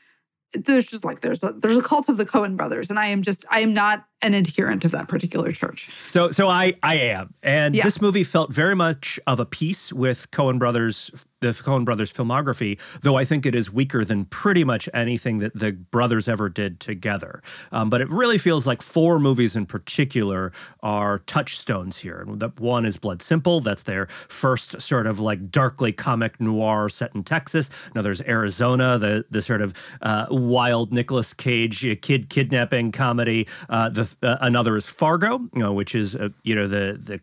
there's 0.53 0.86
just 0.86 1.03
like 1.03 1.21
there's 1.21 1.43
a 1.43 1.53
there's 1.53 1.77
a 1.77 1.81
cult 1.81 2.08
of 2.10 2.17
the 2.17 2.25
Coen 2.25 2.55
Brothers, 2.55 2.89
and 2.89 2.97
I 2.99 3.08
am 3.08 3.21
just 3.21 3.45
I 3.51 3.60
am 3.60 3.73
not 3.73 4.05
an 4.21 4.34
adherent 4.34 4.86
of 4.86 4.91
that 4.91 5.08
particular 5.08 5.51
church. 5.51 5.89
So, 6.10 6.31
so 6.31 6.47
I, 6.47 6.73
I 6.81 6.95
am, 6.95 7.34
and 7.43 7.75
Yeah. 7.75 7.84
this 7.84 8.01
movie 8.01 8.23
felt 8.23 8.51
very 8.51 8.75
much 8.75 9.19
of 9.27 9.39
a 9.39 9.45
piece 9.45 9.91
with 9.93 10.31
Coen 10.31 10.58
Brothers, 10.58 11.12
the 11.51 11.63
Coen 11.63 11.86
Brothers 11.86 12.12
filmography. 12.12 12.79
Though 13.01 13.15
I 13.15 13.25
think 13.25 13.45
it 13.45 13.55
is 13.55 13.71
weaker 13.71 14.03
than 14.05 14.25
pretty 14.25 14.63
much 14.63 14.89
anything 14.93 15.39
that 15.39 15.58
the 15.58 15.71
brothers 15.71 16.27
ever 16.27 16.49
did 16.49 16.79
together. 16.79 17.41
Um, 17.71 17.89
but 17.89 18.01
it 18.01 18.10
really 18.10 18.38
feels 18.38 18.65
like 18.67 18.81
four 18.81 19.19
movies 19.19 19.55
in 19.55 19.65
particular 19.65 20.51
are 20.81 21.19
touchstones 21.19 21.97
here. 21.97 22.25
One 22.58 22.86
is 22.86 22.97
Blood 22.97 23.21
Simple. 23.21 23.62
That's 23.62 23.84
their 23.84 24.08
first 24.27 24.81
sort 24.81 25.08
of 25.08 25.19
like 25.19 25.51
darkly 25.51 25.91
comic 25.91 26.39
noir 26.39 26.89
set 26.89 27.15
in 27.15 27.23
Texas. 27.23 27.69
Another 27.93 28.12
is 28.12 28.21
Arizona, 28.21 28.97
the 28.97 29.25
the 29.29 29.41
sort 29.41 29.62
of 29.62 29.73
uh, 30.01 30.27
wild 30.29 30.93
Nicolas 30.93 31.34
Cage 31.34 31.86
kid 32.01 32.29
kidnapping 32.29 32.91
comedy. 32.91 33.47
Uh, 33.69 33.89
the 33.89 34.10
uh, 34.23 34.37
another 34.41 34.75
is 34.75 34.85
Fargo, 34.85 35.39
you 35.54 35.62
know, 35.62 35.73
which 35.73 35.96
is 35.96 36.15
uh, 36.15 36.29
you 36.43 36.56
know 36.56 36.67
the 36.67 37.00
the 37.02 37.19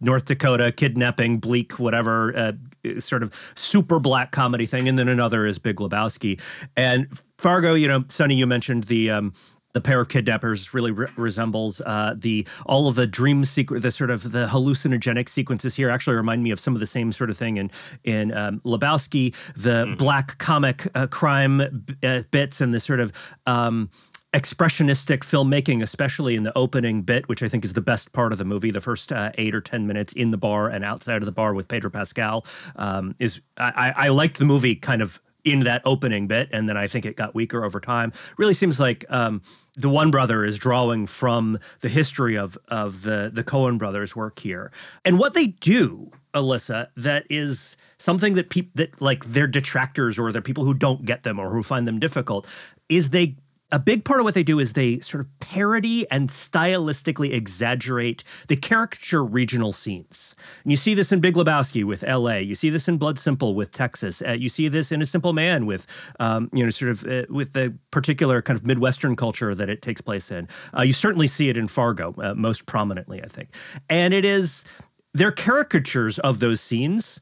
North 0.00 0.26
Dakota 0.26 0.72
kidnapping, 0.72 1.38
bleak, 1.38 1.78
whatever, 1.78 2.36
uh, 2.36 2.52
sort 3.00 3.22
of 3.22 3.32
super 3.54 3.98
black 3.98 4.32
comedy 4.32 4.66
thing, 4.66 4.88
and 4.88 4.98
then 4.98 5.08
another 5.08 5.46
is 5.46 5.58
Big 5.58 5.76
Lebowski. 5.76 6.40
And 6.76 7.08
Fargo, 7.38 7.74
you 7.74 7.88
know, 7.88 8.04
Sonny, 8.08 8.34
you 8.34 8.46
mentioned 8.46 8.84
the 8.84 9.10
um, 9.10 9.32
the 9.76 9.80
pair 9.82 10.00
of 10.00 10.08
kidnappers 10.08 10.72
really 10.72 10.90
re- 10.90 11.06
resembles 11.16 11.82
uh, 11.82 12.14
the 12.16 12.48
all 12.64 12.88
of 12.88 12.94
the 12.94 13.06
dream 13.06 13.44
sequence, 13.44 13.82
the 13.82 13.90
sort 13.90 14.08
of 14.08 14.32
the 14.32 14.46
hallucinogenic 14.46 15.28
sequences 15.28 15.74
here 15.74 15.90
actually 15.90 16.16
remind 16.16 16.42
me 16.42 16.50
of 16.50 16.58
some 16.58 16.72
of 16.72 16.80
the 16.80 16.86
same 16.86 17.12
sort 17.12 17.28
of 17.28 17.36
thing 17.36 17.58
in 17.58 17.70
in 18.02 18.32
um, 18.32 18.60
Lebowski, 18.64 19.34
the 19.54 19.84
mm. 19.84 19.98
black 19.98 20.38
comic 20.38 20.88
uh, 20.94 21.06
crime 21.06 21.84
b- 21.84 21.94
uh, 22.02 22.22
bits 22.30 22.62
and 22.62 22.72
the 22.72 22.80
sort 22.80 23.00
of 23.00 23.12
um, 23.44 23.90
expressionistic 24.34 25.20
filmmaking, 25.20 25.82
especially 25.82 26.36
in 26.36 26.42
the 26.42 26.56
opening 26.56 27.02
bit, 27.02 27.28
which 27.28 27.42
I 27.42 27.48
think 27.48 27.64
is 27.64 27.72
the 27.72 27.80
best 27.80 28.12
part 28.12 28.32
of 28.32 28.38
the 28.38 28.44
movie. 28.44 28.70
The 28.70 28.80
first 28.80 29.12
uh, 29.12 29.32
eight 29.36 29.54
or 29.54 29.60
ten 29.60 29.86
minutes 29.86 30.12
in 30.12 30.30
the 30.30 30.36
bar 30.36 30.68
and 30.68 30.84
outside 30.84 31.22
of 31.22 31.26
the 31.26 31.32
bar 31.32 31.54
with 31.54 31.68
Pedro 31.68 31.90
Pascal 31.90 32.44
um, 32.76 33.14
is 33.18 33.40
I, 33.56 33.92
I 33.96 34.08
liked 34.08 34.38
the 34.38 34.44
movie 34.44 34.74
kind 34.74 35.00
of 35.00 35.20
in 35.46 35.60
that 35.60 35.80
opening 35.84 36.26
bit, 36.26 36.48
and 36.52 36.68
then 36.68 36.76
I 36.76 36.88
think 36.88 37.06
it 37.06 37.16
got 37.16 37.34
weaker 37.34 37.64
over 37.64 37.80
time. 37.80 38.12
Really 38.36 38.52
seems 38.52 38.80
like 38.80 39.04
um, 39.08 39.40
the 39.76 39.88
one 39.88 40.10
brother 40.10 40.44
is 40.44 40.58
drawing 40.58 41.06
from 41.06 41.58
the 41.80 41.88
history 41.88 42.36
of 42.36 42.58
of 42.68 43.02
the 43.02 43.30
the 43.32 43.44
Coen 43.44 43.78
brothers' 43.78 44.14
work 44.14 44.40
here, 44.40 44.72
and 45.04 45.18
what 45.18 45.34
they 45.34 45.46
do, 45.46 46.10
Alyssa, 46.34 46.88
that 46.96 47.24
is 47.30 47.76
something 47.98 48.34
that 48.34 48.50
people 48.50 48.72
that 48.74 49.00
like 49.00 49.24
their 49.32 49.46
detractors 49.46 50.18
or 50.18 50.32
their 50.32 50.42
people 50.42 50.64
who 50.64 50.74
don't 50.74 51.06
get 51.06 51.22
them 51.22 51.38
or 51.38 51.50
who 51.50 51.62
find 51.62 51.86
them 51.86 51.98
difficult 51.98 52.46
is 52.88 53.10
they 53.10 53.36
a 53.72 53.78
big 53.80 54.04
part 54.04 54.20
of 54.20 54.24
what 54.24 54.34
they 54.34 54.44
do 54.44 54.60
is 54.60 54.72
they 54.72 55.00
sort 55.00 55.20
of 55.20 55.40
parody 55.40 56.08
and 56.10 56.28
stylistically 56.28 57.32
exaggerate 57.32 58.22
the 58.46 58.54
caricature 58.54 59.24
regional 59.24 59.72
scenes. 59.72 60.36
And 60.62 60.70
you 60.70 60.76
see 60.76 60.94
this 60.94 61.10
in 61.10 61.20
Big 61.20 61.34
Lebowski 61.34 61.82
with 61.82 62.04
L.A. 62.04 62.40
You 62.40 62.54
see 62.54 62.70
this 62.70 62.86
in 62.86 62.96
Blood 62.96 63.18
Simple 63.18 63.56
with 63.56 63.72
Texas. 63.72 64.22
Uh, 64.22 64.32
you 64.32 64.48
see 64.48 64.68
this 64.68 64.92
in 64.92 65.02
A 65.02 65.06
Simple 65.06 65.32
Man 65.32 65.66
with, 65.66 65.86
um, 66.20 66.48
you 66.52 66.62
know, 66.62 66.70
sort 66.70 66.92
of 66.92 67.04
uh, 67.06 67.22
with 67.28 67.54
the 67.54 67.76
particular 67.90 68.40
kind 68.40 68.58
of 68.58 68.64
Midwestern 68.64 69.16
culture 69.16 69.52
that 69.54 69.68
it 69.68 69.82
takes 69.82 70.00
place 70.00 70.30
in. 70.30 70.46
Uh, 70.76 70.82
you 70.82 70.92
certainly 70.92 71.26
see 71.26 71.48
it 71.48 71.56
in 71.56 71.66
Fargo 71.66 72.14
uh, 72.18 72.34
most 72.34 72.66
prominently, 72.66 73.22
I 73.22 73.26
think. 73.26 73.48
And 73.90 74.14
it 74.14 74.24
is 74.24 74.64
their 75.12 75.32
caricatures 75.32 76.20
of 76.20 76.38
those 76.38 76.60
scenes 76.60 77.20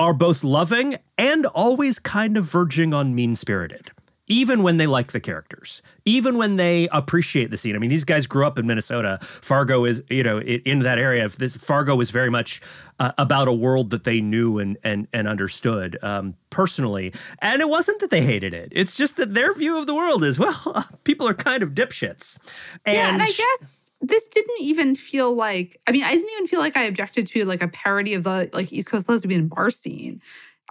are 0.00 0.14
both 0.14 0.42
loving 0.42 0.96
and 1.16 1.46
always 1.46 2.00
kind 2.00 2.36
of 2.36 2.46
verging 2.46 2.92
on 2.92 3.14
mean 3.14 3.36
spirited 3.36 3.92
even 4.26 4.62
when 4.62 4.78
they 4.78 4.86
like 4.86 5.12
the 5.12 5.20
characters, 5.20 5.82
even 6.04 6.38
when 6.38 6.56
they 6.56 6.88
appreciate 6.88 7.50
the 7.50 7.56
scene. 7.56 7.76
I 7.76 7.78
mean, 7.78 7.90
these 7.90 8.04
guys 8.04 8.26
grew 8.26 8.46
up 8.46 8.58
in 8.58 8.66
Minnesota. 8.66 9.18
Fargo 9.22 9.84
is, 9.84 10.02
you 10.08 10.22
know, 10.22 10.40
in 10.40 10.80
that 10.80 10.98
area. 10.98 11.28
This 11.28 11.56
Fargo 11.56 11.94
was 11.94 12.10
very 12.10 12.30
much 12.30 12.62
uh, 12.98 13.12
about 13.18 13.48
a 13.48 13.52
world 13.52 13.90
that 13.90 14.04
they 14.04 14.20
knew 14.20 14.58
and 14.58 14.78
and 14.82 15.08
and 15.12 15.28
understood 15.28 15.98
um, 16.02 16.34
personally. 16.50 17.12
And 17.40 17.60
it 17.60 17.68
wasn't 17.68 18.00
that 18.00 18.10
they 18.10 18.22
hated 18.22 18.54
it. 18.54 18.70
It's 18.72 18.96
just 18.96 19.16
that 19.16 19.34
their 19.34 19.52
view 19.52 19.78
of 19.78 19.86
the 19.86 19.94
world 19.94 20.24
is 20.24 20.38
well, 20.38 20.86
people 21.04 21.28
are 21.28 21.34
kind 21.34 21.62
of 21.62 21.70
dipshits. 21.70 22.38
And 22.86 22.96
yeah, 22.96 23.12
and 23.12 23.22
I 23.22 23.26
guess 23.26 23.90
this 24.00 24.26
didn't 24.28 24.60
even 24.60 24.94
feel 24.94 25.34
like. 25.34 25.80
I 25.86 25.92
mean, 25.92 26.04
I 26.04 26.12
didn't 26.12 26.30
even 26.32 26.46
feel 26.46 26.60
like 26.60 26.76
I 26.76 26.84
objected 26.84 27.26
to 27.28 27.44
like 27.44 27.62
a 27.62 27.68
parody 27.68 28.14
of 28.14 28.24
the 28.24 28.48
like 28.54 28.72
East 28.72 28.88
Coast 28.88 29.08
lesbian 29.08 29.48
bar 29.48 29.70
scene. 29.70 30.22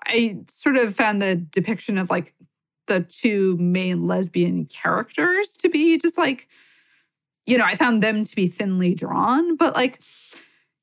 I 0.05 0.39
sort 0.49 0.75
of 0.75 0.95
found 0.95 1.21
the 1.21 1.35
depiction 1.35 1.97
of 1.97 2.09
like 2.09 2.33
the 2.87 3.01
two 3.01 3.57
main 3.57 4.07
lesbian 4.07 4.65
characters 4.65 5.53
to 5.57 5.69
be 5.69 5.97
just 5.97 6.17
like, 6.17 6.47
you 7.45 7.57
know, 7.57 7.65
I 7.65 7.75
found 7.75 8.01
them 8.01 8.23
to 8.23 8.35
be 8.35 8.47
thinly 8.47 8.95
drawn, 8.95 9.55
but 9.55 9.75
like, 9.75 10.01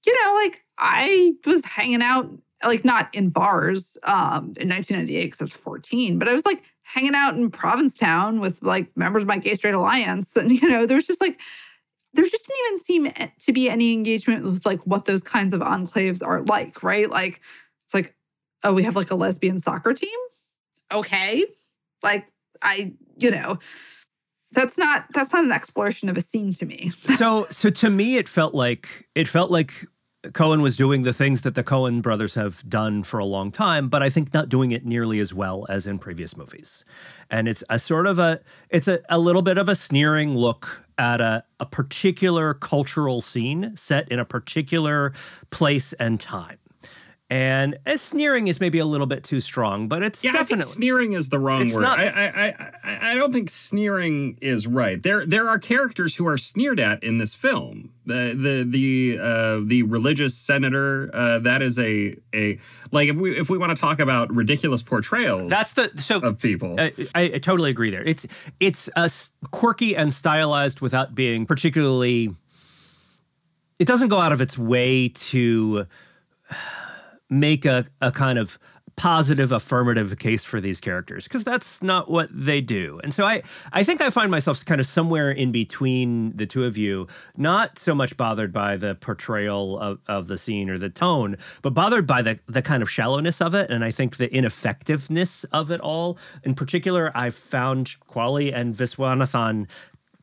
you 0.07 0.25
know, 0.25 0.41
like 0.43 0.65
I 0.79 1.35
was 1.47 1.65
hanging 1.65 2.03
out, 2.03 2.31
like 2.65 2.85
not 2.85 3.15
in 3.15 3.31
bars 3.31 3.97
um, 4.05 4.55
in 4.59 4.69
1998 4.69 5.25
because 5.25 5.41
I 5.41 5.45
was 5.45 5.53
14, 5.53 6.19
but 6.19 6.29
I 6.29 6.33
was 6.33 6.45
like 6.45 6.63
hanging 6.83 7.15
out 7.15 7.37
in 7.37 7.51
Provincetown 7.51 8.41
with 8.41 8.63
like 8.63 8.95
members 8.97 9.23
of 9.23 9.29
my 9.29 9.39
gay 9.39 9.55
straight 9.55 9.75
alliance. 9.75 10.37
And, 10.37 10.51
you 10.51 10.69
know, 10.69 10.87
there's 10.87 11.07
just 11.07 11.21
like, 11.21 11.41
there 12.13 12.25
just 12.25 12.47
didn't 12.47 12.67
even 12.67 12.79
seem 12.79 13.29
to 13.39 13.53
be 13.53 13.71
any 13.71 13.93
engagement 13.93 14.45
with 14.45 14.67
like 14.67 14.81
what 14.81 15.05
those 15.05 15.23
kinds 15.23 15.55
of 15.55 15.61
enclaves 15.61 16.27
are 16.27 16.43
like, 16.43 16.83
right? 16.83 17.09
Like, 17.09 17.41
it's 17.85 17.95
like, 17.95 18.17
oh, 18.65 18.75
we 18.75 18.83
have 18.83 18.97
like 18.97 19.11
a 19.11 19.15
lesbian 19.15 19.59
soccer 19.59 19.95
team. 19.95 20.19
Okay. 20.93 21.45
Like 22.03 22.27
I, 22.63 22.93
you 23.17 23.31
know, 23.31 23.59
that's 24.53 24.77
not 24.77 25.07
that's 25.13 25.33
not 25.33 25.45
an 25.45 25.53
exploration 25.53 26.09
of 26.09 26.17
a 26.17 26.21
scene 26.21 26.53
to 26.55 26.67
me. 26.67 26.89
so 27.17 27.47
so 27.51 27.71
to 27.71 27.91
me 27.91 28.17
it 28.17 28.29
felt 28.29 28.55
like 28.55 29.09
it 29.15 29.29
felt 29.29 29.51
like 29.51 29.87
Coen 30.29 30.61
was 30.61 30.77
doing 30.77 31.03
the 31.03 31.15
things 31.15 31.41
that 31.43 31.55
the 31.55 31.65
Coen 31.65 32.03
brothers 32.03 32.35
have 32.35 32.63
done 32.69 33.03
for 33.03 33.19
a 33.19 33.25
long 33.25 33.51
time, 33.51 33.89
but 33.89 34.03
I 34.03 34.11
think 34.11 34.35
not 34.35 34.51
doing 34.51 34.71
it 34.71 34.85
nearly 34.85 35.19
as 35.19 35.33
well 35.33 35.65
as 35.71 35.87
in 35.87 35.99
previous 35.99 36.37
movies. 36.37 36.85
And 37.31 37.49
it's 37.49 37.65
a 37.71 37.79
sort 37.79 38.07
of 38.07 38.19
a 38.19 38.41
it's 38.69 38.87
a, 38.87 39.01
a 39.09 39.19
little 39.19 39.43
bit 39.43 39.57
of 39.57 39.69
a 39.69 39.75
sneering 39.75 40.37
look 40.37 40.85
at 40.99 41.23
a, 41.23 41.43
a 41.59 41.65
particular 41.65 42.53
cultural 42.53 43.23
scene 43.23 43.75
set 43.75 44.11
in 44.13 44.19
a 44.19 44.25
particular 44.25 45.15
place 45.51 45.95
and 45.95 46.21
time. 46.21 46.59
And 47.31 47.79
as 47.87 48.01
sneering 48.01 48.49
is 48.49 48.59
maybe 48.59 48.81
a 48.81 48.85
little 48.85 49.07
bit 49.07 49.23
too 49.23 49.41
strong, 49.41 49.87
but 49.87 50.03
it's 50.03 50.25
yeah, 50.25 50.33
definitely 50.33 50.65
sneering 50.65 51.13
is 51.13 51.29
the 51.29 51.39
wrong 51.39 51.73
word. 51.73 51.83
Not, 51.83 52.01
I, 52.01 52.09
I, 52.09 52.73
I 52.83 53.13
I 53.13 53.15
don't 53.15 53.33
think 53.33 53.51
sneering 53.51 54.37
is 54.41 54.67
right. 54.67 55.01
There 55.01 55.25
there 55.25 55.49
are 55.49 55.57
characters 55.61 56.17
who 56.17 56.27
are 56.27 56.37
sneered 56.37 56.81
at 56.81 57.05
in 57.05 57.19
this 57.19 57.33
film. 57.33 57.93
The 58.05 58.35
the 58.37 58.67
the 58.69 59.19
uh, 59.23 59.61
the 59.65 59.85
religious 59.85 60.35
senator 60.35 61.09
uh, 61.15 61.39
that 61.39 61.63
is 61.63 61.79
a 61.79 62.17
a 62.35 62.59
like 62.91 63.09
if 63.09 63.15
we 63.15 63.39
if 63.39 63.49
we 63.49 63.59
want 63.59 63.77
to 63.77 63.81
talk 63.81 64.01
about 64.01 64.35
ridiculous 64.35 64.83
portrayals. 64.83 65.49
That's 65.49 65.75
the 65.75 65.93
so 66.01 66.19
of 66.19 66.41
people. 66.41 66.81
I, 66.81 66.93
I, 67.15 67.23
I 67.23 67.39
totally 67.39 67.71
agree 67.71 67.91
there. 67.91 68.03
It's 68.03 68.27
it's 68.59 68.91
a 68.97 69.09
quirky 69.53 69.95
and 69.95 70.13
stylized 70.13 70.81
without 70.81 71.15
being 71.15 71.47
particularly. 71.47 72.35
It 73.79 73.87
doesn't 73.87 74.09
go 74.09 74.19
out 74.19 74.33
of 74.33 74.41
its 74.41 74.59
way 74.59 75.09
to 75.09 75.87
make 77.31 77.65
a, 77.65 77.87
a 78.01 78.13
kind 78.13 78.39
of 78.39 78.59
positive 78.97 79.51
affirmative 79.51 80.19
case 80.19 80.45
for 80.45 80.61
these 80.61 80.79
characters 80.79 81.25
because 81.25 81.43
that's 81.43 81.83
not 81.83 82.11
what 82.11 82.29
they 82.33 82.61
do. 82.61 83.01
And 83.03 83.15
so 83.15 83.25
i 83.25 83.43
i 83.73 83.83
think 83.83 84.03
i 84.03 84.11
find 84.11 84.31
myself 84.31 84.63
kind 84.65 84.79
of 84.79 84.87
somewhere 84.87 85.31
in 85.31 85.53
between 85.53 86.37
the 86.37 86.45
two 86.45 86.65
of 86.65 86.77
you 86.77 87.07
not 87.37 87.79
so 87.79 87.95
much 87.95 88.15
bothered 88.19 88.53
by 88.53 88.77
the 88.77 88.95
portrayal 88.97 89.79
of, 89.79 90.01
of 90.07 90.27
the 90.27 90.37
scene 90.37 90.69
or 90.69 90.77
the 90.77 90.91
tone 90.91 91.39
but 91.63 91.71
bothered 91.71 92.07
by 92.07 92.21
the 92.21 92.39
the 92.47 92.61
kind 92.61 92.83
of 92.83 92.91
shallowness 92.91 93.41
of 93.41 93.55
it 93.55 93.71
and 93.71 93.85
i 93.85 93.91
think 93.91 94.19
the 94.19 94.31
ineffectiveness 94.35 95.45
of 95.45 95.71
it 95.71 95.81
all. 95.81 96.19
In 96.43 96.55
particular 96.55 97.11
i 97.15 97.31
found 97.31 97.97
Qualley 98.07 98.53
and 98.53 98.77
viswanathan 98.77 99.67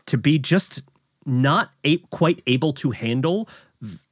to 0.06 0.18
be 0.20 0.38
just 0.38 0.84
not 1.26 1.72
a- 1.84 1.98
quite 2.12 2.44
able 2.46 2.74
to 2.74 2.92
handle 2.92 3.50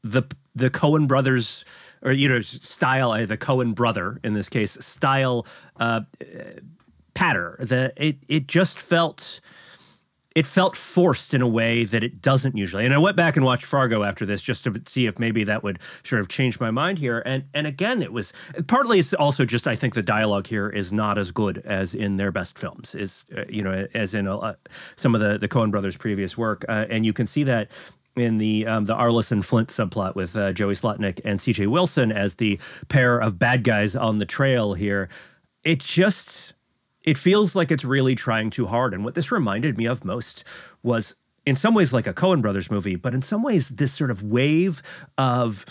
the 0.04 0.24
the 0.56 0.70
coen 0.70 1.08
brothers 1.08 1.66
or 2.06 2.14
you 2.14 2.30
know 2.30 2.40
style 2.40 3.12
uh, 3.12 3.26
the 3.26 3.38
Coen 3.38 3.76
brother 3.76 4.20
in 4.24 4.34
this 4.34 4.48
case 4.48 4.78
style 4.80 5.46
uh, 5.80 6.02
patter. 7.14 7.58
The 7.60 7.92
it 7.98 8.18
it 8.30 8.48
just 8.48 8.80
felt 8.80 9.42
it 10.36 10.46
felt 10.46 10.76
forced 10.76 11.34
in 11.34 11.42
a 11.42 11.48
way 11.48 11.86
that 11.86 12.04
it 12.04 12.22
doesn't 12.22 12.58
usually. 12.58 12.84
And 12.84 12.94
I 12.94 12.98
went 12.98 13.16
back 13.16 13.38
and 13.38 13.46
watched 13.46 13.64
Fargo 13.64 14.04
after 14.04 14.26
this 14.26 14.42
just 14.42 14.66
to 14.66 14.82
see 14.86 15.06
if 15.06 15.18
maybe 15.18 15.46
that 15.46 15.64
would 15.64 15.80
sort 16.04 16.20
of 16.20 16.28
change 16.28 16.60
my 16.60 16.72
mind 16.72 17.00
here. 17.00 17.24
And 17.26 17.46
and 17.54 17.66
again, 17.66 18.04
it 18.04 18.14
was 18.14 18.34
partly 18.68 19.00
it's 19.00 19.14
also 19.14 19.46
just 19.46 19.66
I 19.66 19.76
think 19.76 19.96
the 19.96 20.04
dialogue 20.04 20.46
here 20.46 20.70
is 20.70 20.94
not 20.94 21.18
as 21.18 21.32
good 21.32 21.60
as 21.66 21.96
in 21.96 22.18
their 22.18 22.32
best 22.32 22.60
films. 22.60 22.94
Is 22.94 23.26
uh, 23.36 23.46
you 23.50 23.64
know 23.64 23.88
as 23.94 24.14
in 24.14 24.28
a, 24.28 24.58
some 24.96 25.16
of 25.16 25.22
the 25.22 25.38
the 25.38 25.48
Coen 25.48 25.72
brothers' 25.72 25.98
previous 25.98 26.38
work, 26.38 26.66
uh, 26.70 26.86
and 26.90 27.06
you 27.06 27.14
can 27.14 27.26
see 27.26 27.44
that 27.46 27.72
in 28.16 28.38
the 28.38 28.66
um, 28.66 28.86
the 28.86 28.96
Arliss 28.96 29.32
and 29.32 29.46
Flint 29.46 29.70
subplot 29.70 30.16
with 30.16 30.36
uh, 30.36 30.54
Joey 30.54 30.76
Slotnick 30.76 31.20
and 31.26 31.42
C.J. 31.42 31.68
Wilson 31.68 32.12
as 32.12 32.36
the 32.36 32.60
pair 32.88 33.20
of 33.20 33.40
bad 33.40 33.64
guys 33.64 33.96
on 33.96 34.20
the 34.20 34.26
trail 34.26 34.74
here. 34.74 35.10
It 35.64 35.80
just 35.80 36.54
it 37.04 37.18
feels 37.18 37.56
like 37.56 37.72
it's 37.72 37.86
really 37.86 38.16
trying 38.16 38.50
too 38.50 38.66
hard. 38.66 38.94
And 38.94 39.06
what 39.06 39.16
this 39.16 39.32
reminded 39.32 39.78
me 39.78 39.86
of 39.86 40.04
most 40.04 40.44
was 40.84 41.16
in 41.46 41.56
some 41.56 41.74
ways 41.74 41.94
like 41.94 42.08
a 42.08 42.14
Coen 42.14 42.42
Brothers 42.42 42.72
movie, 42.72 42.96
but 42.96 43.14
in 43.14 43.22
some 43.22 43.44
ways 43.44 43.70
this 43.70 43.94
sort 43.94 44.12
of 44.12 44.24
wave 44.24 44.82
of 45.18 45.66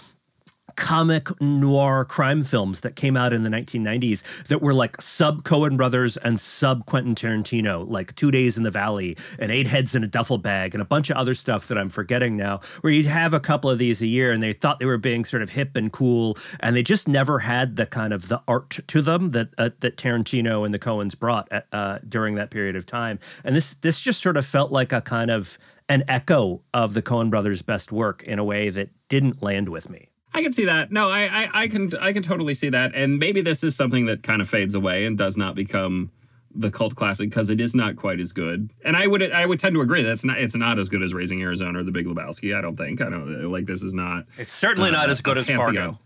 comic 0.76 1.40
noir 1.40 2.04
crime 2.04 2.44
films 2.44 2.80
that 2.80 2.96
came 2.96 3.16
out 3.16 3.32
in 3.32 3.42
the 3.42 3.48
1990s 3.48 4.22
that 4.48 4.62
were 4.62 4.74
like 4.74 5.00
sub 5.00 5.44
Coen 5.44 5.76
brothers 5.76 6.16
and 6.18 6.40
sub 6.40 6.86
Quentin 6.86 7.14
Tarantino, 7.14 7.88
like 7.88 8.14
Two 8.16 8.30
Days 8.30 8.56
in 8.56 8.62
the 8.62 8.70
Valley 8.70 9.16
and 9.38 9.50
Eight 9.50 9.66
Heads 9.66 9.94
in 9.94 10.04
a 10.04 10.06
Duffel 10.06 10.38
Bag 10.38 10.74
and 10.74 10.82
a 10.82 10.84
bunch 10.84 11.10
of 11.10 11.16
other 11.16 11.34
stuff 11.34 11.68
that 11.68 11.78
I'm 11.78 11.88
forgetting 11.88 12.36
now, 12.36 12.60
where 12.80 12.92
you'd 12.92 13.06
have 13.06 13.34
a 13.34 13.40
couple 13.40 13.70
of 13.70 13.78
these 13.78 14.02
a 14.02 14.06
year 14.06 14.32
and 14.32 14.42
they 14.42 14.52
thought 14.52 14.78
they 14.78 14.86
were 14.86 14.98
being 14.98 15.24
sort 15.24 15.42
of 15.42 15.50
hip 15.50 15.76
and 15.76 15.92
cool 15.92 16.36
and 16.60 16.74
they 16.74 16.82
just 16.82 17.08
never 17.08 17.38
had 17.38 17.76
the 17.76 17.86
kind 17.86 18.12
of 18.12 18.28
the 18.28 18.40
art 18.48 18.80
to 18.86 19.02
them 19.02 19.32
that 19.32 19.48
uh, 19.58 19.70
that 19.80 19.96
Tarantino 19.96 20.64
and 20.64 20.72
the 20.72 20.78
Coens 20.78 21.18
brought 21.18 21.50
uh, 21.52 21.60
uh 21.72 21.98
during 22.08 22.34
that 22.36 22.50
period 22.50 22.76
of 22.76 22.86
time. 22.86 23.18
And 23.44 23.54
this 23.56 23.74
this 23.80 24.00
just 24.00 24.20
sort 24.20 24.36
of 24.36 24.46
felt 24.46 24.72
like 24.72 24.92
a 24.92 25.00
kind 25.00 25.30
of 25.30 25.58
an 25.88 26.04
echo 26.08 26.62
of 26.72 26.94
the 26.94 27.02
Coen 27.02 27.30
brothers' 27.30 27.62
best 27.62 27.92
work 27.92 28.22
in 28.22 28.38
a 28.38 28.44
way 28.44 28.70
that 28.70 28.88
didn't 29.08 29.42
land 29.42 29.68
with 29.68 29.90
me. 29.90 30.08
I 30.34 30.42
can 30.42 30.52
see 30.52 30.64
that. 30.64 30.90
No, 30.90 31.08
I, 31.08 31.44
I, 31.44 31.62
I 31.62 31.68
can 31.68 31.94
I 31.96 32.12
can 32.12 32.22
totally 32.22 32.54
see 32.54 32.68
that. 32.70 32.92
And 32.94 33.18
maybe 33.18 33.40
this 33.40 33.62
is 33.62 33.76
something 33.76 34.06
that 34.06 34.24
kind 34.24 34.42
of 34.42 34.50
fades 34.50 34.74
away 34.74 35.06
and 35.06 35.16
does 35.16 35.36
not 35.36 35.54
become 35.54 36.10
the 36.56 36.70
cult 36.70 36.94
classic 36.94 37.30
because 37.30 37.50
it 37.50 37.60
is 37.60 37.74
not 37.74 37.96
quite 37.96 38.20
as 38.20 38.32
good. 38.32 38.70
And 38.84 38.96
I 38.96 39.06
would 39.06 39.30
I 39.32 39.46
would 39.46 39.60
tend 39.60 39.74
to 39.76 39.80
agree 39.80 40.02
that's 40.02 40.24
not 40.24 40.38
it's 40.38 40.56
not 40.56 40.78
as 40.78 40.88
good 40.88 41.02
as 41.02 41.14
Raising 41.14 41.40
Arizona 41.40 41.80
or 41.80 41.82
The 41.84 41.92
Big 41.92 42.06
Lebowski. 42.06 42.56
I 42.56 42.60
don't 42.60 42.76
think. 42.76 43.00
I 43.00 43.10
don't 43.10 43.50
like 43.50 43.66
this 43.66 43.82
is 43.82 43.94
not. 43.94 44.24
It's 44.36 44.52
certainly 44.52 44.90
uh, 44.90 44.94
not 44.94 45.10
as 45.10 45.20
good 45.20 45.38
as 45.38 45.46
Pantheon. 45.46 45.74
Fargo. 45.74 45.98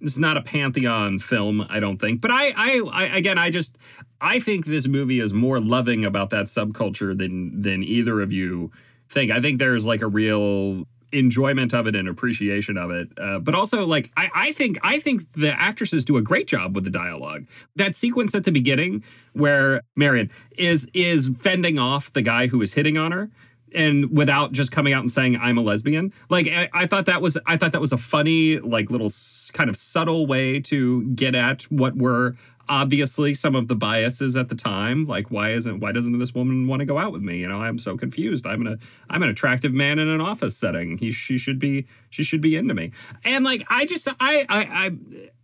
It's 0.00 0.18
not 0.18 0.36
a 0.36 0.42
pantheon 0.42 1.18
film, 1.18 1.64
I 1.70 1.80
don't 1.80 1.98
think. 1.98 2.20
But 2.20 2.30
I, 2.30 2.50
I, 2.50 2.80
I 2.92 3.04
again, 3.16 3.38
I 3.38 3.50
just 3.50 3.78
I 4.20 4.38
think 4.38 4.66
this 4.66 4.86
movie 4.86 5.18
is 5.18 5.32
more 5.32 5.60
loving 5.60 6.04
about 6.04 6.30
that 6.30 6.46
subculture 6.46 7.16
than 7.16 7.62
than 7.62 7.82
either 7.82 8.20
of 8.20 8.30
you 8.30 8.70
think. 9.08 9.30
I 9.30 9.40
think 9.40 9.58
there's 9.58 9.86
like 9.86 10.02
a 10.02 10.06
real 10.06 10.86
enjoyment 11.14 11.72
of 11.72 11.86
it 11.86 11.94
and 11.94 12.08
appreciation 12.08 12.76
of 12.76 12.90
it. 12.90 13.08
Uh, 13.16 13.38
but 13.38 13.54
also, 13.54 13.86
like, 13.86 14.10
I, 14.16 14.28
I 14.34 14.52
think 14.52 14.78
I 14.82 14.98
think 15.00 15.32
the 15.32 15.58
actresses 15.58 16.04
do 16.04 16.16
a 16.16 16.22
great 16.22 16.46
job 16.46 16.74
with 16.74 16.84
the 16.84 16.90
dialogue. 16.90 17.46
That 17.76 17.94
sequence 17.94 18.34
at 18.34 18.44
the 18.44 18.52
beginning 18.52 19.02
where 19.32 19.82
Marion 19.96 20.30
is 20.58 20.88
is 20.92 21.30
fending 21.40 21.78
off 21.78 22.12
the 22.12 22.22
guy 22.22 22.46
who 22.46 22.60
is 22.62 22.72
hitting 22.72 22.98
on 22.98 23.12
her 23.12 23.30
and 23.74 24.16
without 24.16 24.52
just 24.52 24.70
coming 24.70 24.92
out 24.92 25.00
and 25.00 25.10
saying 25.10 25.36
I'm 25.36 25.58
a 25.58 25.60
lesbian. 25.60 26.12
Like 26.30 26.46
I, 26.46 26.68
I, 26.72 26.86
thought 26.86 27.06
that 27.06 27.20
was 27.20 27.36
I 27.46 27.56
thought 27.56 27.72
that 27.72 27.80
was 27.80 27.92
a 27.92 27.98
funny 27.98 28.58
like 28.58 28.90
little 28.90 29.10
kind 29.52 29.68
of 29.68 29.76
subtle 29.76 30.26
way 30.26 30.60
to 30.60 31.02
get 31.14 31.34
at 31.34 31.62
what 31.64 31.96
were 31.96 32.36
obviously 32.68 33.34
some 33.34 33.54
of 33.54 33.68
the 33.68 33.74
biases 33.74 34.36
at 34.36 34.48
the 34.48 34.54
time 34.54 35.04
like 35.04 35.30
why 35.30 35.50
isn't 35.50 35.80
why 35.80 35.92
doesn't 35.92 36.18
this 36.18 36.34
woman 36.34 36.66
want 36.66 36.80
to 36.80 36.86
go 36.86 36.98
out 36.98 37.12
with 37.12 37.22
me? 37.22 37.38
You 37.38 37.48
know 37.48 37.60
i'm 37.60 37.78
so 37.78 37.96
confused. 37.96 38.46
I'm 38.46 38.66
an 38.66 38.78
i'm 39.10 39.22
an 39.22 39.28
attractive 39.28 39.72
man 39.72 39.98
in 39.98 40.08
an 40.08 40.20
office 40.20 40.56
setting. 40.56 40.98
He 40.98 41.12
she 41.12 41.38
should 41.38 41.58
be 41.58 41.86
she 42.10 42.22
should 42.22 42.40
be 42.40 42.56
into 42.56 42.74
me. 42.74 42.92
And 43.24 43.44
like 43.44 43.64
i 43.68 43.84
just 43.84 44.08
i 44.08 44.14
i 44.20 44.46
i 44.48 44.90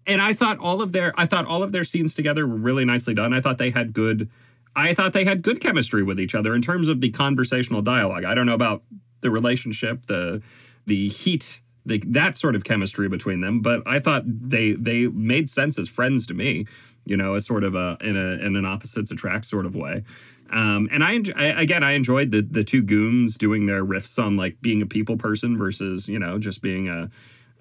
and 0.06 0.22
i 0.22 0.32
thought 0.32 0.58
all 0.58 0.82
of 0.82 0.92
their 0.92 1.12
i 1.16 1.26
thought 1.26 1.46
all 1.46 1.62
of 1.62 1.72
their 1.72 1.84
scenes 1.84 2.14
together 2.14 2.46
were 2.46 2.56
really 2.56 2.84
nicely 2.84 3.14
done. 3.14 3.32
I 3.32 3.40
thought 3.40 3.58
they 3.58 3.70
had 3.70 3.92
good 3.92 4.28
i 4.76 4.94
thought 4.94 5.12
they 5.12 5.24
had 5.24 5.42
good 5.42 5.60
chemistry 5.60 6.02
with 6.02 6.18
each 6.20 6.34
other 6.34 6.54
in 6.54 6.62
terms 6.62 6.88
of 6.88 7.00
the 7.00 7.10
conversational 7.10 7.82
dialogue. 7.82 8.24
I 8.24 8.34
don't 8.34 8.46
know 8.46 8.54
about 8.54 8.82
the 9.20 9.30
relationship 9.30 10.06
the 10.06 10.42
the 10.86 11.08
heat 11.08 11.60
the, 11.86 12.02
that 12.06 12.36
sort 12.36 12.54
of 12.54 12.64
chemistry 12.64 13.08
between 13.08 13.40
them 13.40 13.60
but 13.60 13.82
i 13.86 13.98
thought 13.98 14.22
they 14.26 14.72
they 14.72 15.06
made 15.08 15.48
sense 15.48 15.78
as 15.78 15.88
friends 15.88 16.26
to 16.26 16.34
me 16.34 16.66
you 17.10 17.16
know, 17.16 17.34
a 17.34 17.40
sort 17.40 17.64
of 17.64 17.74
a 17.74 17.98
in 18.00 18.16
a 18.16 18.46
in 18.46 18.54
an 18.54 18.64
opposites 18.64 19.10
attract 19.10 19.44
sort 19.44 19.66
of 19.66 19.74
way. 19.74 20.04
Um, 20.50 20.88
and 20.92 21.02
I, 21.02 21.20
I, 21.36 21.60
again, 21.60 21.82
I 21.82 21.92
enjoyed 21.92 22.30
the 22.30 22.40
the 22.40 22.62
two 22.62 22.82
goons 22.82 23.36
doing 23.36 23.66
their 23.66 23.84
riffs 23.84 24.16
on 24.16 24.36
like 24.36 24.60
being 24.62 24.80
a 24.80 24.86
people 24.86 25.16
person 25.16 25.58
versus 25.58 26.08
you 26.08 26.20
know 26.20 26.38
just 26.38 26.62
being 26.62 26.88
a 26.88 27.10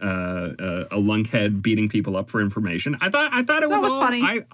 uh, 0.01 0.53
a, 0.59 0.81
a 0.91 0.97
lunkhead 0.97 1.63
beating 1.63 1.89
people 1.89 2.15
up 2.15 2.29
for 2.29 2.41
information. 2.41 2.95
I 3.01 3.09
thought 3.09 3.33
I 3.33 3.41
thought 3.41 3.63
it 3.63 3.69
was, 3.69 3.81
was 3.81 3.91
all, 3.91 4.01
funny. 4.01 4.21
I, 4.21 4.45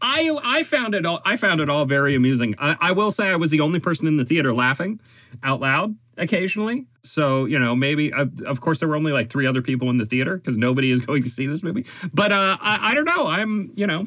I 0.00 0.38
I 0.44 0.62
found 0.62 0.94
it 0.94 1.04
all 1.04 1.20
I 1.24 1.36
found 1.36 1.60
it 1.60 1.68
all 1.68 1.84
very 1.84 2.14
amusing. 2.14 2.54
I, 2.60 2.76
I 2.80 2.92
will 2.92 3.10
say 3.10 3.26
I 3.26 3.36
was 3.36 3.50
the 3.50 3.60
only 3.60 3.80
person 3.80 4.06
in 4.06 4.16
the 4.16 4.24
theater 4.24 4.54
laughing 4.54 5.00
out 5.42 5.60
loud 5.60 5.96
occasionally. 6.18 6.86
So, 7.02 7.44
you 7.44 7.58
know, 7.58 7.74
maybe, 7.74 8.12
uh, 8.12 8.26
of 8.46 8.60
course, 8.60 8.78
there 8.78 8.88
were 8.88 8.96
only 8.96 9.12
like 9.12 9.30
three 9.30 9.46
other 9.46 9.62
people 9.62 9.90
in 9.90 9.98
the 9.98 10.06
theater 10.06 10.36
because 10.36 10.56
nobody 10.56 10.90
is 10.90 11.00
going 11.06 11.22
to 11.22 11.28
see 11.28 11.46
this 11.46 11.62
movie. 11.62 11.84
But 12.12 12.32
uh, 12.32 12.56
I, 12.60 12.90
I 12.90 12.94
don't 12.94 13.04
know. 13.04 13.26
I'm, 13.26 13.72
you 13.76 13.86
know, 13.86 14.06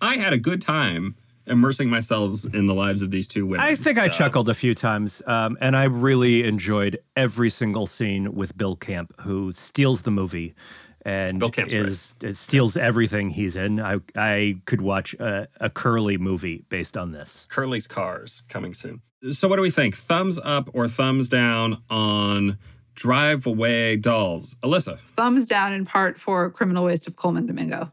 I 0.00 0.16
had 0.16 0.32
a 0.32 0.38
good 0.38 0.62
time 0.62 1.16
immersing 1.46 1.90
myself 1.90 2.44
in 2.54 2.66
the 2.66 2.74
lives 2.74 3.02
of 3.02 3.10
these 3.10 3.26
two 3.26 3.46
women. 3.46 3.66
I 3.66 3.74
think 3.74 3.96
so. 3.96 4.04
I 4.04 4.08
chuckled 4.08 4.48
a 4.48 4.54
few 4.54 4.74
times, 4.74 5.22
um, 5.26 5.58
and 5.60 5.76
I 5.76 5.84
really 5.84 6.44
enjoyed 6.44 6.98
every 7.16 7.50
single 7.50 7.86
scene 7.86 8.34
with 8.34 8.56
Bill 8.56 8.76
Camp, 8.76 9.12
who 9.20 9.52
steals 9.52 10.02
the 10.02 10.10
movie 10.10 10.54
and 11.02 11.42
is 11.56 12.14
steals 12.32 12.76
everything 12.76 13.30
he's 13.30 13.56
in. 13.56 13.80
I 13.80 14.00
I 14.16 14.60
could 14.66 14.80
watch 14.80 15.14
a, 15.14 15.48
a 15.60 15.70
Curlie 15.70 16.18
movie 16.18 16.64
based 16.68 16.96
on 16.96 17.12
this. 17.12 17.46
Curlie's 17.50 17.86
Cars 17.86 18.44
coming 18.48 18.74
soon. 18.74 19.00
So 19.32 19.48
what 19.48 19.56
do 19.56 19.62
we 19.62 19.70
think? 19.70 19.96
Thumbs 19.96 20.38
up 20.42 20.70
or 20.72 20.88
thumbs 20.88 21.28
down 21.28 21.82
on 21.90 22.58
Drive 22.94 23.46
Away 23.46 23.96
Dolls? 23.96 24.56
Alyssa. 24.62 24.98
Thumbs 25.16 25.46
down 25.46 25.72
in 25.72 25.84
part 25.84 26.18
for 26.18 26.50
Criminal 26.50 26.84
Waste 26.84 27.06
of 27.06 27.16
Colman 27.16 27.46
Domingo. 27.46 27.90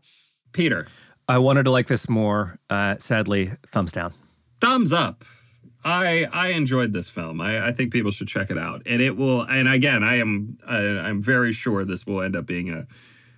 Peter. 0.53 0.87
I 1.27 1.37
wanted 1.39 1.63
to 1.63 1.71
like 1.71 1.87
this 1.87 2.07
more. 2.07 2.57
Uh, 2.69 2.95
sadly, 2.99 3.51
thumbs 3.71 3.91
down. 3.91 4.13
Thumbs 4.61 4.93
up. 4.93 5.25
I 5.83 6.25
I 6.33 6.49
enjoyed 6.49 6.93
this 6.93 7.09
film. 7.09 7.39
I, 7.39 7.67
I 7.67 7.71
think 7.71 7.93
people 7.93 8.11
should 8.11 8.27
check 8.27 8.49
it 8.49 8.57
out, 8.57 8.81
and 8.85 9.01
it 9.01 9.15
will. 9.15 9.41
And 9.41 9.67
again, 9.67 10.03
I 10.03 10.17
am 10.19 10.57
I, 10.67 10.77
I'm 10.77 11.21
very 11.21 11.53
sure 11.53 11.85
this 11.85 12.05
will 12.05 12.21
end 12.21 12.35
up 12.35 12.45
being 12.45 12.69
a 12.69 12.87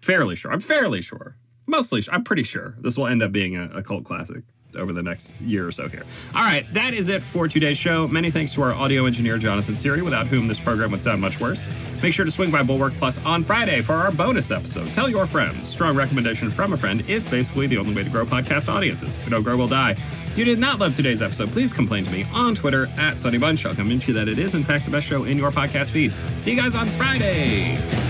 fairly 0.01 0.35
sure. 0.35 0.51
I'm 0.51 0.61
fairly 0.61 1.01
sure. 1.01 1.35
Mostly, 1.67 2.03
I'm 2.11 2.23
pretty 2.23 2.43
sure 2.43 2.75
this 2.79 2.97
will 2.97 3.07
end 3.07 3.21
up 3.21 3.31
being 3.31 3.55
a, 3.55 3.69
a 3.69 3.83
cult 3.83 4.03
classic 4.05 4.43
over 4.75 4.93
the 4.93 5.01
next 5.01 5.31
year 5.41 5.67
or 5.67 5.71
so 5.71 5.87
here. 5.87 6.03
All 6.35 6.41
right, 6.41 6.65
that 6.73 6.93
is 6.93 7.09
it 7.09 7.21
for 7.21 7.47
today's 7.47 7.77
show. 7.77 8.07
Many 8.07 8.31
thanks 8.31 8.53
to 8.53 8.61
our 8.61 8.73
audio 8.73 9.05
engineer, 9.05 9.37
Jonathan 9.37 9.77
Siri, 9.77 10.01
without 10.01 10.27
whom 10.27 10.47
this 10.47 10.59
program 10.59 10.91
would 10.91 11.01
sound 11.01 11.21
much 11.21 11.39
worse. 11.39 11.65
Make 12.01 12.13
sure 12.13 12.25
to 12.25 12.31
swing 12.31 12.51
by 12.51 12.63
Bulwark 12.63 12.93
Plus 12.93 13.23
on 13.25 13.43
Friday 13.43 13.81
for 13.81 13.93
our 13.93 14.11
bonus 14.11 14.51
episode. 14.51 14.89
Tell 14.89 15.09
your 15.09 15.27
friends. 15.27 15.67
Strong 15.67 15.95
recommendation 15.95 16.49
from 16.49 16.73
a 16.73 16.77
friend 16.77 17.07
is 17.09 17.25
basically 17.25 17.67
the 17.67 17.77
only 17.77 17.93
way 17.93 18.03
to 18.03 18.09
grow 18.09 18.25
podcast 18.25 18.69
audiences. 18.73 19.15
If 19.15 19.25
you 19.25 19.31
don't 19.31 19.43
grow, 19.43 19.57
will 19.57 19.67
die. 19.67 19.91
If 19.91 20.37
you 20.37 20.45
did 20.45 20.59
not 20.59 20.79
love 20.79 20.95
today's 20.95 21.21
episode, 21.21 21.49
please 21.49 21.73
complain 21.73 22.05
to 22.05 22.11
me 22.11 22.25
on 22.33 22.55
Twitter 22.55 22.87
at 22.97 23.19
Sonny 23.19 23.37
Bunch. 23.37 23.65
I'll 23.65 23.75
convince 23.75 24.07
you 24.07 24.13
that 24.13 24.27
it 24.27 24.37
is, 24.37 24.53
in 24.53 24.63
fact, 24.63 24.85
the 24.85 24.91
best 24.91 25.07
show 25.07 25.23
in 25.23 25.37
your 25.37 25.51
podcast 25.51 25.89
feed. 25.89 26.13
See 26.37 26.51
you 26.51 26.57
guys 26.57 26.75
on 26.75 26.87
Friday. 26.89 28.08